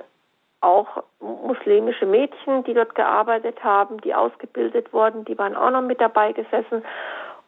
[0.61, 6.01] auch muslimische Mädchen, die dort gearbeitet haben, die ausgebildet wurden, die waren auch noch mit
[6.01, 6.83] dabei gesessen.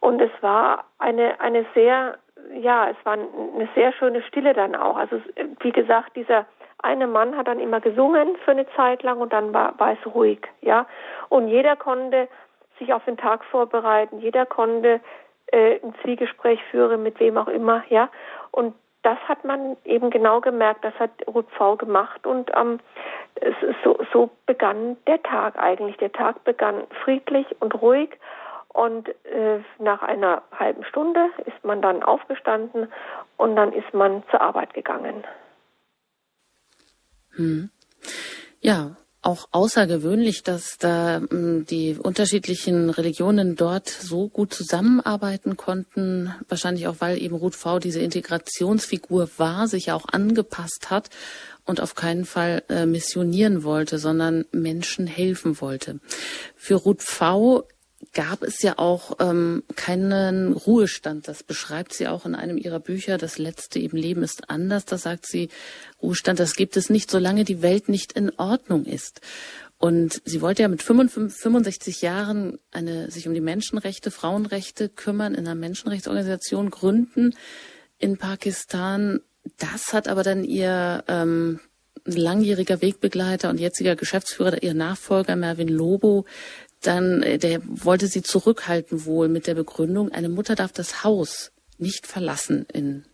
[0.00, 2.18] Und es war eine, eine sehr,
[2.54, 4.96] ja, es war eine sehr schöne Stille dann auch.
[4.96, 5.20] Also,
[5.60, 6.46] wie gesagt, dieser
[6.80, 10.14] eine Mann hat dann immer gesungen für eine Zeit lang und dann war, war es
[10.14, 10.86] ruhig, ja.
[11.28, 12.28] Und jeder konnte
[12.78, 14.20] sich auf den Tag vorbereiten.
[14.20, 15.00] Jeder konnte
[15.46, 18.08] äh, ein Zwiegespräch führen, mit wem auch immer, ja.
[18.50, 22.80] Und das hat man eben genau gemerkt, das hat Ruth V gemacht und ähm,
[23.36, 23.54] es,
[23.84, 25.96] so, so begann der Tag eigentlich.
[25.98, 28.10] Der Tag begann friedlich und ruhig
[28.68, 32.92] und äh, nach einer halben Stunde ist man dann aufgestanden
[33.36, 35.24] und dann ist man zur Arbeit gegangen.
[37.36, 37.70] Hm.
[38.60, 46.34] Ja, auch außergewöhnlich, dass da hm, die unterschiedlichen Religionen dort so gut zusammenarbeiten konnten.
[46.48, 51.10] Wahrscheinlich auch, weil eben Ruth V diese Integrationsfigur war, sich auch angepasst hat
[51.64, 56.00] und auf keinen Fall äh, missionieren wollte, sondern Menschen helfen wollte.
[56.56, 57.64] Für Ruth V
[58.12, 61.26] gab es ja auch ähm, keinen Ruhestand.
[61.28, 63.18] Das beschreibt sie auch in einem ihrer Bücher.
[63.18, 64.84] Das letzte eben Leben ist anders.
[64.84, 65.48] Da sagt sie,
[66.00, 69.20] Ruhestand, das gibt es nicht, solange die Welt nicht in Ordnung ist.
[69.78, 75.34] Und sie wollte ja mit 55, 65 Jahren eine, sich um die Menschenrechte, Frauenrechte kümmern,
[75.34, 77.34] in einer Menschenrechtsorganisation gründen
[77.98, 79.20] in Pakistan.
[79.58, 81.60] Das hat aber dann ihr ähm,
[82.04, 86.24] langjähriger Wegbegleiter und jetziger Geschäftsführer, ihr Nachfolger Mervin Lobo,
[86.82, 91.52] dann, äh, der wollte sie zurückhalten wohl mit der Begründung, eine Mutter darf das Haus
[91.78, 93.04] nicht verlassen in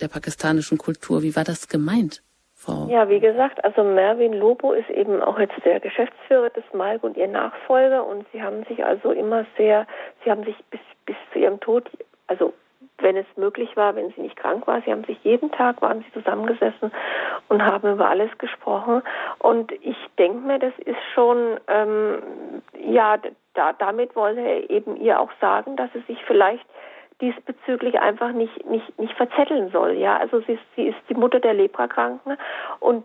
[0.00, 1.22] der pakistanischen Kultur.
[1.22, 2.22] Wie war das gemeint?
[2.54, 2.88] Frau?
[2.88, 7.16] Ja, wie gesagt, also Mervin Lobo ist eben auch jetzt der Geschäftsführer des Malk und
[7.16, 9.86] ihr Nachfolger und sie haben sich also immer sehr,
[10.24, 11.90] sie haben sich bis, bis zu ihrem Tod,
[12.26, 12.54] also
[12.98, 16.00] wenn es möglich war, wenn sie nicht krank war, sie haben sich jeden Tag, waren
[16.02, 16.92] sie zusammengesessen
[17.48, 19.02] und haben über alles gesprochen
[19.38, 22.22] und ich denke mir, das ist schon, ähm,
[22.78, 23.18] ja,
[23.54, 26.66] da, damit wollte er eben ihr auch sagen, dass sie sich vielleicht
[27.20, 29.92] diesbezüglich einfach nicht, nicht, nicht verzetteln soll.
[29.92, 32.36] Ja, also sie ist, sie ist die Mutter der Leprakranken
[32.80, 33.04] und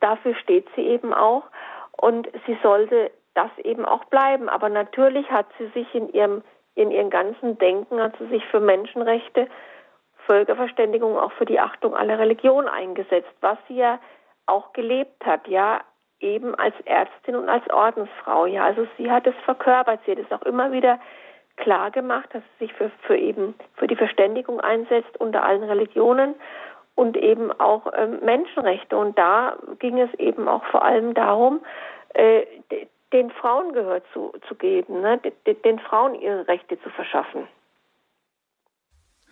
[0.00, 1.44] dafür steht sie eben auch
[1.92, 4.48] und sie sollte das eben auch bleiben.
[4.48, 6.42] Aber natürlich hat sie sich in ihrem,
[6.74, 9.48] in ihrem ganzen Denken, hat sie sich für Menschenrechte,
[10.26, 13.98] Völkerverständigung, auch für die Achtung aller Religionen eingesetzt, was sie ja
[14.46, 15.80] auch gelebt hat, ja,
[16.20, 18.64] eben als Ärztin und als Ordensfrau, ja.
[18.64, 21.00] Also sie hat es verkörpert, sie hat es auch immer wieder
[21.56, 26.34] klar gemacht, dass sie sich für, für eben für die Verständigung einsetzt unter allen Religionen
[26.94, 28.96] und eben auch ähm, Menschenrechte.
[28.96, 31.60] Und da ging es eben auch vor allem darum,
[32.14, 32.42] äh,
[33.12, 35.18] den Frauen Gehör zu, zu geben, ne?
[35.18, 37.46] den, den Frauen ihre Rechte zu verschaffen.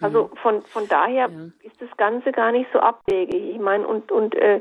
[0.00, 0.36] Also mhm.
[0.36, 1.46] von, von daher ja.
[1.62, 3.54] ist das Ganze gar nicht so abwegig.
[3.54, 4.60] Ich meine, und, und äh,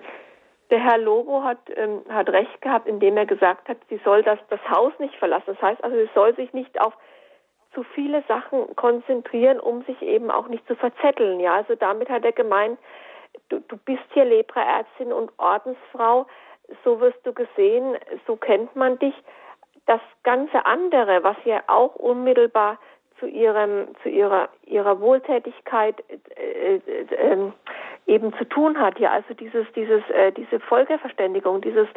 [0.70, 4.40] der Herr Lobo hat, ähm, hat recht gehabt, indem er gesagt hat, sie soll das,
[4.50, 5.46] das Haus nicht verlassen.
[5.48, 6.94] Das heißt also, sie soll sich nicht auf
[7.74, 11.40] zu viele Sachen konzentrieren, um sich eben auch nicht zu verzetteln.
[11.40, 12.80] Ja, also damit hat er gemeint,
[13.50, 16.26] du, du bist hier Lepraärztin und Ordensfrau,
[16.84, 17.98] so wirst du gesehen,
[18.28, 19.16] so kennt man dich.
[19.86, 22.78] Das ganze andere, was ja auch unmittelbar
[23.20, 25.96] zu ihrem, zu ihrer, ihrer Wohltätigkeit
[26.36, 26.82] äh, äh,
[27.16, 27.52] äh,
[28.08, 29.00] eben zu tun hat.
[29.00, 31.88] Ja, also dieses, dieses, äh, diese Völkerverständigung, dieses,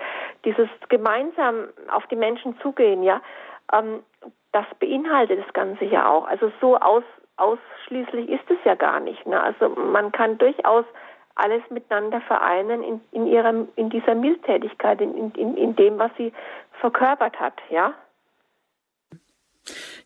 [0.45, 3.03] dieses gemeinsam auf die Menschen zugehen.
[3.03, 3.23] Ja,
[3.73, 4.03] ähm,
[4.53, 6.27] das beinhaltet das Ganze ja auch.
[6.27, 7.05] Also so aus,
[7.37, 9.27] ausschließlich ist es ja gar nicht.
[9.27, 9.41] Ne?
[9.41, 10.85] Also man kann durchaus
[11.35, 16.33] alles miteinander vereinen in, in ihrer, in dieser Mildtätigkeit, in, in, in dem, was sie
[16.81, 17.95] verkörpert hat, ja.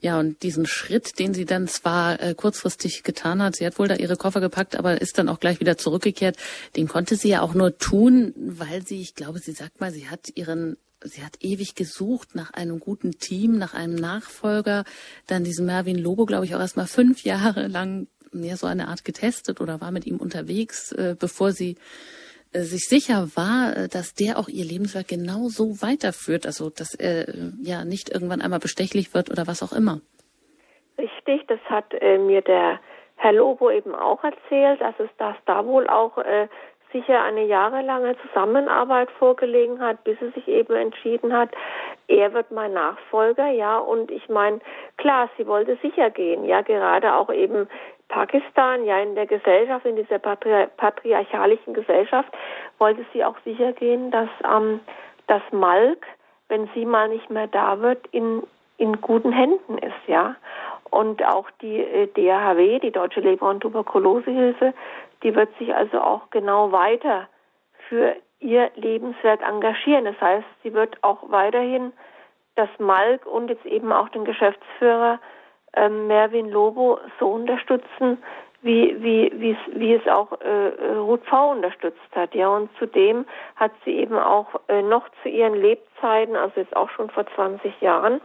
[0.01, 3.89] Ja, und diesen Schritt, den sie dann zwar äh, kurzfristig getan hat, sie hat wohl
[3.89, 6.37] da ihre Koffer gepackt, aber ist dann auch gleich wieder zurückgekehrt,
[6.77, 10.09] den konnte sie ja auch nur tun, weil sie, ich glaube, sie sagt mal, sie
[10.09, 14.85] hat ihren sie hat ewig gesucht nach einem guten Team, nach einem Nachfolger.
[15.27, 18.89] Dann diesen Mervin Lobo, glaube ich, auch erst mal fünf Jahre lang ja, so eine
[18.89, 21.77] Art getestet oder war mit ihm unterwegs, äh, bevor sie
[22.53, 26.95] äh, sich sicher war, äh, dass der auch ihr Lebenswerk genau so weiterführt, also dass
[26.95, 30.01] er äh, ja nicht irgendwann einmal bestechlich wird oder was auch immer.
[30.99, 32.81] Richtig, das hat mir der
[33.17, 36.17] Herr Lobo eben auch erzählt, dass es das da wohl auch
[36.91, 41.51] sicher eine jahrelange Zusammenarbeit vorgelegen hat, bis sie sich eben entschieden hat,
[42.09, 44.61] er wird mein Nachfolger, ja, und ich meine,
[44.97, 47.69] klar, sie wollte sicher gehen, ja, gerade auch eben
[48.09, 52.33] Pakistan, ja, in der Gesellschaft, in dieser patri patriarchalischen Gesellschaft,
[52.79, 54.81] wollte sie auch sicher gehen, dass ähm,
[55.27, 56.07] das Malk,
[56.49, 58.43] wenn sie mal nicht mehr da wird, in,
[58.79, 60.37] in guten Händen ist, ja.
[60.91, 64.73] Und auch die äh, DHW, die Deutsche Leber- und Tuberkulosehilfe,
[65.23, 67.29] die wird sich also auch genau weiter
[67.89, 70.05] für ihr Lebenswerk engagieren.
[70.05, 71.93] Das heißt, sie wird auch weiterhin
[72.55, 75.19] das Malk und jetzt eben auch den Geschäftsführer
[75.73, 78.19] äh, Mervin Lobo so unterstützen,
[78.63, 81.53] wie, wie, wie, es auch äh, Ruth V.
[81.53, 82.35] unterstützt hat.
[82.35, 86.91] Ja, und zudem hat sie eben auch äh, noch zu ihren Lebzeiten, also jetzt auch
[86.91, 88.21] schon vor 20 Jahren,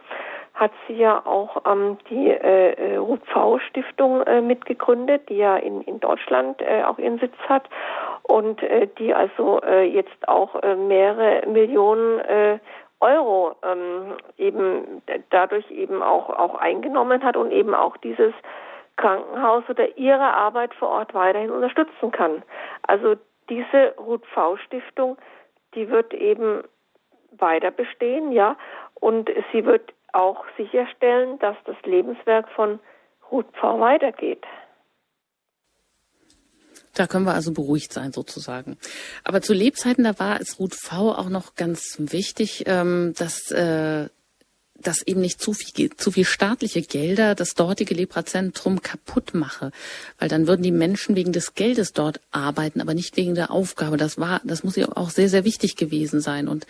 [0.53, 3.59] hat sie ja auch ähm, die äh, äh Ruth V.
[3.59, 7.69] Stiftung äh, mitgegründet, die ja in, in Deutschland äh, auch ihren Sitz hat
[8.23, 12.59] und äh, die also äh, jetzt auch äh, mehrere Millionen äh,
[13.01, 18.33] Euro ähm, eben dadurch eben auch auch eingenommen hat und eben auch dieses
[18.97, 22.43] Krankenhaus oder ihre Arbeit vor Ort weiterhin unterstützen kann.
[22.83, 23.15] Also
[23.49, 25.17] diese Ruth V Stiftung,
[25.75, 26.63] die wird eben
[27.31, 28.55] weiter bestehen, ja,
[28.95, 32.79] und sie wird auch sicherstellen, dass das Lebenswerk von
[33.31, 34.45] Ruth V weitergeht.
[36.93, 38.77] Da können wir also beruhigt sein sozusagen.
[39.23, 44.09] Aber zu Lebzeiten, da war es Ruth V auch noch ganz wichtig, ähm, dass äh,
[44.81, 49.71] dass eben nicht zu viel, zu viel staatliche Gelder das dortige Leprazentrum kaputt mache,
[50.19, 53.97] weil dann würden die Menschen wegen des Geldes dort arbeiten, aber nicht wegen der Aufgabe.
[53.97, 56.47] Das war, das muss ja auch sehr, sehr wichtig gewesen sein.
[56.47, 56.65] Und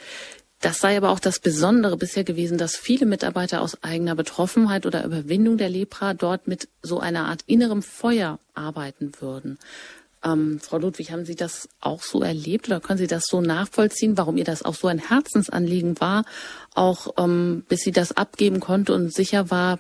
[0.62, 5.04] Das sei aber auch das Besondere bisher gewesen, dass viele Mitarbeiter aus eigener Betroffenheit oder
[5.04, 9.58] Überwindung der Lepra dort mit so einer Art innerem Feuer arbeiten würden.
[10.24, 14.18] Ähm, Frau Ludwig, haben Sie das auch so erlebt oder können Sie das so nachvollziehen,
[14.18, 16.24] warum ihr das auch so ein Herzensanliegen war,
[16.76, 19.80] auch ähm, bis sie das abgeben konnte und sicher war,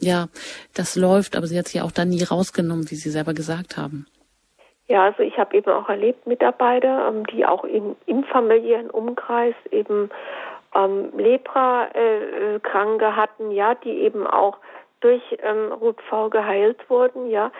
[0.00, 0.28] ja,
[0.74, 3.76] das läuft, aber sie hat sich ja auch dann nie rausgenommen, wie Sie selber gesagt
[3.76, 4.06] haben.
[4.86, 9.54] Ja, also ich habe eben auch erlebt Mitarbeiter, ähm, die auch in, im familiären Umkreis
[9.70, 10.10] eben
[10.74, 14.56] ähm, Lepra-Kranke äh, hatten, ja, die eben auch
[15.00, 17.52] durch ähm, RUTV geheilt wurden, ja,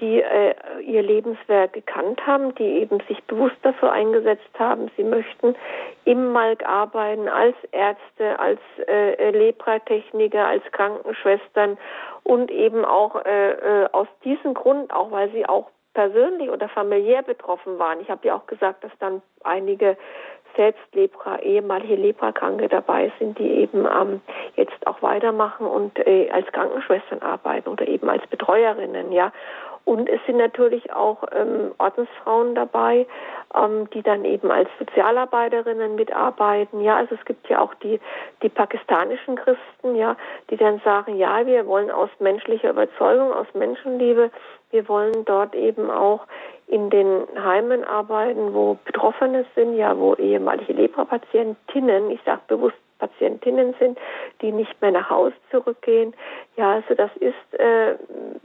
[0.00, 5.56] die äh, ihr Lebenswerk gekannt haben, die eben sich bewusst dafür eingesetzt haben, sie möchten
[6.04, 11.78] im Malk arbeiten als Ärzte, als äh, Lepratechniker, als Krankenschwestern
[12.24, 17.22] und eben auch äh, äh, aus diesem Grund, auch weil sie auch persönlich oder familiär
[17.22, 18.00] betroffen waren.
[18.00, 19.96] Ich habe ja auch gesagt, dass dann einige
[20.56, 24.20] selbst Lepra, ehemalige Leprakranke dabei sind, die eben ähm,
[24.56, 29.32] jetzt auch weitermachen und äh, als Krankenschwestern arbeiten oder eben als Betreuerinnen, ja.
[29.86, 33.06] Und es sind natürlich auch ähm, Ordensfrauen dabei,
[33.54, 36.80] ähm, die dann eben als Sozialarbeiterinnen mitarbeiten.
[36.80, 38.00] Ja, also es gibt ja auch die,
[38.42, 40.16] die pakistanischen Christen, ja,
[40.50, 44.32] die dann sagen, ja, wir wollen aus menschlicher Überzeugung, aus Menschenliebe,
[44.72, 46.26] wir wollen dort eben auch
[46.66, 53.74] in den Heimen arbeiten, wo Betroffene sind, ja, wo ehemalige Lepra-Patientinnen, ich sage bewusst Patientinnen
[53.78, 53.98] sind,
[54.40, 56.14] die nicht mehr nach Hause zurückgehen.
[56.56, 57.96] Ja, also das ist, äh,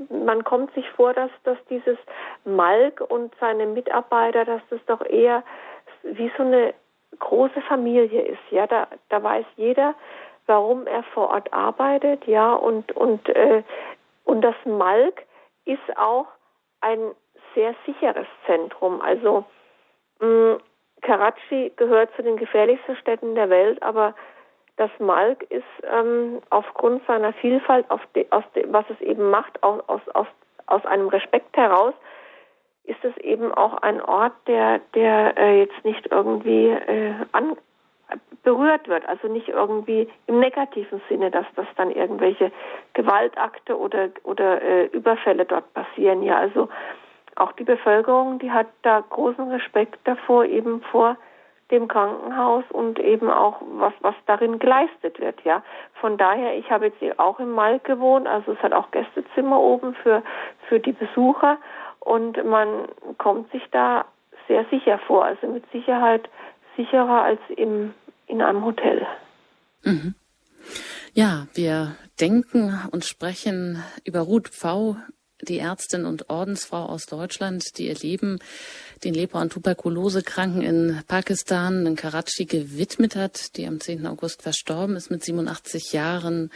[0.10, 1.98] man kommt sich vor, dass, dass dieses
[2.46, 5.44] Malk und seine Mitarbeiter, dass das doch eher
[6.04, 6.74] wie so eine
[7.20, 8.42] große Familie ist.
[8.50, 9.96] Ja, da, da weiß jeder,
[10.48, 12.26] warum er vor Ort arbeitet.
[12.26, 13.64] Ja, und, und, äh,
[14.26, 15.24] und das Malk
[15.66, 16.28] ist auch
[16.82, 17.12] ein
[17.56, 19.02] sehr sicheres Zentrum.
[19.02, 19.46] Also,
[20.20, 20.58] mh,
[21.02, 24.16] Karachi gehört zu den gefährlichsten Städten der Welt, aber
[24.82, 29.62] das Malk ist ähm, aufgrund seiner Vielfalt, auf de, aus de, was es eben macht,
[29.62, 30.26] aus, aus,
[30.66, 31.94] aus einem Respekt heraus,
[32.86, 37.56] ist es eben auch ein Ort, der, der äh, jetzt nicht irgendwie äh, an,
[38.42, 42.52] berührt wird, also nicht irgendwie im negativen Sinne, dass das dann irgendwelche
[42.94, 46.24] Gewaltakte oder oder äh, Überfälle dort passieren.
[46.24, 46.70] Ja, also
[47.36, 51.18] auch die Bevölkerung, die hat da großen Respekt davor, eben vor
[51.72, 55.64] dem Krankenhaus und eben auch was, was darin geleistet wird, ja.
[56.00, 59.96] Von daher, ich habe jetzt auch im Malk gewohnt, also es hat auch Gästezimmer oben
[59.96, 60.24] für,
[60.68, 61.58] für die Besucher
[62.00, 64.06] und man kommt sich da
[64.48, 66.30] sehr sicher vor, also mit Sicherheit
[66.76, 67.94] sicherer als im,
[68.28, 69.06] in einem Hotel.
[69.84, 70.16] Mhm.
[71.14, 74.96] Ja, wir denken und sprechen über Ruth Pfau
[75.48, 78.40] die Ärztin und Ordensfrau aus Deutschland, die ihr Leben
[79.04, 84.06] den Lepra- und Tuberkulosekranken in Pakistan, in Karachi, gewidmet hat, die am 10.
[84.08, 86.52] August verstorben ist mit 87 Jahren.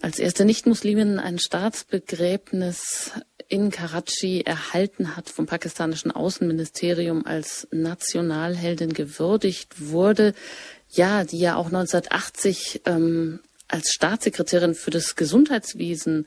[0.00, 3.12] Als erste Nichtmuslimin ein Staatsbegräbnis
[3.48, 10.34] in Karachi erhalten hat vom pakistanischen Außenministerium als Nationalheldin gewürdigt wurde.
[10.90, 16.26] Ja, die ja auch 1980 ähm, als Staatssekretärin für das Gesundheitswesen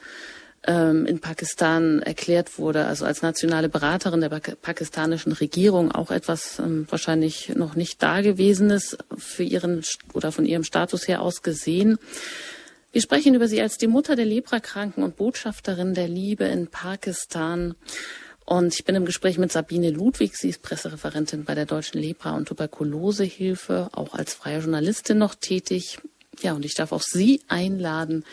[0.67, 6.85] ähm, in Pakistan erklärt wurde, also als nationale Beraterin der pakistanischen Regierung, auch etwas ähm,
[6.89, 9.83] wahrscheinlich noch nicht Dagewesenes für ihren
[10.13, 11.97] oder von ihrem Status her aus gesehen.
[12.91, 17.75] Wir sprechen über sie als die Mutter der Leprakranken und Botschafterin der Liebe in Pakistan.
[18.45, 20.35] Und ich bin im Gespräch mit Sabine Ludwig.
[20.35, 25.99] Sie ist Pressereferentin bei der Deutschen Lepra- und Tuberkulosehilfe, auch als freie Journalistin noch tätig.
[26.41, 28.25] Ja, und ich darf auch Sie einladen,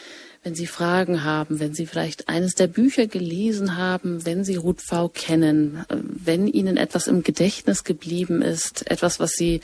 [0.43, 4.81] wenn Sie Fragen haben, wenn Sie vielleicht eines der Bücher gelesen haben, wenn Sie Ruth
[4.81, 9.61] V kennen, wenn Ihnen etwas im Gedächtnis geblieben ist, etwas, was Sie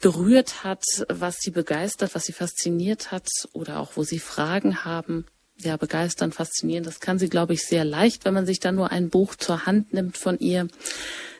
[0.00, 5.26] berührt hat, was Sie begeistert, was Sie fasziniert hat oder auch wo Sie Fragen haben,
[5.58, 6.84] ja, begeistern, faszinieren.
[6.84, 9.66] Das kann sie, glaube ich, sehr leicht, wenn man sich dann nur ein Buch zur
[9.66, 10.68] Hand nimmt von ihr.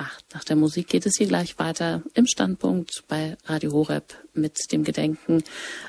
[0.00, 0.34] 89517008008.
[0.34, 4.84] Nach der Musik geht es hier gleich weiter im Standpunkt bei Radio Horeb mit dem
[4.84, 5.42] Gedenken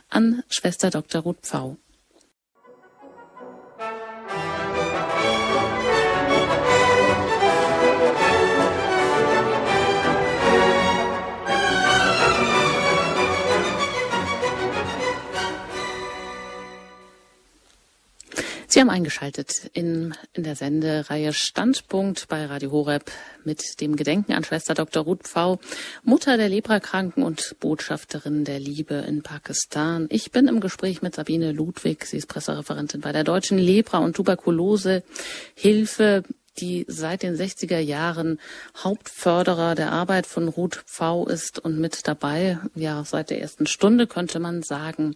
[0.10, 1.22] an Schwester Dr.
[1.22, 1.78] Ruth Pfau.
[18.72, 23.12] Sie haben eingeschaltet in, in der Sendereihe Standpunkt bei Radio Horeb
[23.44, 25.04] mit dem Gedenken an Schwester Dr.
[25.04, 25.60] Ruth Pfau,
[26.04, 30.08] Mutter der Leprakranken und Botschafterin der Liebe in Pakistan.
[30.10, 32.06] Ich bin im Gespräch mit Sabine Ludwig.
[32.06, 35.04] Sie ist Pressereferentin bei der Deutschen Lepra- und Tuberkulose
[35.54, 36.24] Hilfe
[36.60, 38.40] die seit den 60er Jahren
[38.84, 44.08] Hauptförderer der Arbeit von Ruth Pfau ist und mit dabei, ja, seit der ersten Stunde
[44.08, 45.16] könnte man sagen.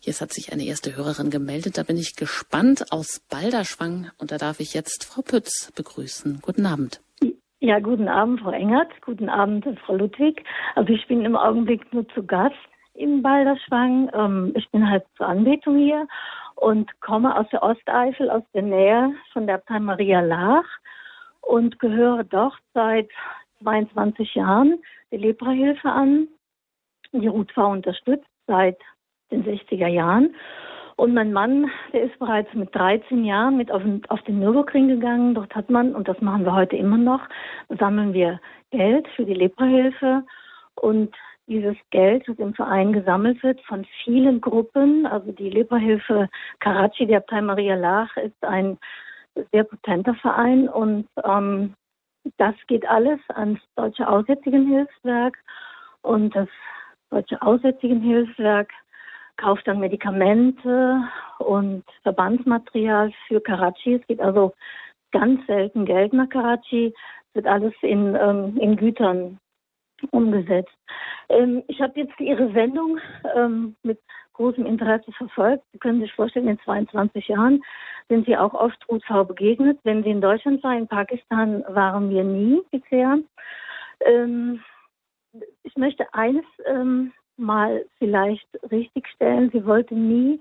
[0.00, 4.38] Jetzt hat sich eine erste Hörerin gemeldet, da bin ich gespannt aus Balderschwang und da
[4.38, 6.40] darf ich jetzt Frau Pütz begrüßen.
[6.42, 7.00] Guten Abend.
[7.60, 8.90] Ja, guten Abend, Frau Engert.
[9.02, 10.42] Guten Abend, Frau Ludwig.
[10.74, 12.56] Also ich bin im Augenblick nur zu Gast
[12.94, 14.10] in Balderschwang.
[14.12, 16.08] Ähm, ich bin halt zur Anbetung hier
[16.62, 20.64] und komme aus der Osteifel, aus der Nähe von der Abtei Maria Lach
[21.40, 23.08] und gehöre dort seit
[23.64, 24.78] 22 Jahren
[25.10, 26.28] der Leprahilfe an.
[27.10, 28.78] Die Ruth V unterstützt seit
[29.32, 30.36] den 60er Jahren.
[30.94, 34.86] Und mein Mann, der ist bereits mit 13 Jahren mit auf den, auf den Nürburgring
[34.86, 35.34] gegangen.
[35.34, 37.22] Dort hat man, und das machen wir heute immer noch,
[37.76, 38.40] sammeln wir
[38.70, 40.22] Geld für die Leprahilfe.
[40.76, 41.12] Und
[41.52, 45.06] dieses Geld, das im Verein gesammelt wird von vielen Gruppen.
[45.06, 46.28] Also die Leberhilfe
[46.60, 48.78] Karachi, die Abtei Maria Lach, ist ein
[49.52, 51.74] sehr potenter Verein und ähm,
[52.38, 55.36] das geht alles ans Deutsche Aussätzigenhilfswerk
[56.02, 56.48] und das
[57.10, 58.70] Deutsche Aussätzigenhilfswerk
[59.36, 61.02] kauft dann Medikamente
[61.38, 63.94] und Verbandsmaterial für Karachi.
[63.94, 64.54] Es geht also
[65.10, 66.94] ganz selten Geld nach Karachi,
[67.28, 69.38] es wird alles in, ähm, in Gütern
[70.10, 70.76] umgesetzt.
[71.28, 72.98] Ähm, ich habe jetzt Ihre Sendung
[73.34, 73.98] ähm, mit
[74.34, 75.64] großem Interesse verfolgt.
[75.72, 77.62] Sie können sich vorstellen, in 22 Jahren
[78.08, 79.78] sind Sie auch oft Ruthschau begegnet.
[79.84, 83.18] Wenn Sie in Deutschland waren, in Pakistan waren wir nie bisher.
[84.04, 84.60] Ähm,
[85.62, 89.50] ich möchte eines ähm, mal vielleicht richtigstellen.
[89.52, 90.40] Sie wollte nie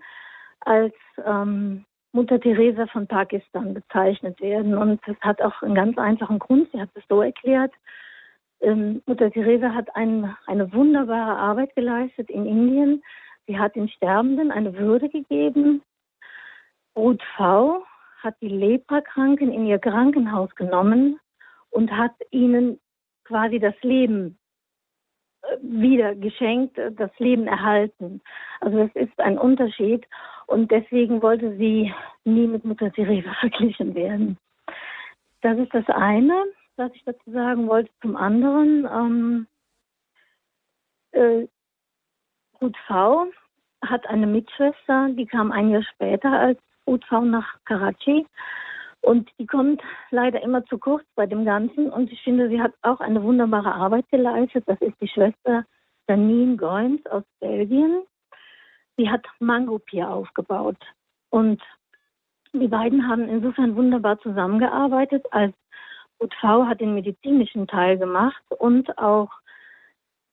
[0.62, 0.93] als
[1.26, 4.78] ähm, Mutter Teresa von Pakistan bezeichnet werden.
[4.78, 6.70] Und das hat auch einen ganz einfachen Grund.
[6.72, 7.72] Sie hat es so erklärt.
[8.62, 13.03] Ähm, Mutter Teresa hat ein, eine wunderbare Arbeit geleistet in Indien.
[13.47, 15.82] Sie hat den Sterbenden eine Würde gegeben.
[16.95, 17.84] Ruth V.
[18.22, 21.20] hat die Leprakranken in ihr Krankenhaus genommen
[21.72, 22.80] und hat ihnen
[23.24, 24.38] quasi das Leben
[25.41, 28.22] äh, wieder geschenkt, äh, das Leben erhalten.
[28.59, 30.05] Also das ist ein Unterschied
[30.45, 31.91] und deswegen wollte sie
[32.26, 34.38] nie mit Mutter Teresa verglichen werden.
[35.41, 36.43] Das ist das eine
[36.78, 37.91] was ich dazu sagen wollte.
[38.01, 39.47] Zum anderen, ähm,
[41.11, 41.47] äh,
[42.61, 43.28] Ruth V.
[43.84, 47.22] hat eine Mitschwester, die kam ein Jahr später als Ruth V.
[47.22, 48.26] nach Karachi.
[49.01, 51.89] Und die kommt leider immer zu kurz bei dem Ganzen.
[51.89, 54.63] Und ich finde, sie hat auch eine wunderbare Arbeit geleistet.
[54.67, 55.65] Das ist die Schwester
[56.07, 58.03] Janine Goins aus Belgien.
[58.97, 60.78] Sie hat Mangopier aufgebaut.
[61.30, 61.61] Und
[62.53, 65.55] die beiden haben insofern wunderbar zusammengearbeitet, als
[66.22, 69.30] UTV hat den medizinischen Teil gemacht und auch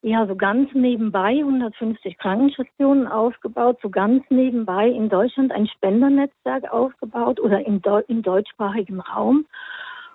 [0.01, 7.39] ja so ganz nebenbei 150 Krankenstationen aufgebaut, so ganz nebenbei in Deutschland ein Spendernetzwerk aufgebaut
[7.39, 9.45] oder im, Deu im deutschsprachigen Raum.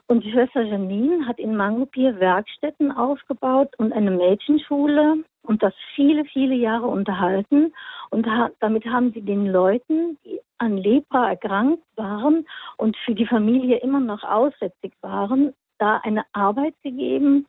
[0.07, 6.25] Und die Schwester Janine hat in Mangopier Werkstätten aufgebaut und eine Mädchenschule und das viele,
[6.27, 7.73] viele Jahre unterhalten.
[8.11, 12.47] Und ha damit haben sie den Leuten, die an Lepra erkrankt waren
[12.77, 17.47] und für die Familie immer noch aussätzig waren, da eine Arbeit gegeben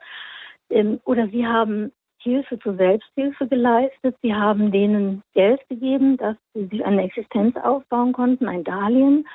[0.69, 1.91] ähm, oder sie haben
[2.25, 4.15] Hilfe zur Selbsthilfe geleistet.
[4.23, 9.27] Sie haben denen Geld gegeben, dass sie sich eine Existenz aufbauen konnten, ein Darlehen.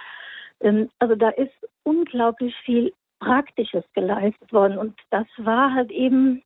[0.61, 4.77] Ähm, also da ist unglaublich viel Praktisches geleistet worden.
[4.77, 6.43] Und das war halt eben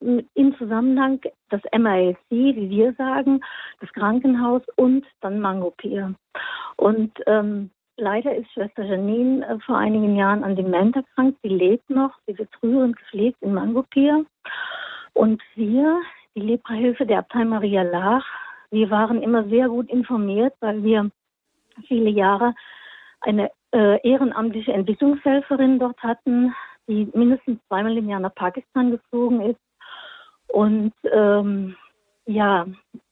[0.00, 1.20] im Zusammenhang
[1.50, 3.40] das MASC, wie wir sagen,
[3.80, 6.14] das Krankenhaus und dann Mangopier.
[6.76, 11.38] Und ähm, Leider ist Schwester Janine äh, vor einigen Jahren an Demenz erkrankt.
[11.42, 12.12] Sie lebt noch.
[12.26, 14.24] Sie wird rührend gepflegt in Mangopier.
[15.12, 16.00] Und wir,
[16.34, 18.26] die Leprahilfe der Abtei Maria Lach,
[18.70, 21.10] wir waren immer sehr gut informiert, weil wir
[21.86, 22.54] viele Jahre
[23.20, 26.52] eine äh, ehrenamtliche Entwicklungshelferin dort hatten,
[26.88, 29.60] die mindestens zweimal im Jahr nach Pakistan geflogen ist.
[30.48, 31.76] Und ähm,
[32.26, 32.66] ja,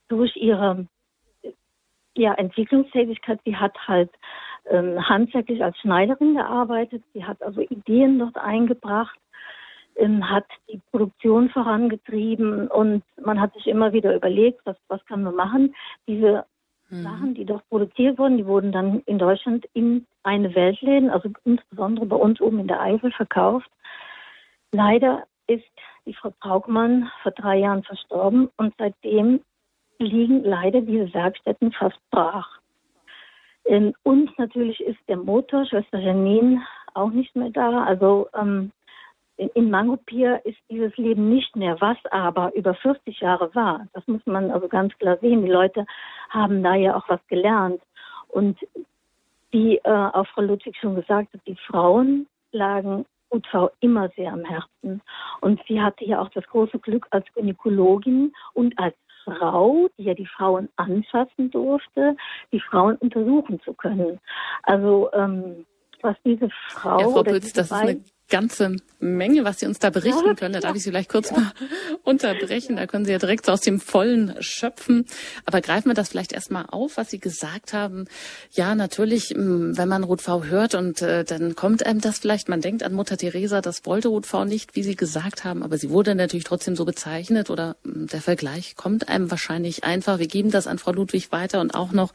[0.09, 0.87] durch ihre
[2.16, 4.11] ja, Entwicklungstätigkeit, sie hat halt
[4.70, 7.02] ähm, handwerklich als Schneiderin gearbeitet.
[7.12, 9.18] Sie hat also Ideen dort eingebracht,
[9.96, 15.24] ähm, hat die Produktion vorangetrieben und man hat sich immer wieder überlegt, was, was können
[15.24, 15.74] wir machen.
[16.06, 16.44] Diese
[16.88, 17.02] mhm.
[17.02, 22.06] Sachen, die dort produziert wurden, die wurden dann in Deutschland in eine Weltläden, also insbesondere
[22.06, 23.70] bei uns oben in der Eifel verkauft.
[24.70, 25.64] Leider ist
[26.06, 29.40] die Frau Braukmann vor drei Jahren verstorben und seitdem
[29.98, 32.61] liegen leider diese Werkstätten fast brach.
[33.64, 36.62] In uns natürlich ist der Motor, Schwester Janine,
[36.94, 37.84] auch nicht mehr da.
[37.84, 38.72] Also ähm,
[39.36, 43.86] in Mangopier ist dieses Leben nicht mehr, was aber über 40 Jahre war.
[43.92, 45.44] Das muss man also ganz klar sehen.
[45.44, 45.86] Die Leute
[46.30, 47.80] haben da ja auch was gelernt.
[48.28, 48.58] Und
[49.50, 54.44] wie äh, auch Frau Ludwig schon gesagt hat, die Frauen lagen UV immer sehr am
[54.44, 55.00] Herzen.
[55.40, 58.94] Und sie hatte ja auch das große Glück als Gynäkologin und als
[59.24, 62.16] Frau, die ja die Frauen anfassen durfte,
[62.52, 64.20] die Frauen untersuchen zu können.
[64.62, 65.66] Also ähm,
[66.02, 67.00] was diese Frau.
[67.00, 68.02] Ja, Frau Pütz, das ist eine
[68.33, 70.55] ganze Menge, was Sie uns da berichten können.
[70.55, 71.53] Da darf ich Sie vielleicht kurz mal
[72.03, 72.76] unterbrechen.
[72.76, 75.05] Da können Sie ja direkt so aus dem Vollen schöpfen.
[75.45, 78.07] Aber greifen wir das vielleicht erstmal auf, was Sie gesagt haben.
[78.53, 82.62] Ja, natürlich, wenn man Ruth V hört und äh, dann kommt einem das vielleicht, man
[82.62, 85.91] denkt an Mutter Teresa, das wollte Ruth V nicht, wie Sie gesagt haben, aber sie
[85.91, 90.18] wurde natürlich trotzdem so bezeichnet oder der Vergleich kommt einem wahrscheinlich einfach.
[90.18, 92.14] Wir geben das an Frau Ludwig weiter und auch noch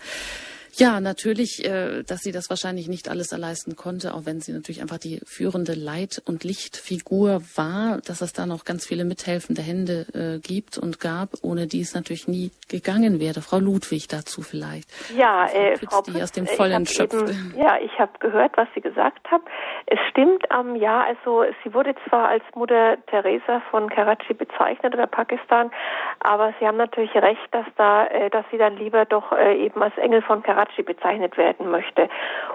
[0.78, 4.82] ja, natürlich, äh, dass sie das wahrscheinlich nicht alles erleisten konnte, auch wenn sie natürlich
[4.82, 10.06] einfach die führende Leit- und Lichtfigur war, dass es da noch ganz viele mithelfende Hände
[10.14, 13.42] äh, gibt und gab, ohne die es natürlich nie gegangen wäre.
[13.42, 14.88] Frau Ludwig dazu vielleicht.
[15.16, 17.16] Ja, äh, Frau Pütz, die aus dem Vollen schöpft.
[17.16, 19.44] Eben, ja, ich habe gehört, was Sie gesagt haben.
[19.88, 25.08] Es stimmt, ähm, ja, also sie wurde zwar als Mutter Teresa von Karachi bezeichnet oder
[25.08, 25.72] Pakistan,
[26.20, 29.82] aber Sie haben natürlich recht, dass da, äh, dass sie dann lieber doch äh, eben
[29.82, 32.10] als Engel von Karachi Karachi bezeichnet werden möchte.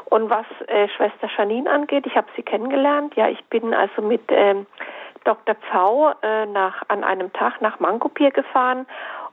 [0.06, 3.14] Und was äh, Schwester Janine angeht, ich habe sie kennengelernt.
[3.16, 4.66] Ja, ich bin also mit ähm,
[5.24, 5.54] Dr.
[5.54, 8.86] Pfau äh, nach, an einem Tag nach Mangopir gefahren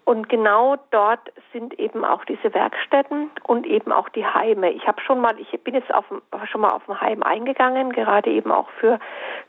[0.06, 1.20] und genau dort
[1.54, 4.72] sind eben auch diese Werkstätten und eben auch die Heime.
[4.72, 6.06] Ich habe schon mal, ich bin jetzt auf,
[6.46, 9.00] schon mal auf ein Heim eingegangen, gerade eben auch für,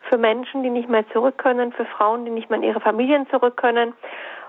[0.08, 3.26] für Menschen, die nicht mehr zurück können, für Frauen, die nicht mehr in ihre Familien
[3.30, 3.94] zurück können.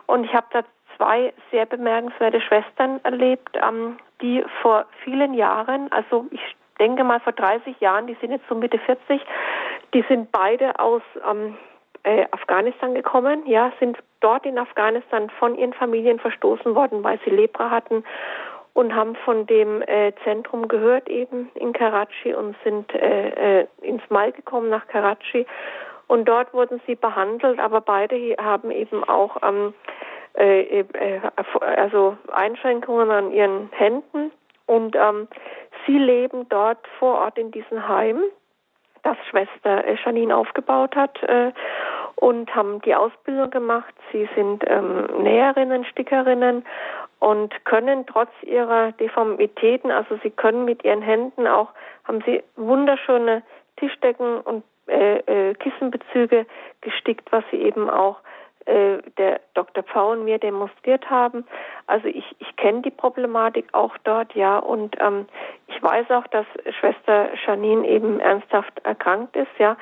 [0.06, 0.64] Und ich habe da
[1.02, 7.34] zwei sehr bemerkenswerte Schwestern erlebt, ähm, die vor vielen Jahren, also ich denke mal vor
[7.34, 9.22] 30 Jahren, die sind jetzt so Mitte 40,
[9.96, 11.58] die sind beide aus ähm,
[12.04, 17.32] äh, Afghanistan gekommen, ja, sind dort in Afghanistan von ihren Familien verstoßen worden, weil sie
[17.32, 18.04] Lepra hatten
[18.74, 24.08] und haben von dem äh, Zentrum gehört eben in Karachi und sind äh, äh, ins
[24.10, 25.46] Mal gekommen nach Karachi.
[26.08, 29.74] Und dort wurden sie behandelt, aber beide haben eben auch ähm,
[30.38, 31.22] äh, äh,
[31.60, 34.32] also Einschränkungen an ihren Händen
[34.66, 35.28] und ähm,
[35.86, 38.24] sie leben dort vor Ort in diesem Heim,
[39.04, 41.52] das Schwester Janine aufgebaut hat äh,
[42.16, 43.94] und haben die Ausbildung gemacht.
[44.12, 46.64] Sie sind ähm, Näherinnen, Stickerinnen
[47.20, 51.70] und können trotz ihrer Deformitäten, also sie können mit ihren Händen auch,
[52.06, 53.44] haben sie wunderschöne
[53.78, 55.18] Tischdecken und äh,
[55.50, 56.46] äh, Kissenbezüge
[56.82, 58.18] gestickt, was sie eben auch
[58.66, 59.84] äh, der Dr.
[59.84, 61.46] Pfauen mir demonstriert haben.
[61.88, 65.28] Also ich, ich kenne die Problematik auch dort, ja, und ähm,
[65.68, 66.46] ich weiß auch, dass
[66.80, 69.78] Schwester Janine eben ernsthaft erkrankt ist, ja.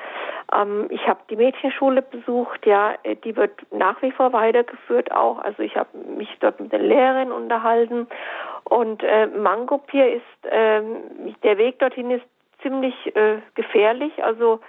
[0.54, 5.38] Ähm, ich habe die Mädchenschule besucht, ja, äh, die wird nach wie vor weitergeführt auch.
[5.38, 8.08] Also ich habe mich dort mit den Lehrern unterhalten
[8.64, 10.82] und äh, Mangopier ist, äh,
[11.42, 12.24] der Weg dorthin ist
[12.62, 14.60] ziemlich äh, gefährlich, also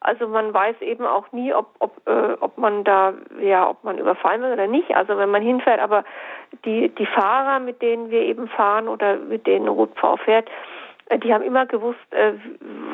[0.00, 3.98] also man weiß eben auch nie, ob, ob, äh, ob man da, ja, ob man
[3.98, 4.94] überfallen wird oder nicht.
[4.94, 6.04] Also wenn man hinfährt, aber
[6.64, 10.48] die, die Fahrer, mit denen wir eben fahren oder mit denen Rotpfau fährt,
[11.08, 12.34] äh, die haben immer gewusst, äh,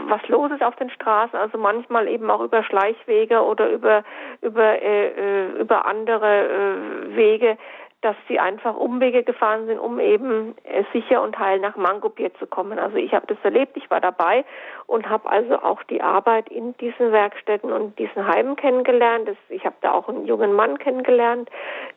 [0.07, 1.39] was los ist auf den Straßen.
[1.39, 4.03] Also manchmal eben auch über Schleichwege oder über
[4.41, 7.59] über äh, äh über andere äh, Wege
[8.05, 12.47] dass sie einfach Umwege gefahren sind, um eben äh, sicher und heil nach Mangopier zu
[12.47, 12.79] kommen.
[12.79, 14.45] Also ich habe das erlebt, ich war dabei
[14.87, 19.31] und habe also auch die Arbeit in diesen Werkstätten und diesen Heimen kennengelernt.
[19.49, 21.49] Ich habe da auch einen jungen Mann kennengelernt,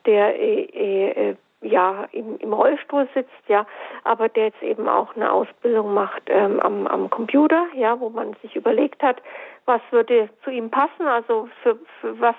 [0.06, 3.66] der äh, äh, ja im, im Rollstuhl sitzt, ja,
[4.04, 8.36] aber der jetzt eben auch eine Ausbildung macht ähm, am, am Computer, ja, wo man
[8.42, 9.22] sich überlegt hat,
[9.66, 12.36] was würde zu ihm passen, also für, für was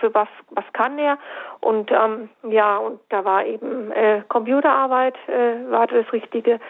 [0.00, 1.18] für was was kann er
[1.60, 6.60] und ähm, ja und da war eben äh, Computerarbeit äh, war das Richtige.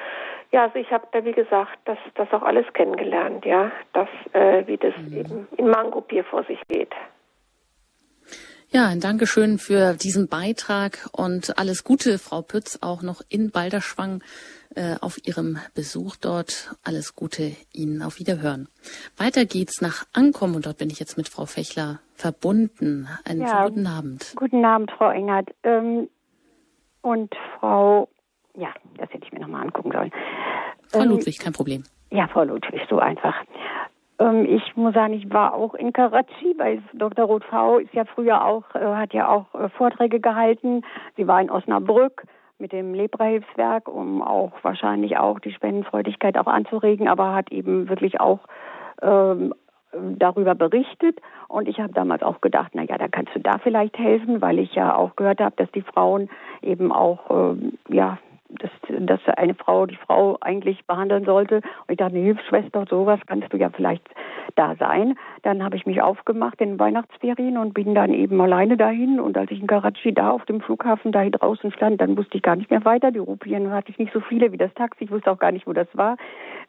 [0.51, 4.67] Ja, also ich habe da wie gesagt das das auch alles kennengelernt, ja, das äh,
[4.67, 5.17] wie das mhm.
[5.17, 6.93] eben in Mangopier vor sich geht.
[8.75, 14.23] Ja, ein Dankeschön für diesen Beitrag und alles Gute, Frau Pütz, auch noch in Balderschwang
[14.75, 16.75] äh, auf Ihrem Besuch dort.
[16.83, 18.69] Alles Gute Ihnen auf Wiederhören.
[19.19, 23.09] Weiter geht's nach Ankommen und dort bin ich jetzt mit Frau Fechler verbunden.
[23.27, 24.33] Einen ja, guten Abend.
[24.37, 25.51] Guten Abend, Frau Engert.
[25.65, 26.09] Ähm,
[27.03, 28.09] und Frau,
[28.57, 30.13] ja, das hätte ich mir nochmal angucken sollen.
[30.89, 31.85] Frau ähm, Ludwig, kein Problem.
[32.11, 33.35] Ja, Frau Ludwig, so einfach.
[34.23, 37.25] Ähm, ich muss sagen, ich war auch in Karachi, weil Dr.
[37.25, 40.83] Roth-V ist ja früher auch, äh, hat ja auch äh, Vorträge gehalten.
[41.17, 42.25] Sie war in Osnabrück
[42.59, 48.21] mit dem Lepra-Hilfswerk, um auch wahrscheinlich auch die Spendenfreudigkeit auch anzuregen, aber hat eben wirklich
[48.21, 48.41] auch
[49.03, 49.53] ähm,
[49.93, 53.99] darüber berichtet und ich habe damals auch gedacht, na ja, da kannst du da vielleicht
[53.99, 56.31] helfen, weil ich ja auch gehört habe, dass die Frauen
[56.63, 58.19] eben auch ähm, ja
[58.59, 61.57] dass, dass eine Frau die Frau eigentlich behandeln sollte.
[61.57, 64.09] Und ich dachte, eine Hilfsschwester, sowas kannst du ja vielleicht
[64.55, 65.17] da sein.
[65.43, 69.21] Dann habe ich mich aufgemacht in Weihnachtsferien und bin dann eben alleine dahin.
[69.21, 72.43] Und als ich in Karachi da auf dem Flughafen da draußen stand, dann wusste ich
[72.43, 73.11] gar nicht mehr weiter.
[73.11, 75.05] Die Rupien hatte ich nicht so viele wie das Taxi.
[75.05, 76.17] Ich wusste auch gar nicht, wo das war,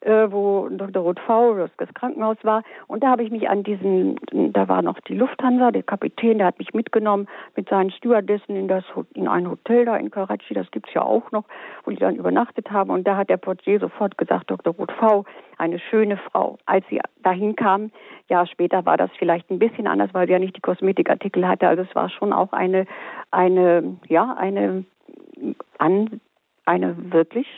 [0.00, 1.02] äh, wo Dr.
[1.02, 2.62] Roth V, das Krankenhaus war.
[2.86, 4.16] Und da habe ich mich an diesen,
[4.52, 8.68] da war noch die Lufthansa, der Kapitän, der hat mich mitgenommen mit seinen Stewardessen in,
[8.68, 8.84] das,
[9.14, 10.54] in ein Hotel da in Karachi.
[10.54, 11.44] Das gibt's ja auch noch
[11.84, 12.90] wo die dann übernachtet haben.
[12.90, 14.74] Und da hat der Portier sofort gesagt, Dr.
[14.74, 15.24] Ruth V.,
[15.58, 16.58] eine schöne Frau.
[16.66, 17.90] Als sie dahin kam,
[18.28, 21.68] ja, später war das vielleicht ein bisschen anders, weil sie ja nicht die Kosmetikartikel hatte.
[21.68, 22.86] Also es war schon auch eine,
[23.30, 24.84] eine, ja, eine,
[25.78, 26.20] an,
[26.64, 27.48] eine wirklich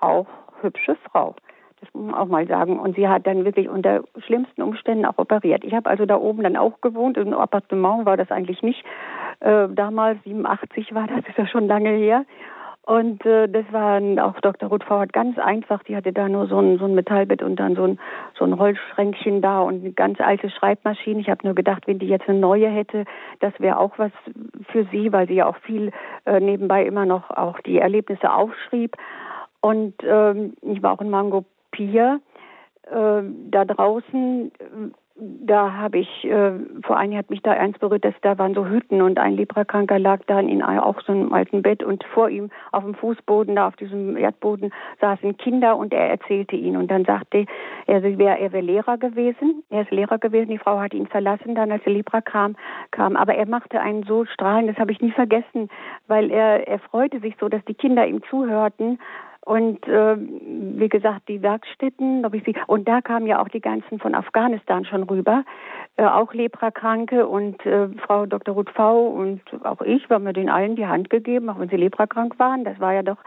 [0.00, 0.26] auch
[0.60, 1.34] hübsche Frau.
[1.80, 2.78] Das muss man auch mal sagen.
[2.78, 5.64] Und sie hat dann wirklich unter schlimmsten Umständen auch operiert.
[5.64, 7.16] Ich habe also da oben dann auch gewohnt.
[7.18, 8.84] Im Appartement war das eigentlich nicht.
[9.40, 12.24] Äh, damals, 87 war das, ist ja schon lange her.
[12.86, 14.68] Und äh, das war auch Dr.
[14.68, 15.82] Ruth Fauert ganz einfach.
[15.84, 17.98] Die hatte da nur so ein, so ein Metallbett und dann so ein,
[18.38, 21.20] so ein Rollschränkchen da und eine ganz alte Schreibmaschine.
[21.20, 23.06] Ich habe nur gedacht, wenn die jetzt eine neue hätte,
[23.40, 24.12] das wäre auch was
[24.70, 25.92] für sie, weil sie ja auch viel
[26.26, 28.96] äh, nebenbei immer noch auch die Erlebnisse aufschrieb.
[29.62, 32.20] Und ähm, ich war auch in Mango Pier.
[32.82, 34.52] Äh, da draußen
[35.16, 38.66] da habe ich, äh, vor Jahr hat mich da eins berührt, dass da waren so
[38.66, 42.50] Hütten und ein Leprakranker lag da in auch so einem alten Bett und vor ihm
[42.72, 46.76] auf dem Fußboden, da auf diesem Erdboden saßen Kinder und er erzählte ihnen.
[46.76, 47.46] Und dann sagte
[47.86, 51.06] er, er wäre er wär Lehrer gewesen, er ist Lehrer gewesen, die Frau hat ihn
[51.06, 52.56] verlassen dann, als der Lepra kam,
[52.90, 55.68] kam, aber er machte einen so strahlen, das habe ich nie vergessen,
[56.08, 58.98] weil er, er freute sich so, dass die Kinder ihm zuhörten
[59.44, 62.24] und äh, wie gesagt, die Werkstätten,
[62.66, 65.44] und da kamen ja auch die ganzen von Afghanistan schon rüber,
[65.96, 68.54] äh, auch Leprakranke und äh, Frau Dr.
[68.54, 69.08] Ruth V.
[69.08, 72.64] und auch ich, wir haben den allen die Hand gegeben, auch wenn sie leprakrank waren.
[72.64, 73.18] Das war ja doch,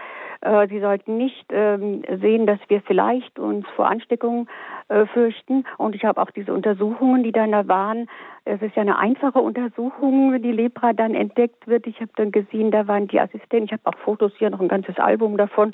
[0.41, 4.49] äh, sie sollten nicht ähm, sehen, dass wir vielleicht uns vor Ansteckungen
[4.89, 5.65] äh, fürchten.
[5.77, 8.07] Und ich habe auch diese Untersuchungen, die dann da waren,
[8.49, 11.85] es ist ja eine einfache Untersuchung, wenn die Lepra dann entdeckt wird.
[11.85, 14.69] Ich habe dann gesehen, da waren die Assistenten, ich habe auch Fotos hier, noch ein
[14.69, 15.73] ganzes Album davon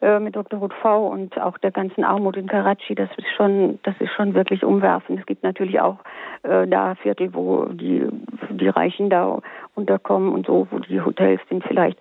[0.00, 0.58] äh, mit Dr.
[0.58, 1.08] Ruth V.
[1.08, 2.94] und auch der ganzen Armut in Karachi.
[2.94, 5.20] Das ist schon, das ist schon wirklich umwerfend.
[5.20, 5.98] Es gibt natürlich auch
[6.42, 8.06] äh, da Viertel, wo die,
[8.50, 9.40] die Reichen da
[9.74, 11.98] unterkommen und so, wo die Hotels sind vielleicht.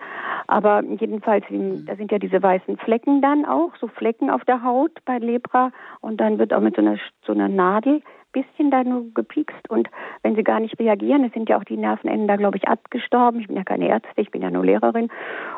[0.48, 4.92] Aber jedenfalls, da sind ja diese weißen Flecken dann auch, so Flecken auf der Haut
[5.06, 8.02] bei Lepra und dann wird auch mit so einer, so einer Nadel
[8.34, 9.90] bisschen da nur gepiekst und
[10.24, 13.40] wenn sie gar nicht reagieren, es sind ja auch die Nervenenden da, glaube ich, abgestorben.
[13.40, 15.10] Ich bin ja keine Ärztin, ich bin ja nur Lehrerin.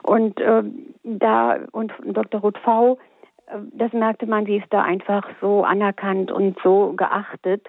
[0.03, 0.63] Und äh,
[1.03, 2.41] da, und Dr.
[2.41, 2.97] Ruth V.,
[3.47, 7.67] äh, das merkte man, sie ist da einfach so anerkannt und so geachtet.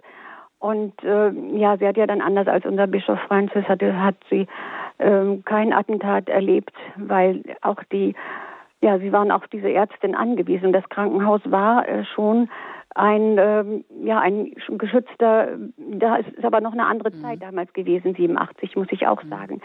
[0.59, 4.47] Und äh, ja, sie hat ja dann anders als unser Bischof Francis, hatte, hat sie
[4.99, 8.15] äh, kein Attentat erlebt, weil auch die,
[8.81, 10.73] ja, sie waren auf diese Ärztin angewiesen.
[10.73, 12.49] Das Krankenhaus war äh, schon
[12.97, 17.21] ein, ähm, ja, ein geschützter, da ist, ist aber noch eine andere mhm.
[17.21, 19.29] Zeit damals gewesen, 87, muss ich auch mhm.
[19.29, 19.61] sagen.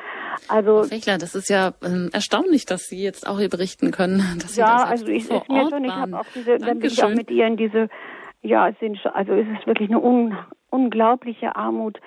[0.49, 0.83] Also.
[0.83, 4.61] Fechler, das ist ja ähm, erstaunlich, dass Sie jetzt auch hier berichten können, dass Sie
[4.61, 7.03] ja, das also ich, vor ist mir schon, ich habe auch diese, dann bin ich
[7.03, 7.87] auch mit ihr in diese,
[8.41, 10.37] ja, es sind, also es ist wirklich eine un,
[10.69, 11.99] unglaubliche Armut,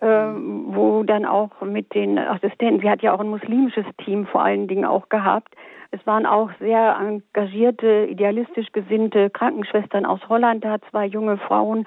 [0.00, 4.42] äh, wo dann auch mit den Assistenten, sie hat ja auch ein muslimisches Team vor
[4.42, 5.54] allen Dingen auch gehabt,
[5.94, 11.86] es waren auch sehr engagierte, idealistisch gesinnte Krankenschwestern aus Holland da, zwei junge Frauen.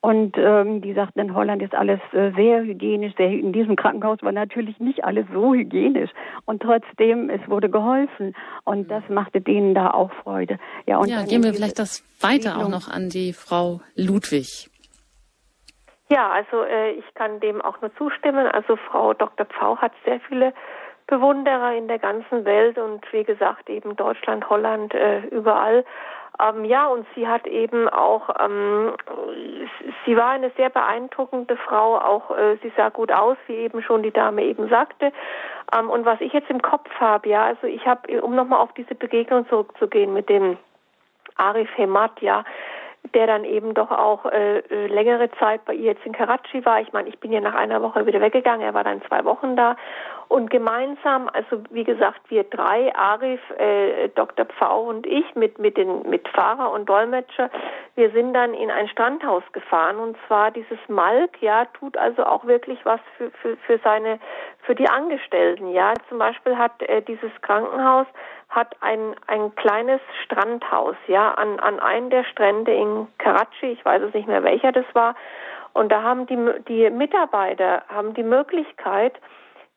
[0.00, 3.14] Und ähm, die sagten, in Holland ist alles äh, sehr hygienisch.
[3.16, 6.10] Sehr, in diesem Krankenhaus war natürlich nicht alles so hygienisch.
[6.44, 8.34] Und trotzdem, es wurde geholfen.
[8.64, 10.58] Und das machte denen da auch Freude.
[10.86, 14.70] Ja, und ja gehen wir vielleicht das weiter auch noch an die Frau Ludwig.
[16.08, 18.46] Ja, also äh, ich kann dem auch nur zustimmen.
[18.46, 19.46] Also Frau Dr.
[19.46, 20.52] Pfau hat sehr viele
[21.06, 25.84] Bewunderer in der ganzen Welt und wie gesagt eben Deutschland, Holland, äh, überall.
[26.40, 28.92] Ähm, ja, und sie hat eben auch, ähm,
[30.06, 34.02] sie war eine sehr beeindruckende Frau, auch äh, sie sah gut aus, wie eben schon
[34.02, 35.12] die Dame eben sagte.
[35.76, 38.72] Ähm, und was ich jetzt im Kopf habe, ja, also ich habe, um nochmal auf
[38.72, 40.56] diese Begegnung zurückzugehen mit dem
[41.36, 42.44] Arif Hemat, ja,
[43.14, 46.80] der dann eben doch auch äh, äh, längere Zeit bei ihr jetzt in Karachi war.
[46.80, 49.56] Ich meine, ich bin ja nach einer Woche wieder weggegangen, er war dann zwei Wochen
[49.56, 49.76] da.
[50.28, 54.46] Und gemeinsam, also wie gesagt, wir drei, Arif, äh, Dr.
[54.46, 57.50] Pfau und ich mit, mit, den, mit Fahrer und Dolmetscher,
[57.96, 62.46] wir sind dann in ein Strandhaus gefahren und zwar dieses Malk, ja, tut also auch
[62.46, 64.20] wirklich was für, für, für seine,
[64.62, 65.94] für die Angestellten, ja.
[66.08, 68.06] Zum Beispiel hat äh, dieses Krankenhaus
[68.48, 74.02] hat ein, ein kleines Strandhaus, ja, an, an einem der Strände in Karachi, ich weiß
[74.02, 75.14] es nicht mehr welcher das war,
[75.72, 79.18] und da haben die, die Mitarbeiter haben die Möglichkeit,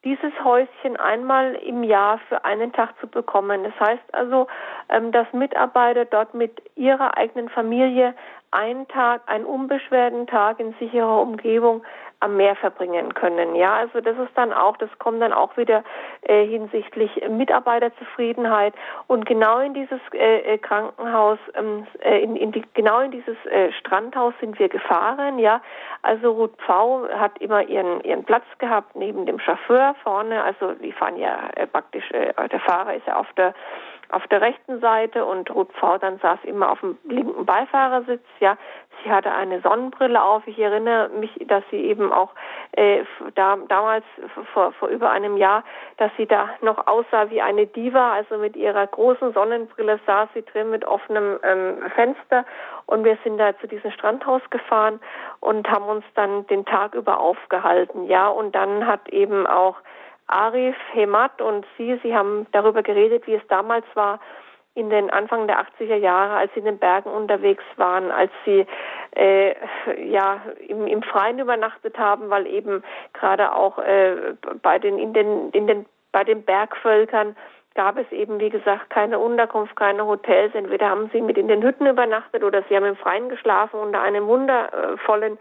[0.03, 3.63] dieses Häuschen einmal im Jahr für einen Tag zu bekommen.
[3.63, 4.47] Das heißt also,
[4.89, 8.13] ähm, dass Mitarbeiter dort mit ihrer eigenen Familie
[8.51, 11.83] einen Tag, einen unbeschwerten Tag in sicherer Umgebung
[12.19, 13.55] am Meer verbringen können.
[13.55, 15.83] Ja, also das ist dann auch, das kommt dann auch wieder
[16.21, 18.73] äh, hinsichtlich Mitarbeiterzufriedenheit
[19.07, 23.37] und genau in dieses äh, äh Krankenhaus, ähm, äh, in, in die, genau in dieses
[23.45, 25.39] äh, Strandhaus sind wir gefahren.
[25.39, 25.61] Ja,
[26.01, 30.43] also Ruth Pfau hat immer ihren ihren Platz gehabt neben dem Chauffeur vorne.
[30.43, 33.53] Also die fahren ja äh, praktisch, äh, der Fahrer ist ja auf der
[34.11, 35.97] auf der rechten Seite und Ruth V.
[35.97, 38.23] dann saß immer auf dem linken Beifahrersitz.
[38.39, 38.57] Ja,
[39.03, 40.45] sie hatte eine Sonnenbrille auf.
[40.47, 42.31] Ich erinnere mich, dass sie eben auch
[42.73, 43.03] äh,
[43.35, 44.05] da, damals
[44.53, 45.63] vor, vor über einem Jahr,
[45.97, 48.13] dass sie da noch aussah wie eine Diva.
[48.13, 52.45] Also mit ihrer großen Sonnenbrille saß sie drin mit offenem ähm, Fenster
[52.85, 54.99] und wir sind da zu diesem Strandhaus gefahren
[55.39, 58.05] und haben uns dann den Tag über aufgehalten.
[58.05, 59.77] Ja, und dann hat eben auch
[60.27, 64.19] Arif Hemat und Sie, Sie haben darüber geredet, wie es damals war
[64.73, 68.65] in den Anfang der 80er Jahre, als Sie in den Bergen unterwegs waren, als Sie
[69.15, 69.55] äh,
[70.05, 72.83] ja im, im Freien übernachtet haben, weil eben
[73.13, 77.35] gerade auch äh, bei den in den in den bei den Bergvölkern
[77.75, 80.55] gab es eben, wie gesagt, keine Unterkunft, keine Hotels.
[80.55, 84.01] Entweder haben sie mit in den Hütten übernachtet oder sie haben im Freien geschlafen unter
[84.01, 85.37] einem wundervollen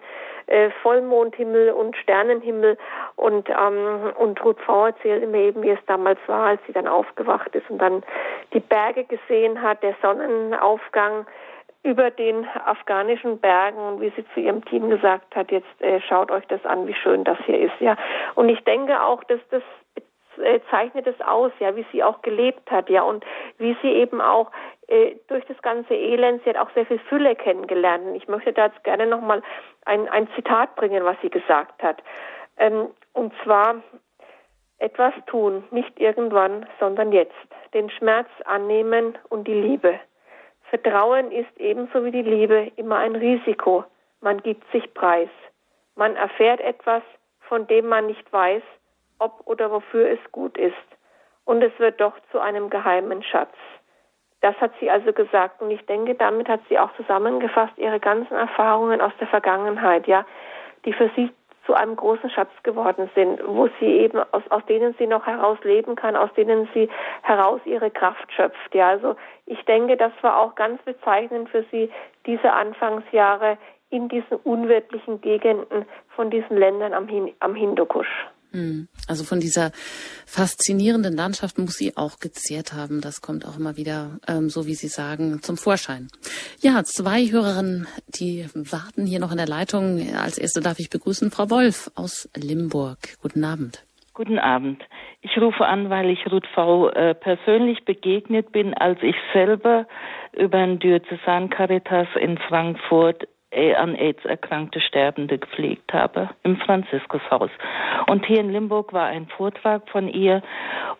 [0.47, 2.77] äh, Vollmondhimmel und Sternenhimmel.
[3.17, 6.89] Und, ähm, und Ruth Frau erzählte mir eben, wie es damals war, als sie dann
[6.89, 8.03] aufgewacht ist und dann
[8.53, 11.27] die Berge gesehen hat, der Sonnenaufgang
[11.85, 16.31] über den afghanischen Bergen und wie sie zu ihrem Team gesagt hat, jetzt äh, schaut
[16.31, 17.97] euch das an, wie schön das hier ist, ja.
[18.35, 19.63] Und ich denke auch, dass das
[20.39, 23.25] äh, zeichnet es aus, ja, wie sie auch gelebt hat, ja, und
[23.59, 24.51] wie sie eben auch
[24.89, 28.17] äh, durch das ganze Elend, sie hat auch sehr viel Fülle kennengelernt.
[28.17, 29.43] Ich möchte da jetzt gerne nochmal
[29.85, 32.03] ein, ein Zitat bringen, was sie gesagt hat.
[32.59, 33.77] Ähm, und zwar,
[34.79, 37.35] etwas tun, nicht irgendwann, sondern jetzt.
[37.73, 39.99] Den Schmerz annehmen und die Liebe.
[40.71, 43.85] Vertrauen ist ebenso wie die Liebe immer ein Risiko.
[44.21, 45.29] Man gibt sich preis.
[45.95, 47.03] Man erfährt etwas,
[47.41, 48.63] von dem man nicht weiß,
[49.25, 50.75] ob oder wofür es gut ist.
[51.45, 53.55] Und es wird doch zu einem geheimen Schatz.
[54.41, 55.63] Das hat sie also gesagt.
[55.63, 60.27] Und ich denke, damit hat sie auch zusammengefasst ihre ganzen Erfahrungen aus der Vergangenheit, ja,
[60.85, 61.31] die für sie
[61.65, 65.59] zu einem großen Schatz geworden sind, wo sie eben aus, aus denen sie noch heraus
[65.63, 66.91] leben kann, aus denen sie
[67.23, 68.75] heraus ihre Kraft schöpft.
[68.75, 71.91] Ja, also ich denke, das war auch ganz bezeichnend für sie,
[72.27, 73.57] diese Anfangsjahre
[73.89, 77.09] in diesen unwirtlichen Gegenden von diesen Ländern am,
[77.41, 78.27] am Hindukusch.
[78.55, 78.87] Hm.
[79.09, 79.73] Also von dieser
[80.27, 83.01] faszinierenden Landschaft muss sie auch gezehrt haben.
[83.01, 86.07] Das kommt auch immer wieder, ähm, so wie Sie sagen, zum Vorschein.
[86.61, 90.01] Ja, zwei Hörerinnen, die warten hier noch in der Leitung.
[90.17, 92.99] Als erste darf ich begrüßen Frau Wolf aus Limburg.
[93.21, 93.83] Guten Abend.
[94.15, 94.85] Guten Abend.
[95.23, 96.91] Ich rufe an, weil ich Ruth V.
[96.91, 99.89] Äh, persönlich begegnet bin, als ich selber
[100.33, 103.27] über ein Diözesan Caritas in Frankfurt
[103.77, 107.51] an AIDS erkrankte Sterbende gepflegt habe im Franziskushaus.
[108.09, 110.43] Und hier in Limburg war ein Vortrag von ihr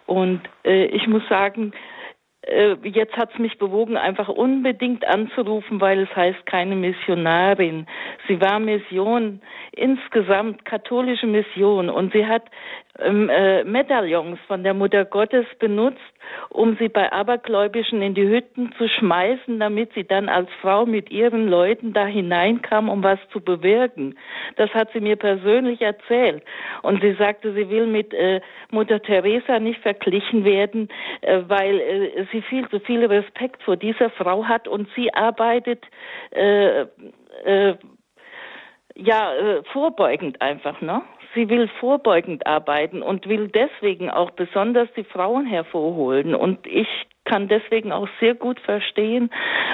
[0.07, 1.73] und äh, ich muss sagen,
[2.47, 7.87] äh, jetzt hat es mich bewogen, einfach unbedingt anzurufen, weil es heißt keine Missionarin.
[8.29, 9.41] Sie war Mission,
[9.77, 12.45] insgesamt katholische Mission und sie hat
[12.99, 15.99] ähm, äh, Medaillons von der Mutter Gottes benutzt,
[16.51, 21.11] um sie bei Abergläubischen in die Hütten zu schmeißen, damit sie dann als Frau mit
[21.11, 24.17] ihren Leuten da hineinkam, um was zu bewirken.
[24.57, 26.45] Das hat sie mir persönlich erzählt.
[26.83, 28.41] Und sie sagte, sie will mit äh,
[28.71, 30.89] Mutter Teresa nicht verglichen werden,
[31.23, 35.85] äh, weil äh, sie viel zu viel Respekt vor dieser Frau hat und sie arbeitet
[36.31, 36.83] äh,
[37.45, 37.75] äh,
[38.95, 41.03] ja äh, vorbeugend einfach, ne?
[41.35, 46.35] sie will vorbeugend arbeiten und will deswegen auch besonders die Frauen hervorholen.
[46.35, 46.89] Und ich
[47.25, 49.31] kann deswegen auch sehr gut verstehen,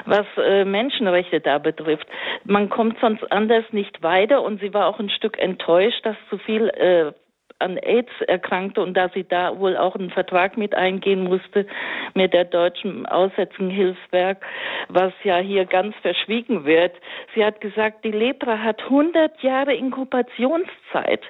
[0.06, 2.06] was äh, Menschenrechte da betrifft.
[2.44, 6.38] Man kommt sonst anders nicht weiter und sie war auch ein Stück enttäuscht, dass zu
[6.38, 7.12] viel äh,
[7.60, 11.66] an AIDS erkrankte und da sie da wohl auch einen Vertrag mit eingehen musste
[12.14, 14.44] mit der deutschen Aussätzigen Hilfswerk,
[14.88, 16.92] was ja hier ganz verschwiegen wird.
[17.34, 21.22] Sie hat gesagt, die Lepra hat 100 Jahre Inkubationszeit.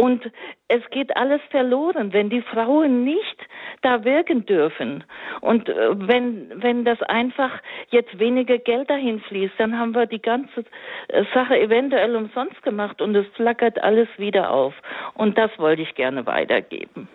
[0.00, 0.30] Und
[0.68, 3.36] es geht alles verloren, wenn die Frauen nicht
[3.82, 5.04] da wirken dürfen.
[5.42, 5.74] Und äh,
[6.08, 7.50] wenn, wenn das einfach
[7.90, 10.64] jetzt weniger Geld dahin fließt, dann haben wir die ganze
[11.08, 14.72] äh, Sache eventuell umsonst gemacht und es flackert alles wieder auf.
[15.12, 17.06] Und das wollte ich gerne weitergeben.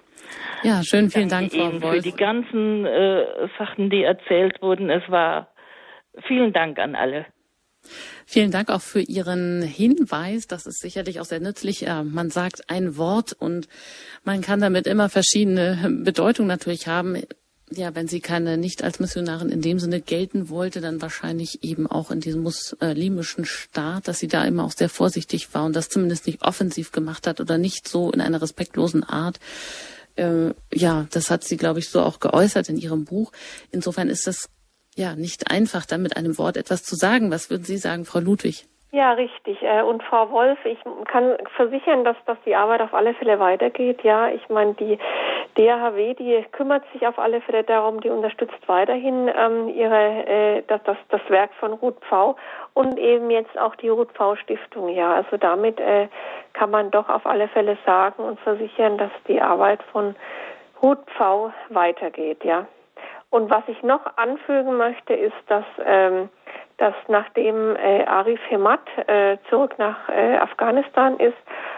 [0.61, 1.95] Ja, schön, vielen Dank, Frau Ihnen Wolf.
[1.95, 4.91] Für die ganzen äh, Sachen, die erzählt wurden.
[4.91, 5.47] Es war
[6.27, 7.25] vielen Dank an alle.
[8.25, 10.47] Vielen Dank auch für Ihren Hinweis.
[10.47, 11.85] Das ist sicherlich auch sehr nützlich.
[12.03, 13.67] Man sagt ein Wort und
[14.23, 17.21] man kann damit immer verschiedene Bedeutungen natürlich haben.
[17.71, 21.87] Ja, wenn sie keine nicht als Missionarin in dem Sinne gelten wollte, dann wahrscheinlich eben
[21.87, 25.89] auch in diesem muslimischen Staat, dass sie da immer auch sehr vorsichtig war und das
[25.89, 29.39] zumindest nicht offensiv gemacht hat oder nicht so in einer respektlosen Art.
[30.15, 33.31] Äh, ja, das hat sie, glaube ich, so auch geäußert in ihrem Buch.
[33.71, 34.47] Insofern ist das
[34.95, 37.31] ja nicht einfach, da mit einem Wort etwas zu sagen.
[37.31, 38.67] Was würden Sie sagen, Frau Ludwig?
[38.95, 39.61] Ja, richtig.
[39.61, 40.79] Äh, und Frau Wolf, ich
[41.11, 44.03] kann versichern, dass, dass die Arbeit auf alle Fälle weitergeht.
[44.03, 44.97] Ja, ich meine, die
[45.57, 50.81] DHW, die kümmert sich auf alle Fälle darum, die unterstützt weiterhin ähm, ihre äh, das,
[50.85, 52.37] das, das Werk von Ruth Pfau
[52.73, 54.87] und eben jetzt auch die Ruth Pfau Stiftung.
[54.87, 56.07] Ja, also damit äh,
[56.53, 60.15] kann man doch auf alle Fälle sagen und versichern, dass die Arbeit von
[60.81, 62.45] Ruth Pfau weitergeht.
[62.45, 62.65] Ja.
[63.35, 66.29] Und was ich noch anfügen möchte, ist, dass, ähm,
[66.77, 71.35] dass nachdem äh, Arif Hemat äh, zurück nach äh, Afghanistan ist,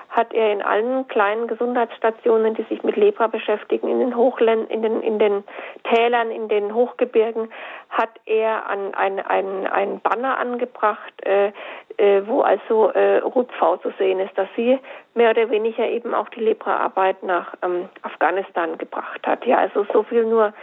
[0.10, 4.84] hat er in allen kleinen Gesundheitsstationen, die sich mit Lepra beschäftigen, in den Hochländern, in
[4.84, 5.44] den, in den
[5.84, 7.50] Tälern, in den Hochgebirgen,
[7.90, 11.48] hat er an ein, ein, ein Banner angebracht, äh,
[11.98, 13.20] äh, wo also äh,
[13.58, 14.78] V zu sehen ist, dass sie
[15.16, 19.44] mehr oder weniger eben auch die Lepra-Arbeit nach ähm, Afghanistan gebracht hat.
[19.48, 20.54] Ja, also so viel nur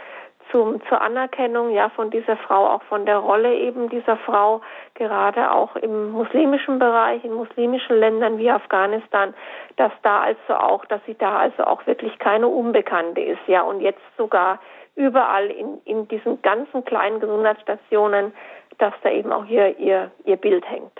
[0.55, 4.61] zum, zur Anerkennung ja von dieser Frau, auch von der Rolle eben dieser Frau,
[4.93, 9.33] gerade auch im muslimischen Bereich, in muslimischen Ländern wie Afghanistan,
[9.75, 13.81] dass da also auch, dass sie da also auch wirklich keine Unbekannte ist, ja, und
[13.81, 14.61] jetzt sogar
[14.95, 18.33] überall in, in diesen ganzen kleinen Gesundheitsstationen,
[18.77, 20.97] dass da eben auch hier ihr, ihr Bild hängt.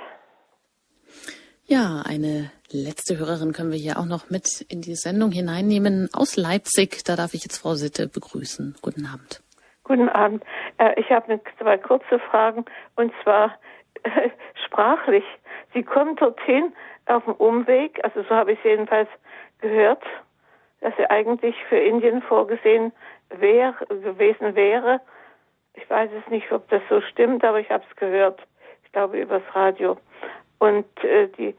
[1.66, 6.36] Ja, eine letzte Hörerin können wir hier auch noch mit in die Sendung hineinnehmen aus
[6.36, 7.06] Leipzig.
[7.06, 8.76] Da darf ich jetzt Frau Sitte begrüßen.
[8.82, 9.42] Guten Abend.
[9.86, 10.44] Guten Abend.
[10.80, 13.54] Äh, ich habe zwei kurze Fragen und zwar
[14.02, 14.30] äh,
[14.66, 15.24] sprachlich.
[15.74, 16.74] Sie kommen dorthin
[17.06, 19.10] auf dem Umweg, also so habe ich es jedenfalls
[19.62, 20.04] gehört,
[20.82, 22.94] dass sie eigentlich für Indien vorgesehen
[23.30, 25.02] wär, gewesen wäre.
[25.76, 28.42] Ich weiß es nicht, ob das so stimmt, aber ich habe es gehört.
[28.86, 29.98] Ich glaube übers Radio.
[30.58, 31.56] Und äh, die,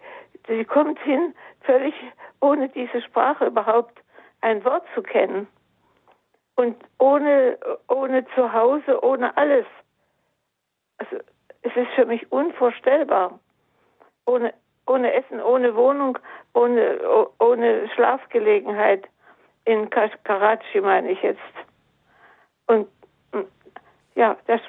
[0.49, 1.95] sie kommt hin, völlig
[2.41, 4.03] ohne diese Sprache überhaupt
[4.41, 5.47] ein Wort zu kennen.
[6.57, 7.59] Und ohne,
[7.89, 9.67] ohne Zuhause, ohne alles.
[10.99, 11.17] Also,
[11.63, 13.39] es ist für mich unvorstellbar.
[14.25, 14.53] Ohne,
[14.87, 16.19] ohne Essen, ohne Wohnung,
[16.55, 16.99] ohne,
[17.39, 19.07] ohne Schlafgelegenheit.
[19.65, 21.41] In Karachi meine ich jetzt.
[22.67, 22.89] Und
[24.17, 24.61] ja, das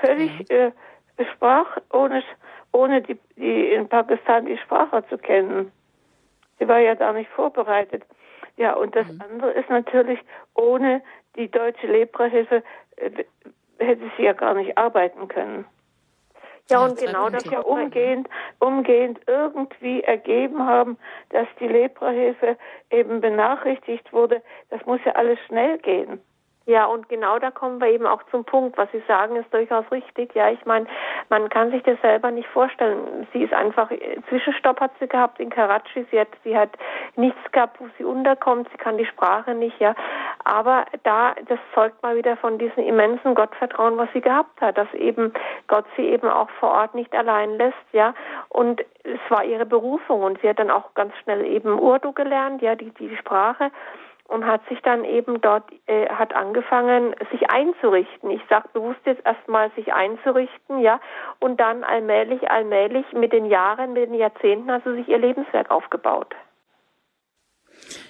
[0.00, 0.44] völlig mhm.
[0.48, 0.72] äh,
[1.32, 2.22] sprach, ohne,
[2.72, 5.72] ohne die, die in Pakistan die Sprache zu kennen.
[6.58, 8.04] Sie war ja da nicht vorbereitet.
[8.58, 9.22] Ja, und das mhm.
[9.22, 10.18] andere ist natürlich,
[10.54, 11.00] ohne
[11.36, 12.64] die deutsche Leprahilfe
[12.96, 13.24] äh,
[13.78, 15.64] hätte sie ja gar nicht arbeiten können.
[16.68, 18.28] Ja, und genau das ja umgehend,
[18.58, 20.98] umgehend irgendwie ergeben haben,
[21.30, 22.58] dass die Leprahilfe
[22.90, 24.42] eben benachrichtigt wurde.
[24.68, 26.20] Das muss ja alles schnell gehen.
[26.68, 28.76] Ja, und genau da kommen wir eben auch zum Punkt.
[28.76, 30.34] Was Sie sagen, ist durchaus richtig.
[30.34, 30.86] Ja, ich meine,
[31.30, 33.26] man kann sich das selber nicht vorstellen.
[33.32, 33.90] Sie ist einfach,
[34.28, 36.06] Zwischenstopp hat sie gehabt in Karachi.
[36.10, 36.68] Sie hat, sie hat
[37.16, 38.68] nichts gehabt, wo sie unterkommt.
[38.70, 39.94] Sie kann die Sprache nicht, ja.
[40.44, 44.92] Aber da, das zeugt mal wieder von diesem immensen Gottvertrauen, was sie gehabt hat, dass
[44.92, 45.32] eben
[45.68, 48.12] Gott sie eben auch vor Ort nicht allein lässt, ja.
[48.50, 52.60] Und es war ihre Berufung und sie hat dann auch ganz schnell eben Urdu gelernt,
[52.60, 53.70] ja, die, die Sprache
[54.28, 58.30] und hat sich dann eben dort, äh, hat angefangen, sich einzurichten.
[58.30, 61.00] Ich sage bewusst jetzt erstmal sich einzurichten, ja,
[61.40, 65.70] und dann allmählich, allmählich mit den Jahren, mit den Jahrzehnten hat sie sich ihr Lebenswerk
[65.70, 66.34] aufgebaut.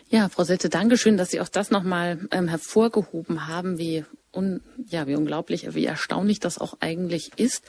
[0.08, 4.04] Ja, Frau Silze, Dankeschön, dass Sie auch das nochmal ähm, hervorgehoben haben, wie,
[4.34, 7.64] un, ja, wie unglaublich, wie erstaunlich das auch eigentlich ist.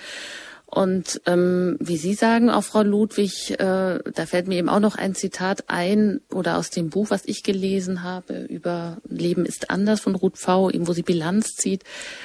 [0.71, 4.95] Und ähm, wie Sie sagen, auch Frau Ludwig, äh, da fällt mir eben auch noch
[4.95, 9.99] ein Zitat ein oder aus dem Buch, was ich gelesen habe über Leben ist anders
[9.99, 11.83] von Ruth V, eben wo sie Bilanz zieht.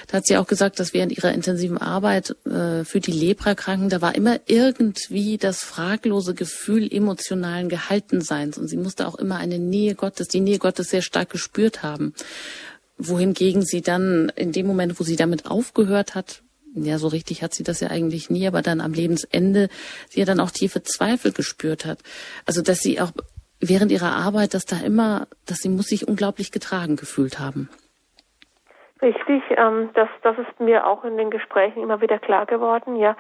[0.09, 4.03] Da hat sie auch gesagt, dass während ihrer intensiven Arbeit äh, für die Leprakranken, da
[4.03, 9.95] war immer irgendwie das fraglose Gefühl emotionalen Gehaltenseins und sie musste auch immer eine Nähe
[9.95, 12.13] Gottes, die Nähe Gottes sehr stark gespürt haben
[12.97, 16.45] wohingegen sie dann in dem Moment, wo sie damit aufgehört hat,
[16.75, 19.69] ja, so richtig hat sie das ja eigentlich nie, aber dann am Lebensende
[20.09, 21.99] sie ja dann auch tiefe Zweifel gespürt hat.
[22.47, 23.13] Also, dass sie auch
[23.61, 27.69] während ihrer Arbeit, dass da immer, dass sie muss sich unglaublich getragen gefühlt haben.
[29.03, 33.17] Richtig, ähm, das, das ist mir auch in den Gesprächen immer wieder klar geworden, ja,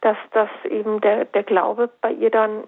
[0.00, 2.64] dass, dass eben der, der Glaube bei ihr dann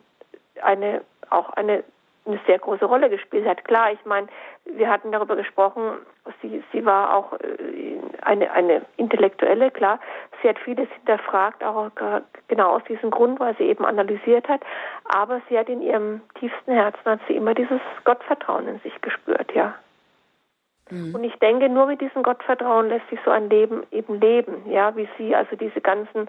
[0.62, 1.82] eine, auch eine
[2.28, 3.64] eine sehr große Rolle gespielt hat.
[3.64, 4.28] Klar, ich meine,
[4.64, 5.98] wir hatten darüber gesprochen,
[6.42, 9.98] sie, sie war auch äh, eine, eine Intellektuelle, klar.
[10.42, 11.90] Sie hat vieles hinterfragt, auch
[12.46, 14.60] genau aus diesem Grund, weil sie eben analysiert hat.
[15.04, 19.52] Aber sie hat in ihrem tiefsten Herzen hat sie immer dieses Gottvertrauen in sich gespürt,
[19.54, 19.74] ja.
[20.90, 21.14] Mhm.
[21.14, 24.96] Und ich denke, nur mit diesem Gottvertrauen lässt sich so ein Leben eben leben, ja,
[24.96, 26.28] wie sie also diese ganzen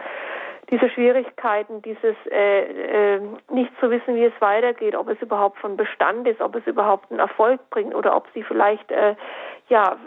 [0.70, 3.22] diese Schwierigkeiten, dieses äh, äh,
[3.52, 7.10] nicht zu wissen, wie es weitergeht, ob es überhaupt von Bestand ist, ob es überhaupt
[7.10, 9.16] einen Erfolg bringt oder ob sie vielleicht äh,
[9.68, 9.98] ja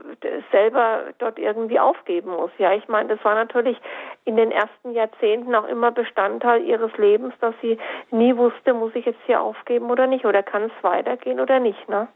[0.51, 2.51] selber dort irgendwie aufgeben muss.
[2.59, 3.77] Ja, ich meine, das war natürlich
[4.25, 7.79] in den ersten Jahrzehnten auch immer Bestandteil ihres Lebens, dass sie
[8.11, 11.89] nie wusste, muss ich jetzt hier aufgeben oder nicht oder kann es weitergehen oder nicht,
[11.89, 12.09] ne?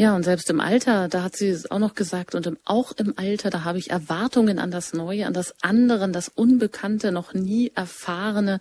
[0.00, 2.92] Ja, und selbst im Alter, da hat sie es auch noch gesagt, und im, auch
[2.92, 7.34] im Alter, da habe ich Erwartungen an das Neue, an das andere, das Unbekannte, noch
[7.34, 8.60] nie Erfahrene.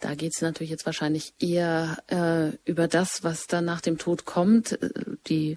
[0.00, 4.26] Da geht es natürlich jetzt wahrscheinlich eher äh, über das, was dann nach dem Tod
[4.26, 4.72] kommt.
[4.72, 4.90] Äh,
[5.28, 5.56] die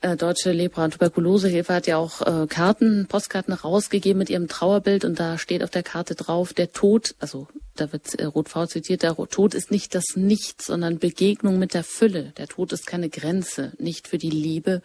[0.00, 5.04] äh, Deutsche Lepra- und Tuberkulosehilfe hat ja auch äh, Karten, Postkarten rausgegeben mit ihrem Trauerbild
[5.04, 9.02] und da steht auf der Karte drauf, der Tod, also da wird äh, Rot-V zitiert,
[9.02, 12.32] der Tod ist nicht das Nichts, sondern Begegnung mit der Fülle.
[12.38, 14.82] Der Tod ist keine Grenze, nicht für die Liebe.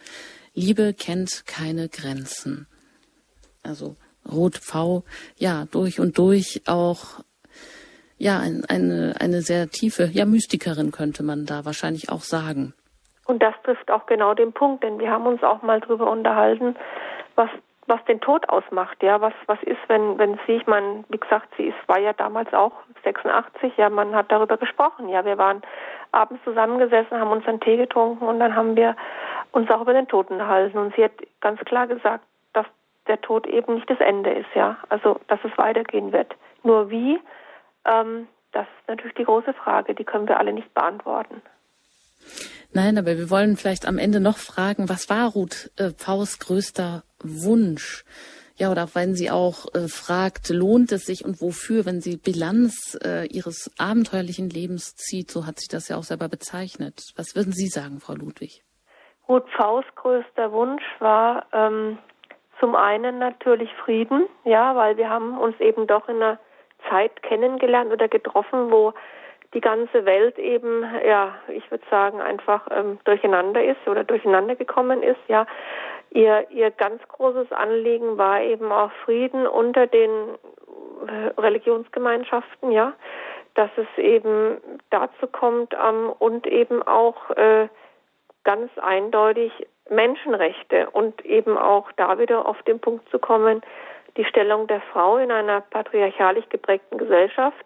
[0.54, 2.66] Liebe kennt keine Grenzen.
[3.62, 3.96] Also
[4.30, 5.04] Rot-V,
[5.38, 7.24] ja, durch und durch auch
[8.18, 12.72] ja, ein, eine, eine sehr tiefe, ja, Mystikerin könnte man da wahrscheinlich auch sagen.
[13.32, 16.76] Und das trifft auch genau den Punkt, denn wir haben uns auch mal drüber unterhalten,
[17.34, 17.48] was
[17.86, 21.48] was den Tod ausmacht, ja, was was ist, wenn wenn sie, ich meine, wie gesagt,
[21.56, 22.72] sie ist, war ja damals auch
[23.04, 25.62] 86, ja, man hat darüber gesprochen, ja, wir waren
[26.10, 28.96] abends zusammengesessen, haben uns einen Tee getrunken und dann haben wir
[29.52, 32.66] uns auch über den Tod unterhalten und sie hat ganz klar gesagt, dass
[33.06, 36.36] der Tod eben nicht das Ende ist, ja, also dass es weitergehen wird.
[36.64, 37.18] Nur wie,
[37.86, 41.40] ähm, das ist natürlich die große Frage, die können wir alle nicht beantworten.
[42.74, 47.02] Nein, aber wir wollen vielleicht am Ende noch fragen, was war Ruth äh, Paus größter
[47.22, 48.04] Wunsch?
[48.56, 52.98] Ja, oder wenn sie auch äh, fragt, lohnt es sich und wofür, wenn sie Bilanz
[53.04, 57.12] äh, ihres abenteuerlichen Lebens zieht, so hat sich das ja auch selber bezeichnet.
[57.16, 58.62] Was würden Sie sagen, Frau Ludwig?
[59.28, 61.98] Ruth Paus größter Wunsch war ähm,
[62.60, 66.38] zum einen natürlich Frieden, ja, weil wir haben uns eben doch in einer
[66.88, 68.94] Zeit kennengelernt oder getroffen, wo
[69.54, 75.02] die ganze Welt eben, ja, ich würde sagen, einfach ähm, durcheinander ist oder durcheinander gekommen
[75.02, 75.46] ist, ja.
[76.10, 80.10] Ihr, ihr ganz großes Anliegen war eben auch Frieden unter den
[81.06, 82.92] äh, Religionsgemeinschaften, ja,
[83.54, 84.58] dass es eben
[84.90, 87.68] dazu kommt ähm, und eben auch äh,
[88.44, 89.52] ganz eindeutig
[89.88, 93.62] Menschenrechte und eben auch da wieder auf den Punkt zu kommen,
[94.16, 97.64] die Stellung der Frau in einer patriarchalisch geprägten Gesellschaft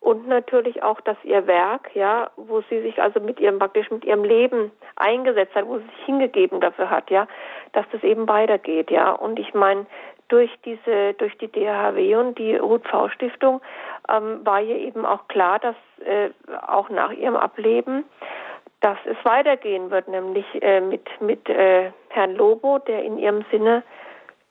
[0.00, 4.04] und natürlich auch, dass ihr Werk, ja, wo sie sich also mit ihrem praktisch mit
[4.04, 7.28] ihrem Leben eingesetzt hat, wo sie sich hingegeben dafür hat, ja,
[7.72, 9.12] dass das eben weitergeht, ja.
[9.12, 9.84] Und ich meine,
[10.28, 13.60] durch diese, durch die DHW und die Ruth V Stiftung
[14.08, 16.30] ähm, war ihr eben auch klar, dass äh,
[16.66, 18.04] auch nach ihrem Ableben,
[18.80, 23.82] dass es weitergehen wird, nämlich äh, mit mit äh, Herrn Lobo, der in ihrem Sinne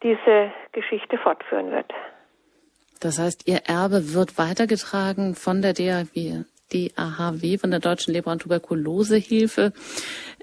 [0.04, 1.92] diese Geschichte fortführen wird.
[3.00, 6.44] Das heißt, Ihr Erbe wird weitergetragen von der DAW,
[6.74, 9.74] DAHW, von der Deutschen Leber- und Tuberkulosehilfe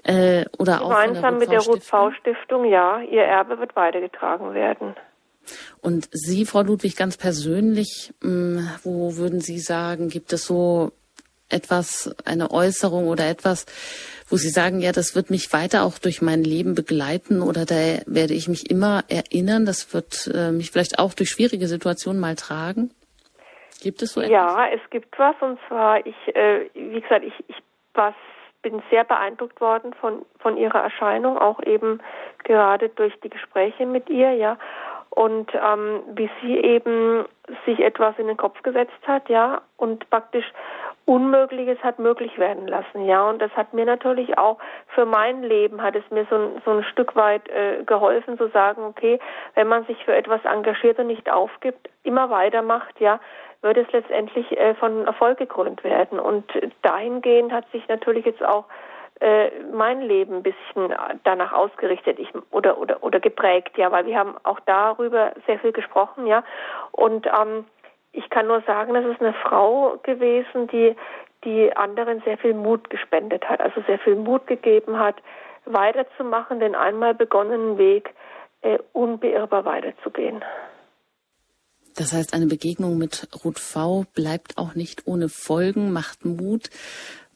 [0.03, 2.99] äh, oder auch Gemeinsam mit der Ruth-V-Stiftung, ja.
[3.01, 4.95] Ihr Erbe wird weitergetragen werden.
[5.81, 10.91] Und Sie, Frau Ludwig, ganz persönlich, hm, wo würden Sie sagen, gibt es so
[11.49, 13.65] etwas, eine Äußerung oder etwas,
[14.29, 17.75] wo Sie sagen, ja, das wird mich weiter auch durch mein Leben begleiten oder da
[18.05, 22.35] werde ich mich immer erinnern, das wird äh, mich vielleicht auch durch schwierige Situationen mal
[22.35, 22.91] tragen?
[23.81, 24.31] Gibt es so etwas?
[24.31, 27.55] Ja, es gibt was und zwar, ich, äh, wie gesagt, ich, ich
[27.93, 28.13] was,
[28.61, 31.99] bin sehr beeindruckt worden von, von ihrer Erscheinung, auch eben
[32.43, 34.57] gerade durch die Gespräche mit ihr, ja.
[35.09, 37.25] Und ähm, wie sie eben
[37.65, 40.45] sich etwas in den Kopf gesetzt hat, ja, und praktisch
[41.07, 43.29] Unmögliches hat möglich werden lassen, ja.
[43.29, 44.57] Und das hat mir natürlich auch
[44.89, 48.49] für mein Leben hat es mir so, ein, so ein Stück weit äh, geholfen zu
[48.49, 49.17] sagen, okay,
[49.55, 53.21] wenn man sich für etwas engagiert und nicht aufgibt, immer weitermacht, ja,
[53.61, 56.19] wird es letztendlich äh, von Erfolg gekrönt werden.
[56.19, 56.43] Und
[56.81, 58.65] dahingehend hat sich natürlich jetzt auch
[59.21, 60.93] äh, mein Leben ein bisschen
[61.23, 65.71] danach ausgerichtet ich, oder, oder, oder geprägt, ja, weil wir haben auch darüber sehr viel
[65.71, 66.43] gesprochen, ja.
[66.91, 67.65] Und ähm,
[68.17, 70.95] ich kann nur sagen, das ist eine Frau gewesen, die,
[71.43, 75.17] die anderen sehr viel Mut gespendet hat, also sehr viel Mut gegeben hat,
[75.65, 78.09] weiterzumachen, den einmal begonnenen Weg
[78.61, 80.43] äh, unbeirrbar weiterzugehen.
[81.95, 86.69] Das heißt, eine Begegnung mit Ruth V bleibt auch nicht ohne Folgen, macht Mut,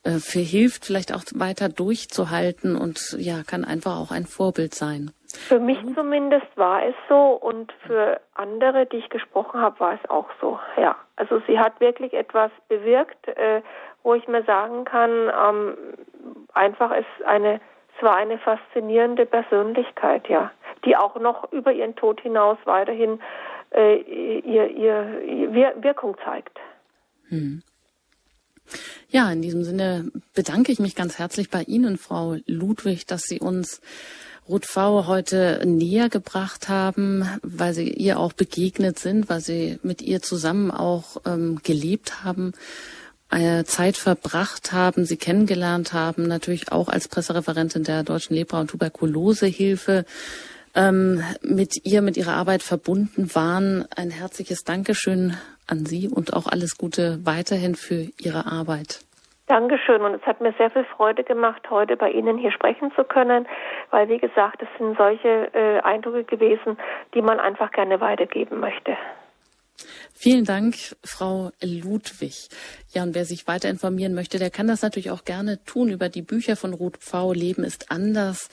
[0.03, 5.11] äh, verhilft vielleicht auch weiter durchzuhalten und ja, kann einfach auch ein Vorbild sein.
[5.33, 10.09] Für mich zumindest war es so und für andere, die ich gesprochen habe, war es
[10.09, 10.59] auch so.
[10.77, 13.61] Ja, also sie hat wirklich etwas bewirkt, äh,
[14.03, 15.77] wo ich mir sagen kann, ähm,
[16.53, 17.61] einfach ist eine,
[17.95, 20.51] es war eine faszinierende Persönlichkeit, ja,
[20.85, 23.19] die auch noch über ihren Tod hinaus weiterhin
[23.71, 26.59] äh, ihr, ihr, ihr Wirkung zeigt.
[27.29, 27.63] Hm.
[29.09, 33.39] Ja, in diesem Sinne bedanke ich mich ganz herzlich bei Ihnen, Frau Ludwig, dass Sie
[33.39, 33.81] uns
[34.51, 40.01] Ruth V heute näher gebracht haben, weil Sie ihr auch begegnet sind, weil Sie mit
[40.01, 42.51] ihr zusammen auch ähm, gelebt haben,
[43.29, 48.67] eine Zeit verbracht haben, Sie kennengelernt haben, natürlich auch als Pressereferentin der Deutschen Lepra- und
[48.69, 50.03] Tuberkulosehilfe
[50.75, 53.85] ähm, mit ihr, mit ihrer Arbeit verbunden waren.
[53.95, 58.99] Ein herzliches Dankeschön an Sie und auch alles Gute weiterhin für Ihre Arbeit.
[59.47, 63.03] Dankeschön und es hat mir sehr viel Freude gemacht, heute bei Ihnen hier sprechen zu
[63.03, 63.47] können,
[63.89, 66.77] weil wie gesagt, es sind solche äh, Eindrücke gewesen,
[67.13, 68.95] die man einfach gerne weitergeben möchte.
[70.13, 72.49] Vielen Dank, Frau Ludwig.
[72.93, 76.09] Ja, und wer sich weiter informieren möchte, der kann das natürlich auch gerne tun über
[76.09, 77.33] die Bücher von Ruth V.
[77.33, 78.49] Leben ist anders.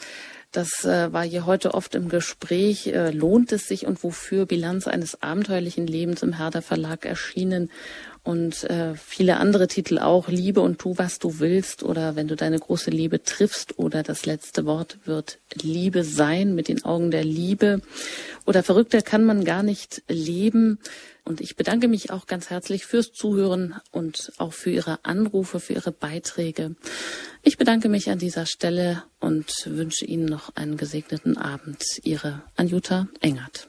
[0.51, 2.87] Das äh, war hier heute oft im Gespräch.
[2.87, 7.71] Äh, lohnt es sich und wofür Bilanz eines abenteuerlichen Lebens im Herder Verlag erschienen?
[8.23, 10.29] Und äh, viele andere Titel auch.
[10.29, 11.83] Liebe und tu, was du willst.
[11.83, 13.79] Oder wenn du deine große Liebe triffst.
[13.79, 17.81] Oder das letzte Wort wird Liebe sein mit den Augen der Liebe.
[18.47, 20.79] Oder verrückter kann man gar nicht leben.
[21.29, 25.75] Und ich bedanke mich auch ganz herzlich fürs Zuhören und auch für Ihre Anrufe, für
[25.75, 26.75] Ihre Beiträge.
[27.43, 31.85] Ich bedanke mich an dieser Stelle und wünsche Ihnen noch einen gesegneten Abend.
[32.03, 33.69] Ihre Anjuta Engert.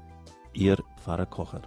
[0.53, 1.61] Ihr Pfarrer Kocher.